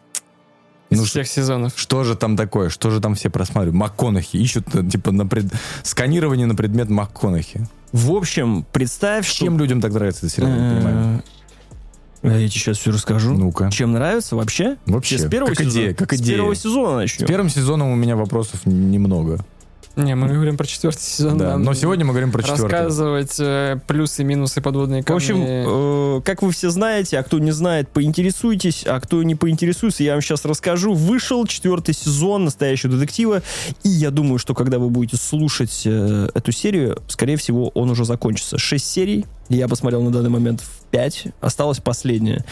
[0.93, 1.73] Из Ну, всех сезонов.
[1.77, 2.69] Что же там такое?
[2.69, 3.75] Что же там все просматривают?
[3.75, 4.37] МакКонахи.
[4.37, 5.47] Ищут, э, типа, на пред...
[5.83, 7.67] сканирование на предмет МакКонахи.
[7.93, 9.45] В общем, представь, что...
[9.47, 10.51] Чем людям так нравится этот сериал?
[10.51, 11.23] Я не понимаю.
[12.23, 13.35] Э, Я тебе сейчас все расскажу.
[13.35, 13.71] Ну-ка.
[13.73, 14.77] Чем нравится вообще?
[14.87, 15.73] Вообще, С первого как сезона?
[15.73, 16.37] идея, как С идея.
[16.37, 17.27] первого сезона С начнем.
[17.27, 19.45] первым сезоном у меня вопросов немного.
[19.97, 21.39] Не, мы говорим про четвертый сезон.
[21.39, 22.71] Да, но сегодня мы говорим про четвертый.
[22.71, 25.17] Рассказывать э, плюсы, минусы, подводные В камни.
[25.19, 30.03] общем, э, как вы все знаете, а кто не знает, поинтересуйтесь, а кто не поинтересуется,
[30.03, 30.95] я вам сейчас расскажу.
[30.95, 33.43] Вышел четвертый сезон настоящего детектива,
[33.83, 38.05] и я думаю, что когда вы будете слушать э, эту серию, скорее всего, он уже
[38.05, 38.59] закончится.
[38.59, 42.45] Шесть серий, я посмотрел на данный момент в пять, осталась последняя.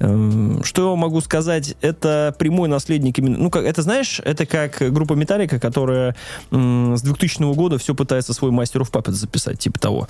[0.00, 1.76] Эм, Что я могу сказать?
[1.80, 3.38] Это прямой наследник именно...
[3.38, 6.16] Ну, как, это, знаешь, это как группа Металлика, которая
[6.50, 10.08] с 2000 года все пытается свой Master of Puppets записать, типа того.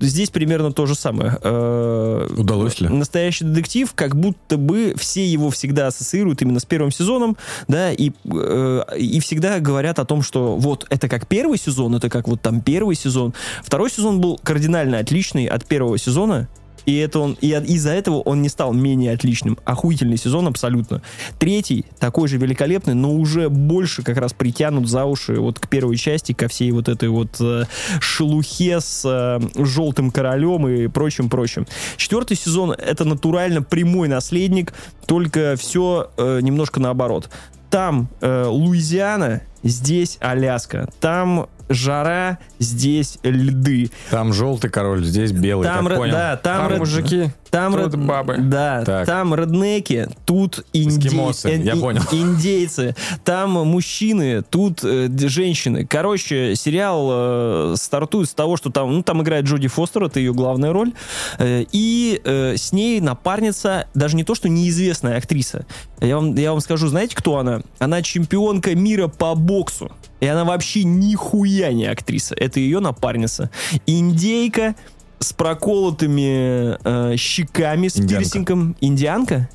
[0.00, 1.36] Здесь примерно то же самое.
[1.42, 2.88] Э, Удалось ли?
[2.88, 7.36] Настоящий детектив, как будто бы все его всегда ассоциируют именно с первым сезоном,
[7.68, 12.08] да, и, э, и всегда говорят о том, что вот это как первый сезон, это
[12.08, 13.34] как вот там первый сезон.
[13.62, 16.48] Второй сезон был кардинально отличный от первого сезона,
[16.88, 19.58] и это он, и из-за этого он не стал менее отличным.
[19.66, 21.02] Охуительный сезон абсолютно.
[21.38, 25.98] Третий такой же великолепный, но уже больше как раз притянут за уши вот к первой
[25.98, 27.64] части, ко всей вот этой вот э,
[28.00, 31.66] шелухе с э, желтым королем и прочим-прочим.
[31.98, 34.72] Четвертый сезон это натурально прямой наследник,
[35.04, 37.28] только все э, немножко наоборот.
[37.68, 40.88] Там э, Луизиана, здесь Аляска.
[41.00, 43.90] Там жара, здесь льды.
[44.10, 46.12] Там желтый король, здесь белый, Там, так ре- понял?
[46.12, 47.30] да, там, Там ре- мужики.
[47.50, 48.36] там Тут ред- бабы.
[48.38, 49.04] Да, Так.
[49.06, 52.00] там реднеки, тут инди- Эскимосы, я ин- понял.
[52.12, 55.84] индейцы, там мужчины, тут э, женщины.
[55.86, 60.32] Короче, сериал э, стартует с того, что там, ну, там играет Джоди Фостер, это ее
[60.32, 60.94] главная роль,
[61.38, 65.66] э, и э, с ней напарница, даже не то, что неизвестная актриса.
[66.00, 67.60] Я вам, я вам скажу, знаете, кто она?
[67.78, 69.90] Она чемпионка мира по боксу.
[70.20, 72.34] И она вообще нихуя не актриса.
[72.36, 73.50] Это ее напарница.
[73.86, 74.74] Индейка
[75.20, 78.24] с проколотыми э, щеками, с Индианка.
[78.24, 78.76] пирсингом.
[78.80, 79.48] Индианка?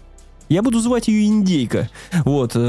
[0.49, 1.89] Я буду звать ее индейка.
[2.25, 2.51] Вот.
[2.55, 2.59] э,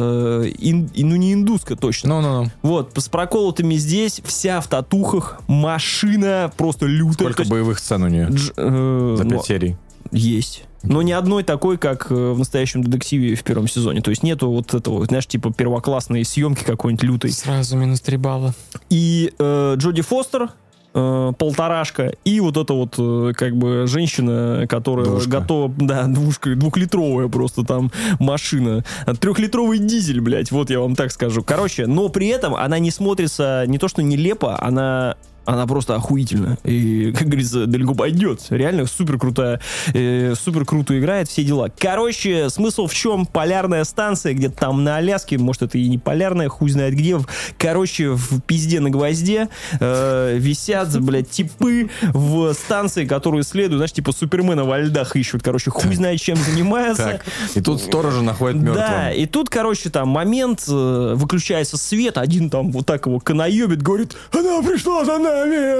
[0.58, 2.08] ин- ну, не индуска точно.
[2.20, 2.50] Ну-ну-ну.
[2.62, 7.32] Вот, с проколотыми здесь, вся в татухах, машина просто лютая.
[7.32, 8.28] Сколько боевых сцен у нее?
[8.28, 9.76] дж- э, За ну, пять серий.
[10.12, 10.64] есть.
[10.86, 14.00] Но ни одной такой, как э, в настоящем детективе в первом сезоне.
[14.02, 17.30] То есть нету вот этого, знаешь, типа первоклассной съемки какой-нибудь лютой.
[17.30, 18.54] Сразу минус 3 балла.
[18.90, 20.50] И э, Джоди Фостер,
[20.94, 25.30] э, полторашка, и вот эта вот э, как бы женщина, которая Двушка.
[25.30, 27.90] готова, да, двушка, двухлитровая просто там
[28.20, 28.84] машина.
[29.20, 31.42] Трехлитровый дизель, блядь, вот я вам так скажу.
[31.42, 36.58] Короче, но при этом она не смотрится не то что нелепо, она она просто охуительна.
[36.64, 38.40] И, как говорится, далеко пойдет.
[38.50, 39.60] Реально супер крутая,
[39.92, 41.70] э, супер круто играет, все дела.
[41.78, 43.26] Короче, смысл в чем?
[43.26, 47.18] Полярная станция, где-то там на Аляске, может, это и не полярная, хуй знает где.
[47.58, 49.48] Короче, в пизде на гвозде
[49.80, 55.42] э, висят, блядь, типы в станции, которые следуют, знаешь, типа Супермена во льдах ищут.
[55.42, 57.04] Короче, хуй знает, чем занимаются.
[57.04, 58.76] Так, и тут сторожа находит мертвым.
[58.76, 63.82] Да, и тут, короче, там момент, э, выключается свет, один там вот так его канаебит,
[63.82, 65.33] говорит, она пришла за нами,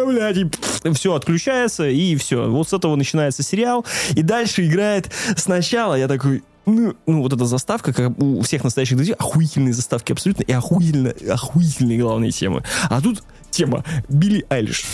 [0.06, 2.48] блядь, и все, отключается, и все.
[2.48, 7.44] Вот с этого начинается сериал, и дальше играет сначала, я такой, ну, ну, вот эта
[7.44, 12.64] заставка, как у всех настоящих друзей, охуительные заставки абсолютно, и охуительно, охуительные главные темы.
[12.88, 14.84] А тут тема Билли Айлиш.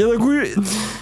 [0.00, 0.54] Я такой,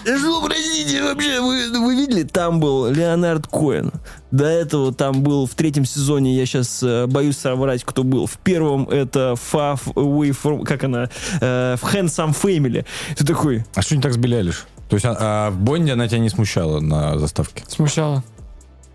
[0.07, 2.25] «Э, что, простите, вообще, вы, вы видели?
[2.25, 3.93] Там был Леонард Коэн.
[4.33, 8.27] До этого там был в третьем сезоне, я сейчас боюсь соврать, кто был.
[8.27, 11.05] В первом это Far Away From, как она,
[11.41, 12.85] э, в Handsome Family.
[13.17, 14.67] Ты такой, А что не так с Билли Айлиш?
[14.89, 17.63] То есть а, а в Бонде она тебя не смущала на заставке?
[17.69, 18.25] Смущало.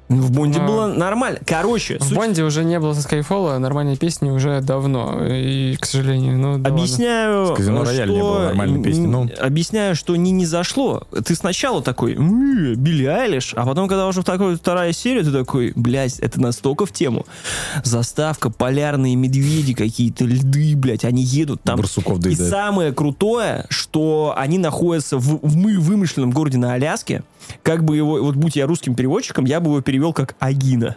[0.10, 0.68] Ну, в Бонде А.
[0.68, 1.40] было нормально.
[1.46, 5.26] Короче, В суть- Бонде уже не было со Skyfall, нормальной песни уже давно.
[5.26, 6.70] И, к сожалению, ну да ладно.
[6.70, 9.30] Объясняю, С Казино э, Рояль не было нормальной песни, ну.
[9.40, 11.04] Объясняю, что не не зашло.
[11.26, 15.32] Ты сначала такой, «М, Билли Айлиш, а потом, когда уже в такой вторая серия, ты
[15.32, 17.26] такой, блядь, это настолько в тему.
[17.84, 21.78] Заставка, полярные медведи какие-то, льды, блядь, они едут там.
[21.78, 27.24] Барсуков И самое крутое, что они находятся в, в мы вымышленном городе на Аляске.
[27.64, 30.96] Как бы его, вот будь я русским переводчиком, я бы его перевел как Агина.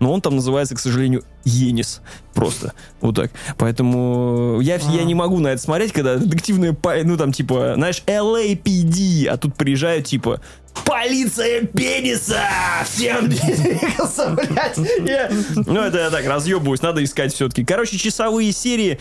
[0.00, 2.02] Но он там называется, к сожалению, Енис.
[2.34, 2.72] Просто.
[3.00, 3.30] Вот так.
[3.56, 5.04] Поэтому я, я А.
[5.04, 10.06] не могу на это смотреть, когда детективные, ну там типа, знаешь, LAPD, а тут приезжают
[10.06, 10.40] типа
[10.84, 12.42] Полиция пениса!
[12.84, 14.76] Всем двигался, блядь!
[15.06, 17.64] Я- Ну, это я так разъебываюсь, надо искать все-таки.
[17.64, 18.98] Короче, часовые серии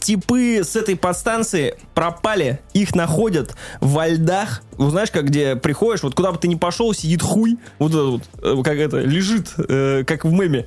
[0.00, 4.62] типы с этой подстанции пропали, их находят во льдах.
[4.78, 8.22] Ну, знаешь, как где приходишь, вот куда бы ты ни пошел, сидит хуй, вот вот,
[8.42, 10.66] э, как это, лежит, э, как в меме.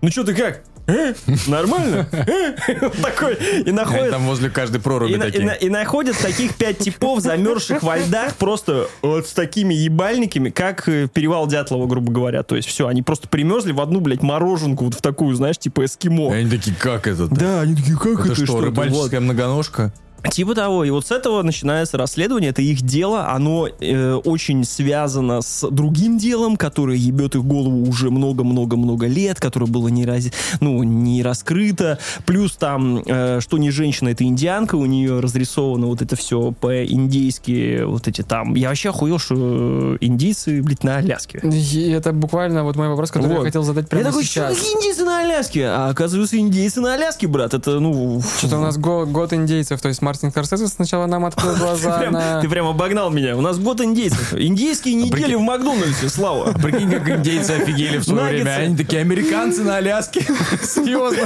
[0.00, 0.64] Ну что ты как?
[0.86, 1.14] Э?
[1.46, 2.08] Нормально?
[2.12, 2.54] Э?
[3.02, 3.34] Такой.
[3.34, 4.10] И Они находят...
[4.10, 5.56] там возле каждой проруби такие.
[5.60, 11.08] и находят таких пять типов, замерзших во льдах, просто вот с такими ебальниками, как э,
[11.12, 12.42] перевал Дятлова, грубо говоря.
[12.42, 15.84] То есть все, они просто примерзли в одну, блядь, мороженку, вот в такую, знаешь, типа
[15.84, 16.32] эскимо.
[16.32, 17.26] Они такие, как это?
[17.28, 18.44] Да, они такие, как Это это?
[18.44, 19.92] что, рыбальческая многоножка?
[20.30, 20.84] Типа того.
[20.84, 22.50] И вот с этого начинается расследование.
[22.50, 23.28] Это их дело.
[23.30, 29.66] Оно э, очень связано с другим делом, которое ебет их голову уже много-много-много лет, которое
[29.66, 30.26] было не, раз...
[30.60, 31.98] ну, не раскрыто.
[32.24, 34.76] Плюс там, э, что не женщина, это индианка.
[34.76, 37.82] У нее разрисовано вот это все по-индейски.
[37.82, 38.54] Вот эти там.
[38.54, 41.40] Я вообще охуел, что индийцы, блядь, на Аляске.
[41.42, 43.38] И это буквально вот мой вопрос, который Вот.
[43.40, 44.56] я хотел задать Я прямо такой, сейчас.
[44.56, 45.66] что индейцы на Аляске?
[45.66, 47.54] А оказывается, индейцы на Аляске, брат.
[47.54, 48.22] Это, ну...
[48.38, 52.12] Что-то у нас го- год индейцев, то есть Мартин Скорсезе сначала нам открыл глаза Прям-
[52.12, 52.42] на...
[52.42, 53.34] Ты прям обогнал меня.
[53.34, 54.34] У нас год индейцев.
[54.34, 56.52] Индейские недели прикинь- в Макдональдсе, Слава.
[56.62, 58.50] Прикинь, как индейцы офигели в свое время.
[58.50, 60.20] Они такие, американцы на Аляске.
[60.62, 61.16] Серьезно.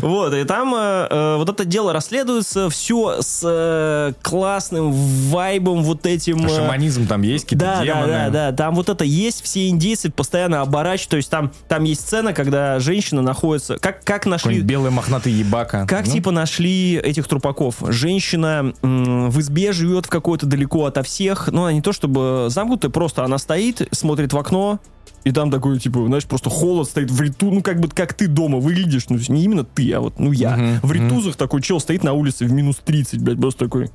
[0.00, 6.06] Вот, и там э, э, вот это дело расследуется, все с э, классным вайбом вот
[6.06, 6.48] этим...
[6.48, 8.06] Шаманизм там есть, какие-то Да, да, демоны.
[8.06, 12.02] да, да, там вот это есть, все индейцы постоянно оборачивают, то есть там, там есть
[12.02, 14.60] сцена, когда женщина находится, как, как нашли...
[14.60, 15.86] Белый мохнатый ебака.
[15.88, 17.76] Как Ну, типа нашли этих трупаков?
[17.88, 21.48] Женщина м, в избе живет в какой-то далеко ото всех.
[21.50, 24.80] Ну, она не то чтобы замкнутая, просто она стоит, смотрит в окно,
[25.24, 28.28] и там такой, типа, знаешь, просто холод стоит в риту, ну, как бы, как ты
[28.28, 30.56] дома выглядишь, ну, не именно ты, а вот, ну, я.
[30.56, 33.90] Мгм, в ритузах такой чел стоит на улице в минус 30, блядь, просто такой,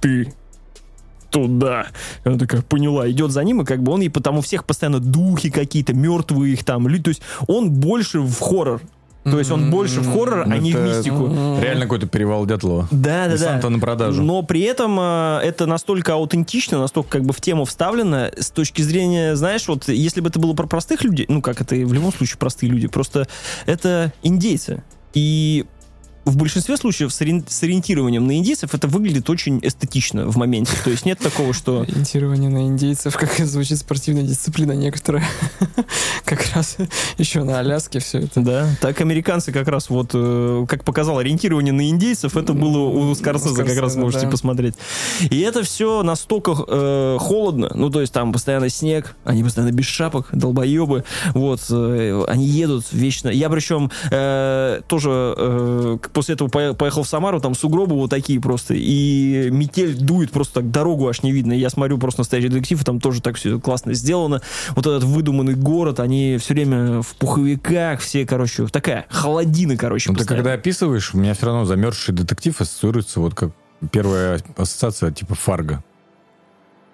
[0.00, 0.34] ты
[1.30, 1.86] туда.
[2.24, 4.98] И она такая поняла, идет за ним, и как бы он ей потому всех постоянно
[4.98, 8.80] духи какие-то, мертвые их там, люди, то есть он больше в хоррор.
[9.24, 11.28] То есть он больше в хоррор, а не в мистику.
[11.60, 12.88] Реально какой-то перевал Дятлова.
[12.90, 13.70] Да, да, да.
[13.70, 14.22] на продажу.
[14.22, 18.82] Но при этом э, это настолько аутентично, настолько как бы в тему вставлено с точки
[18.82, 22.12] зрения, знаешь, вот если бы это было про простых людей, ну как это в любом
[22.12, 23.28] случае простые люди, просто
[23.66, 24.82] это индейцы.
[25.12, 25.66] И
[26.24, 30.72] в большинстве случаев с, ориен- с ориентированием на индейцев это выглядит очень эстетично в моменте.
[30.84, 31.82] То есть нет такого, что...
[31.82, 35.24] Ориентирование на индейцев, как звучит спортивная дисциплина некоторая.
[36.24, 36.76] Как раз
[37.18, 38.40] еще на Аляске все это.
[38.40, 43.14] Да, так американцы как раз вот, э, как показал, ориентирование на индейцев, это было у
[43.14, 44.74] Скорсезе, как раз можете посмотреть.
[45.30, 49.86] И это все настолько э, холодно, ну, то есть там постоянно снег, они постоянно без
[49.86, 53.28] шапок, долбоебы, вот, э, они едут вечно.
[53.28, 53.90] Я причем
[54.86, 60.54] тоже после этого поехал в Самару, там сугробы вот такие просто, и метель дует просто
[60.60, 61.52] так, дорогу аж не видно.
[61.52, 64.42] Я смотрю просто настоящий детектив, и там тоже так все классно сделано.
[64.70, 70.10] Вот этот выдуманный город, они все время в пуховиках, все, короче, такая холодина, короче.
[70.10, 73.50] Ну, ты когда описываешь, у меня все равно замерзший детектив ассоциируется вот как
[73.90, 75.82] первая ассоциация типа Фарго.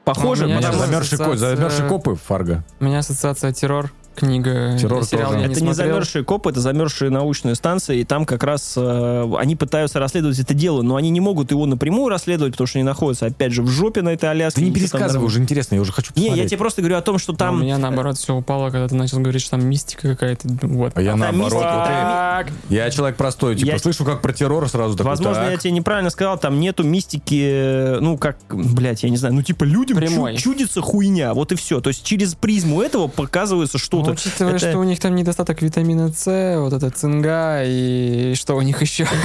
[0.05, 2.65] Похоже, У меня Потому что замерзшие, ко- ассоциация- замерзшие копы Фарго.
[2.79, 5.41] У меня ассоциация террор, книга, Террор сериал тоже.
[5.43, 5.93] я не это не смотрел.
[5.95, 10.55] замерзшие копы, это замерзшие научные станции, и там как раз э, они пытаются расследовать это
[10.55, 13.69] дело, но они не могут его напрямую расследовать, потому что они находятся, опять же, в
[13.69, 14.61] жопе на этой Аляске.
[14.61, 16.43] Ты не там пересказывай, уже интересно, я уже хочу Не, посмотреть.
[16.43, 17.57] я тебе просто говорю о том, что А там...
[17.57, 20.49] У меня наоборот все упало, когда ты начал говорить, что там мистика какая-то.
[20.63, 20.93] Вот.
[20.97, 21.53] А я Там наоборот.
[21.53, 25.43] мистика, вот там я, человек простой, типа, Я- слышу как про террор сразу такой, Возможно,
[25.45, 25.53] так.
[25.53, 29.43] я тебе неправильно сказал, там нету мистики, э, ну, как, блядь, я не знаю, ну,
[29.43, 30.37] типа, людям Прямой.
[30.37, 31.81] чу- чудится хуйня, вот и все.
[31.81, 33.81] То есть через призму этого показывается Но
[34.15, 34.29] что-то.
[34.31, 38.63] учитывая, Это- что у них там недостаток витамина С, вот это цинга и что у
[38.63, 39.07] них еще.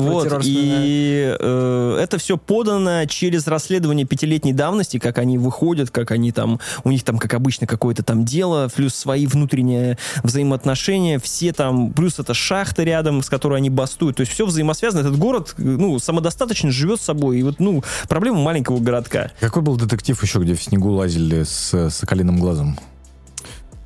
[0.00, 6.32] Вот, и э, это все подано через расследование пятилетней давности, как они выходят, как они
[6.32, 11.92] там, у них там, как обычно, какое-то там дело, плюс свои внутренние взаимоотношения, все там,
[11.92, 15.00] плюс это шахта рядом, с которой они бастуют, то есть все взаимосвязано.
[15.00, 19.30] Этот город, ну, самодостаточно живет собой, и вот, ну, проблема маленького городка.
[19.40, 22.78] Какой был детектив еще, где в снегу лазили с соколиным глазом?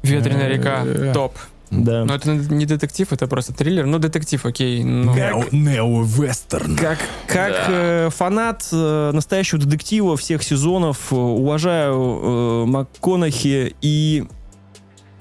[0.04, 1.36] Ветреная река, Э, топ.
[1.70, 2.04] Да.
[2.04, 3.86] Но это не детектив, это просто триллер.
[3.86, 4.84] Ну, детектив, окей.
[4.84, 6.76] но- Как- Нео-вестерн.
[6.76, 14.24] Как, как э, фанат э, настоящего детектива всех сезонов э, уважаю э, МакКонахи, и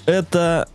[0.06, 0.68] это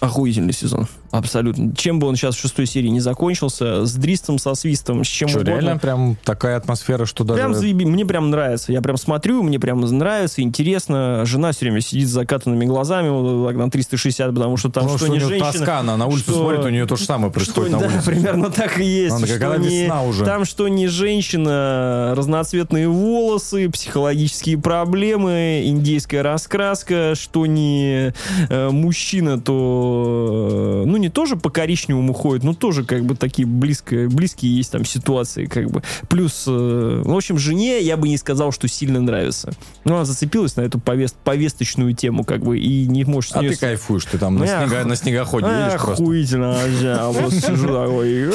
[0.00, 0.86] охуительный сезон.
[1.18, 1.74] Абсолютно.
[1.74, 5.28] Чем бы он сейчас в шестой серии не закончился, с дристом, со свистом, с чем
[5.28, 5.50] Что, угодно.
[5.52, 7.38] реально прям такая атмосфера, что даже...
[7.40, 8.72] Прям заеби, мне прям нравится.
[8.72, 11.22] Я прям смотрю, мне прям нравится, интересно.
[11.24, 15.06] Жена все время сидит с закатанными глазами вот на 360, потому что там Потому что,
[15.06, 15.52] что не женщина...
[15.52, 17.94] тоска, она на улицу что- смотрит, у нее то же самое происходит что- на да,
[17.94, 18.06] улице.
[18.10, 19.16] примерно так и есть.
[19.16, 20.24] Она какая не- весна уже.
[20.24, 28.12] Там что не женщина, разноцветные волосы, психологические проблемы, индейская раскраска, что не
[28.48, 33.46] э, мужчина, то э, ну не тоже по коричневому ходит, но тоже как бы такие
[33.46, 35.82] близко, близкие есть там ситуации как бы.
[36.08, 39.52] Плюс, э, в общем, жене я бы не сказал, что сильно нравится.
[39.84, 43.56] Но она зацепилась на эту повест, повесточную тему как бы и не может А ты
[43.56, 46.02] кайфуешь, ты там Ну, на, я снега- на снегоходе едешь просто.
[46.02, 46.56] Охуительно.
[46.98, 48.30] А вот сижу такой.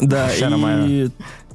[0.00, 0.30] Да,
[0.86, 1.10] и.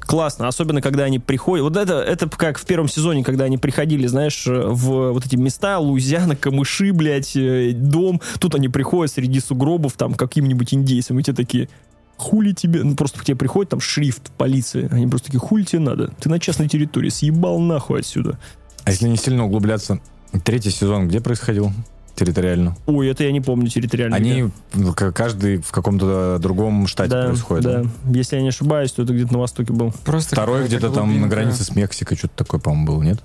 [0.07, 1.63] Классно, особенно когда они приходят.
[1.63, 5.77] Вот это, это как в первом сезоне, когда они приходили, знаешь, в вот эти места,
[5.77, 8.21] Лузяна, Камыши, блядь, э, дом.
[8.39, 11.69] Тут они приходят среди сугробов, там, каким-нибудь индейцам, и те такие,
[12.15, 15.79] хули тебе, ну просто к тебе приходит там шрифт полиции, они просто такие, хули тебе
[15.79, 18.39] надо, ты на частной территории, съебал нахуй отсюда.
[18.85, 19.99] А если не сильно углубляться,
[20.43, 21.71] третий сезон где происходил
[22.17, 22.75] территориально?
[22.85, 24.15] Ой, это я не помню территориально.
[24.17, 27.63] Они ну, к- каждый в каком-то другом штате да, происходит.
[27.63, 27.83] да.
[27.83, 27.89] да?
[28.17, 29.93] Если я не ошибаюсь, то это где-то на востоке был.
[30.03, 33.19] Просто Второй где-то там на границе с Мексикой, что-то такое, по-моему, было, нет?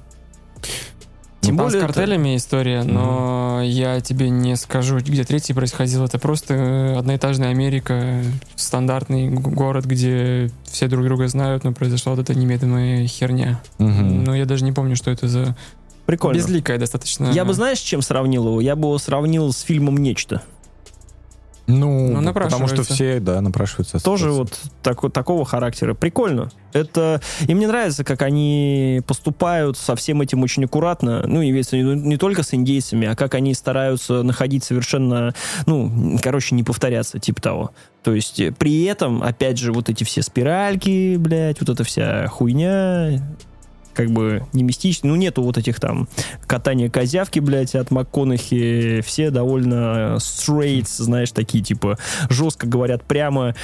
[1.40, 5.54] Тем Ну, там более с это- картелями история, но я тебе не скажу, где третий
[5.54, 6.04] происходил.
[6.04, 8.22] Это просто э, одноэтажная Америка,
[8.54, 13.60] стандартный город, где все друг друга знают, но произошла вот эта немедленная херня.
[13.78, 14.22] Мгм.
[14.22, 15.56] Но я даже не помню, что это за...
[16.06, 16.36] Прикольно.
[16.36, 17.30] Безликая достаточно.
[17.30, 18.60] Я бы, знаешь, с чем сравнил его?
[18.60, 20.42] Я бы его сравнил с фильмом «Нечто».
[21.68, 24.02] Ну, Ну, потому что все, да, напрашиваются.
[24.02, 25.94] Тоже вот тако- такого характера.
[25.94, 26.50] Прикольно.
[26.72, 27.20] Это...
[27.46, 31.22] И мне нравится, как они поступают со всем этим очень аккуратно.
[31.26, 35.34] Ну, имеется в виду не только с индейцами, а как они стараются находить совершенно...
[35.66, 37.70] Ну, короче, не повторяться, типа того.
[38.02, 42.26] То есть э, при этом, опять же, вот эти все спиральки, блядь, вот эта вся
[42.26, 43.22] хуйня,
[43.94, 45.08] как бы не мистично.
[45.08, 46.08] Ну, нету вот этих там
[46.46, 49.02] катания козявки, блядь, от МакКонахи.
[49.04, 51.98] Все довольно straight, знаешь, такие, типа,
[52.28, 53.54] жестко говорят прямо.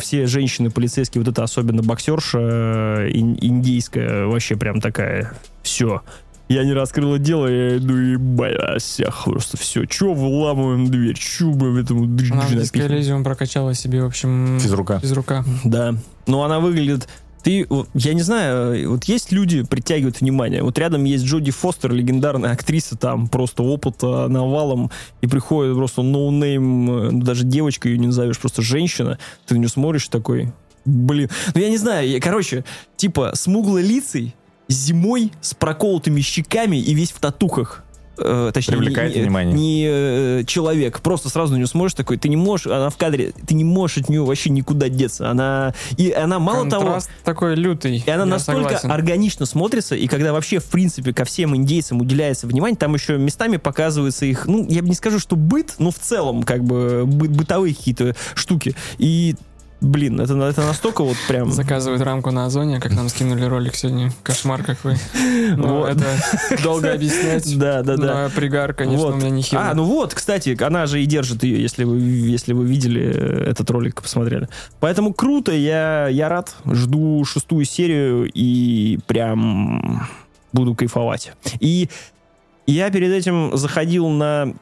[0.00, 5.32] Все женщины полицейские, вот это особенно боксерша э, ин- индийская, вообще прям такая,
[5.62, 6.02] все.
[6.48, 9.86] Я не раскрыла дело, я иду и всех просто все.
[9.86, 11.16] Че выламываем дверь?
[11.16, 14.58] Че мы этому Она в Elysium прокачала себе, в общем...
[14.60, 15.00] Физрука.
[15.00, 15.44] Физрука.
[15.64, 15.94] Да.
[16.26, 17.08] Но она выглядит
[17.42, 20.62] Ты, я не знаю, вот есть люди, притягивают внимание.
[20.62, 24.90] Вот рядом есть Джоди Фостер, легендарная актриса, там просто опыта навалом,
[25.20, 29.18] и приходит просто no name, ну, даже девочка ее не назовешь, просто женщина.
[29.46, 30.52] Ты на нее смотришь такой,
[30.84, 31.28] блин.
[31.54, 32.64] Ну, я не знаю, я, короче,
[32.96, 34.34] типа, смуглый лицей,
[34.68, 37.84] зимой с проколотыми щеками и весь в татухах
[38.18, 39.54] э, точнее, Привлекает не, внимание.
[39.54, 43.32] не э, человек, просто сразу на нее смотришь такой, ты не можешь, она в кадре,
[43.46, 47.54] ты не можешь от нее вообще никуда деться, она, и она мало того, Контраст такой
[47.54, 48.02] лютый.
[48.06, 48.90] и она настолько согласен.
[48.90, 53.56] органично смотрится, и когда вообще, в принципе, ко всем индейцам уделяется внимание, там еще местами
[53.56, 57.28] показывается их, ну, я бы не скажу, что быт, но в целом, как бы, бы-
[57.28, 58.74] бытовые какие-то штуки.
[58.98, 59.34] И,
[59.82, 61.50] блин, это, это настолько вот прям...
[61.52, 64.12] Заказывают рамку на Озоне, как нам скинули ролик сегодня.
[64.22, 64.96] Кошмар какой.
[65.56, 65.90] Но Вот.
[65.90, 66.06] это
[66.62, 67.58] долго объяснять.
[67.58, 68.22] Да, да, да.
[68.24, 69.14] Но пригар, конечно, Вот.
[69.14, 69.64] у меня не хилый.
[69.64, 73.50] А, ну вот, кстати, она же и держит ее, если вы, если вы видели э,
[73.50, 74.48] этот ролик, посмотрели.
[74.80, 76.54] Поэтому круто, я, я рад.
[76.64, 80.08] Жду шестую серию и прям
[80.52, 81.32] буду кайфовать.
[81.60, 81.88] И
[82.66, 84.54] я перед этим заходил на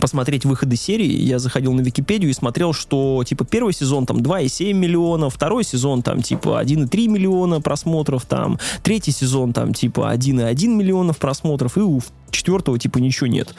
[0.00, 4.72] посмотреть выходы серии, я заходил на Википедию и смотрел, что, типа, первый сезон там 2,7
[4.72, 11.18] миллиона, второй сезон там, типа, 1,3 миллиона просмотров, там, третий сезон там, типа, 1,1 миллионов
[11.18, 12.00] просмотров, и у
[12.30, 13.54] четвертого, типа, ничего нет.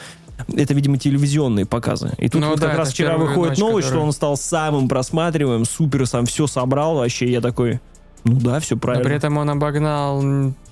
[0.54, 2.12] Это, видимо, телевизионные показы.
[2.18, 4.36] И тут Ну вот да, как раз вчера выходит ночь, новость, что которая- он стал
[4.36, 7.30] самым просматриваемым, супер сам все собрал вообще.
[7.32, 7.80] Я такой,
[8.26, 9.04] ну да, все Но правильно.
[9.04, 10.22] при этом он обогнал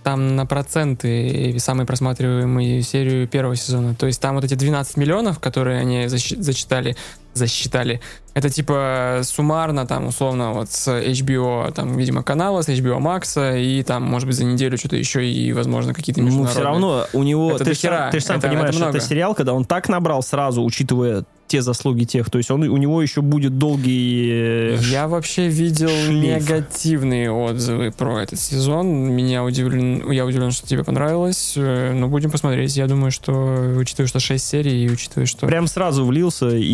[0.02, 3.94] там на проценты самую просматриваемую серию первого сезона.
[3.94, 6.96] То есть там вот эти 12 миллионов, которые они защи- зачитали,
[7.34, 8.00] засчитали,
[8.32, 13.82] это типа суммарно там условно вот с HBO, там, видимо, канала, с HBO Max, и
[13.82, 16.54] там, может быть, за неделю что-то еще и, возможно, какие-то Ну, международные.
[16.54, 17.52] все равно у него...
[17.52, 20.22] Это ты, сам, ты ж сам Это- понимаешь, это это, сериал, когда он так набрал
[20.22, 22.30] сразу, учитывая те заслуги тех.
[22.30, 24.30] То есть он, у него еще будет долгий...
[24.32, 26.40] э, Я вообще видел шлейф.
[26.42, 28.88] негативные отзывы про этот сезон.
[29.14, 31.52] Меня удивлен, я удивлен, что тебе понравилось.
[31.56, 32.74] Э, Но будем посмотреть.
[32.78, 36.64] Я думаю, что учитывая, что 6 серий, и учитывая, что Прям сразу влился, и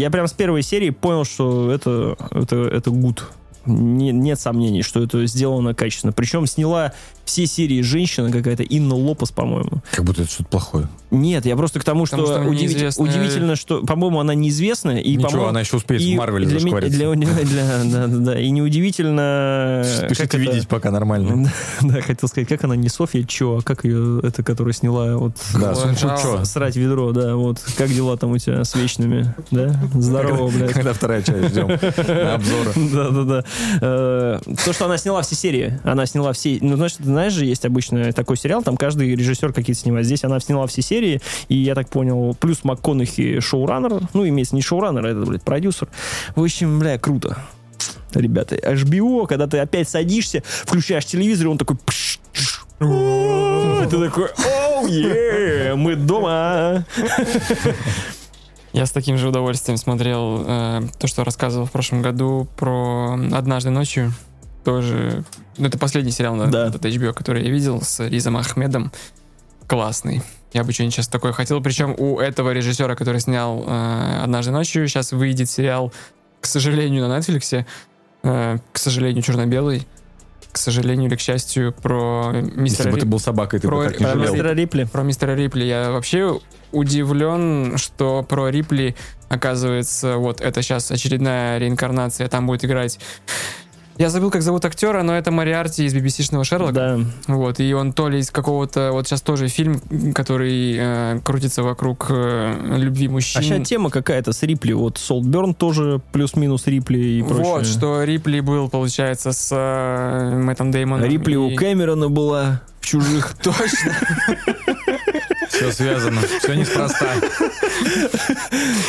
[0.00, 3.30] я прям с первой серии понял, что это, это, это гуд.
[3.66, 6.12] Не- нет сомнений, что это сделано качественно.
[6.12, 6.94] Причем сняла
[7.30, 9.82] все серии женщина какая-то, Инна Лопес, по-моему.
[9.92, 10.88] Как будто это что-то плохое.
[11.12, 14.98] Нет, я просто к тому, Потому что, что удиви- неизвестная- удивительно, что, по-моему, она неизвестная.
[14.98, 16.98] И, Ничего, по-моему, она еще успеет и в Марвеле для, меня- зашквариться.
[16.98, 18.40] для, для- да, да, да.
[18.40, 19.82] И неудивительно...
[19.84, 21.50] Спешите как это- видеть, пока нормально.
[21.82, 25.32] Да, хотел сказать, как она не Софья Чо, а как ее, это, которая сняла вот
[25.58, 25.74] Да.
[25.96, 26.44] Чо.
[26.44, 27.58] срать ведро, да, вот.
[27.76, 29.74] Как дела там у тебя с вечными, да?
[29.94, 30.72] Здорово, блядь.
[30.72, 32.72] Когда вторая часть ждем на обзоры.
[32.94, 33.44] Да-да-да.
[33.80, 35.80] Э, То, что она сняла все серии.
[35.84, 36.58] Она сняла все...
[36.60, 40.06] Ну, знаешь, ты знаешь же, есть обычно такой сериал, там каждый режиссер какие-то снимает.
[40.06, 44.62] Здесь она сняла все серии, и я так понял, плюс МакКонахи шоураннер, ну, имеется не
[44.62, 45.88] шоураннер, а это, блядь, продюсер.
[46.34, 47.36] В общем, бля, круто.
[48.14, 51.76] Ребята, HBO, когда ты опять садишься, включаешь телевизор, и он такой...
[52.78, 56.86] Ты такой, оу, е, мы дома.
[58.72, 63.68] Я с таким же удовольствием смотрел э, то, что рассказывал в прошлом году про «Однажды
[63.68, 64.14] ночью».
[64.64, 65.24] Тоже...
[65.56, 66.66] Ну, это последний сериал на Да.
[66.68, 68.92] этот HBO, который я видел с Ризом Ахмедом.
[69.66, 70.22] Классный.
[70.52, 71.62] Я бы что-нибудь сейчас такое хотел.
[71.62, 75.92] Причем у этого режиссера, который снял э, «Однажды ночью», сейчас выйдет сериал,
[76.40, 77.64] к сожалению, на Netflix,
[78.24, 79.86] э, к сожалению, черно-белый,
[80.50, 83.76] к сожалению или к счастью, про Если мистера бы Ри- ты был собакой, ты бы
[83.76, 84.32] Про- так не про жалел.
[84.32, 84.84] Мистера Рипли.
[84.84, 85.62] про мистера Рипли.
[85.64, 86.40] Я вообще
[86.72, 88.96] удивлен, что про Рипли,
[89.28, 92.98] оказывается, вот это сейчас очередная реинкарнация, там будет играть...
[93.98, 96.72] Я забыл, как зовут актера, но это Мариарти из BBC-шного Шерлока.
[96.72, 96.98] Да.
[97.26, 98.92] Вот, и он то ли из какого-то...
[98.92, 99.78] Вот сейчас тоже фильм,
[100.14, 103.40] который э, крутится вокруг э, любви мужчин.
[103.40, 104.72] А сейчас тема какая-то с Рипли.
[104.72, 107.44] Вот Солтберн тоже плюс-минус Рипли и прочее.
[107.44, 111.06] Вот, что Рипли был, получается, с э, Мэттом Деймоном.
[111.06, 113.34] Рипли у и- Кэмерона была в чужих.
[113.42, 113.92] Точно.
[115.50, 117.06] Все связано, все неспроста.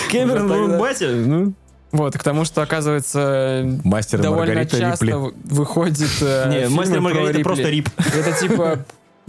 [0.09, 1.53] Кэмерон, батя, ну.
[1.91, 5.17] Вот, к тому, что, оказывается, Мастер довольно Маргарита часто Рипли.
[5.17, 7.43] в- выходит э, Не, мастер Маргарита Рипли.
[7.43, 7.89] просто Рип.
[7.97, 8.79] Это типа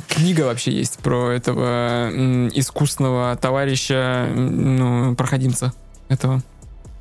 [0.08, 2.08] книга вообще есть про этого
[2.54, 5.72] искусного товарища, ну, проходимца
[6.08, 6.42] этого.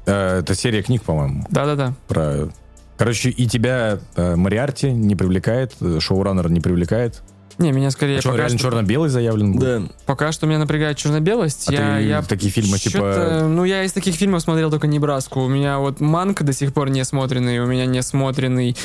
[0.08, 1.94] Э, Это серия книг, по-моему, Да-да-да.
[2.08, 2.50] про...
[2.98, 7.22] Короче, и тебя э, Мариарти не привлекает, э, шоураннер не привлекает.
[7.58, 9.62] Не, меня скорее А что, реально что, черно-белый заявлен был?
[9.62, 9.82] Да.
[10.06, 11.70] пока что меня напрягает черно-белость.
[11.70, 13.46] А я, ты я в такие фильмы, типа...
[13.48, 15.42] Ну, я из таких фильмов смотрел только Небраску.
[15.42, 18.76] У меня вот Манк до сих пор не смотренный, у меня не смотренный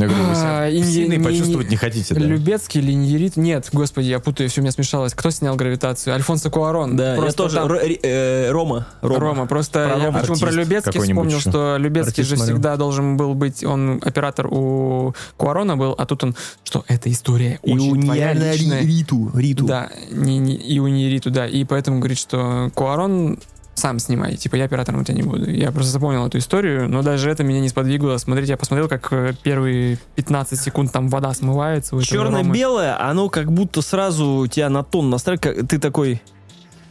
[0.00, 2.20] Я говорю, вы А, себя не- почувствовать не хотите, да?
[2.20, 3.36] Любецкий или Ньерит?
[3.36, 5.12] Нет, господи, я путаю, все у меня смешалось.
[5.14, 6.14] Кто снял гравитацию?
[6.14, 6.96] Альфонсо Куарон.
[6.96, 7.56] Да, я Просто тоже.
[7.56, 8.86] там- Ро- ри- э, Рома.
[9.02, 9.20] Рома.
[9.20, 9.46] Рома.
[9.46, 10.18] Просто Про я Рома.
[10.20, 11.50] почему про Артист Любецкий какой-нибудь вспомнил, еще.
[11.50, 12.56] что Любецкий Артист же смотрел.
[12.56, 17.58] всегда должен был быть, он оператор у Куарона был, а тут он, что эта история
[17.62, 18.80] И очень твоя Ниана Ри- личная.
[18.82, 19.30] Риту.
[19.34, 19.64] Риту.
[19.66, 21.46] Да, не, не- и у Нериту, да.
[21.46, 23.38] И поэтому говорит, что Куарон
[23.78, 25.50] сам снимай, типа я оператором у тебя не буду.
[25.50, 28.16] Я просто запомнил эту историю, но даже это меня не сподвигло.
[28.18, 32.00] Смотрите, я посмотрел, как э, первые 15 секунд там вода смывается.
[32.02, 35.68] Черно-белое, оно как будто сразу тебя на тон настраивает.
[35.68, 36.20] Ты такой,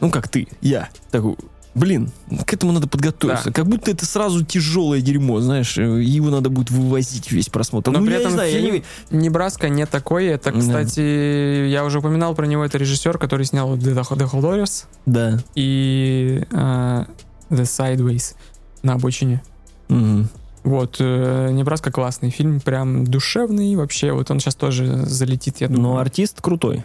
[0.00, 1.36] ну как ты, я, такой,
[1.78, 2.10] блин,
[2.46, 3.46] к этому надо подготовиться.
[3.46, 3.52] Да.
[3.52, 7.90] Как будто это сразу тяжелое дерьмо, знаешь, э, его надо будет вывозить весь просмотр.
[7.90, 9.18] Но ну, при я этом не знаю, я фильм не...
[9.18, 10.26] Небраска не такой.
[10.26, 10.58] Это, Да.
[10.58, 12.64] кстати, я уже упоминал про него.
[12.64, 15.38] Это режиссер, который снял The, The Да.
[15.54, 17.04] и э,
[17.50, 18.34] The Sideways
[18.82, 19.42] на обочине.
[19.88, 20.28] Мгм.
[20.64, 24.12] Вот, э, Небраска классный фильм, прям душевный вообще.
[24.12, 25.82] Вот он сейчас тоже залетит, я думаю.
[25.82, 26.84] Но артист крутой.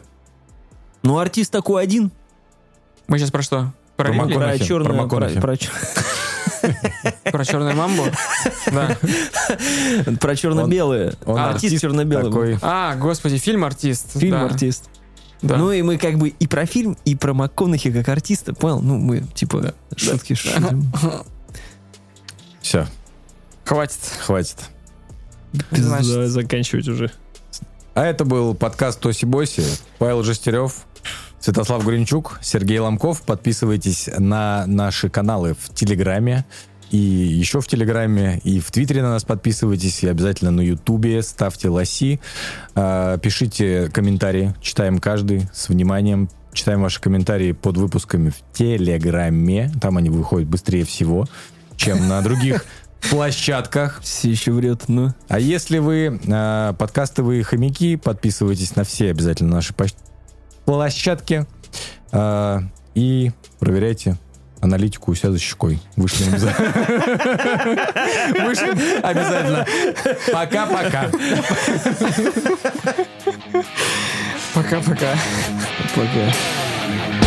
[1.02, 2.12] Ну, артист такой один.
[3.08, 3.74] Мы сейчас про что?
[3.96, 4.26] Про, Про.
[4.28, 5.72] Про черное, Про про, про чер-
[7.32, 8.06] Про черное мамбо?
[8.72, 8.98] Да.
[10.20, 11.14] про черно-белое.
[11.26, 12.24] Он А, артист черно-белый.
[12.26, 12.32] был.
[12.32, 14.18] Такой, А, господи, фильм артист.
[14.20, 14.90] Фильм Да, артист.
[15.42, 15.58] Да.
[15.58, 18.80] Ну и мы как бы и про фильм, и про МакКонахи как артиста, понял?
[18.82, 20.92] Ну, мы типа шутки шутим.
[22.62, 22.88] все,
[23.66, 24.00] Хватит.
[24.22, 24.58] хватит.
[25.72, 27.12] Значит, Давай заканчивать уже.
[27.94, 29.64] А это был подкаст Тоси Боси.
[30.00, 30.86] Павел Жестерев,
[31.44, 33.24] Святослав Гринчук, Сергей Ломков.
[33.24, 36.46] Подписывайтесь на наши каналы в Телеграме.
[36.90, 41.68] И еще в Телеграме, и в Твиттере на нас подписывайтесь, и обязательно на Ютубе ставьте
[41.68, 42.22] лоси,
[42.76, 49.98] А, пишите комментарии, читаем каждый с вниманием, читаем ваши комментарии под выпусками в Телеграме, там
[49.98, 51.28] они выходят быстрее всего,
[51.76, 52.64] чем на других
[53.10, 54.00] площадках.
[54.02, 55.14] Все еще врет, ну.
[55.28, 59.74] А если вы э, подкастовые хомяки, подписывайтесь на все обязательно наши
[60.66, 61.46] площадки
[62.12, 62.60] э,
[62.96, 64.18] и проверяйте
[64.64, 65.80] аналитику у себя за щекой.
[65.96, 66.48] Вышлем за...
[68.46, 69.66] Вышлем обязательно.
[70.32, 71.12] Пока-пока.
[74.54, 75.16] Пока-пока.
[75.96, 77.23] Пока.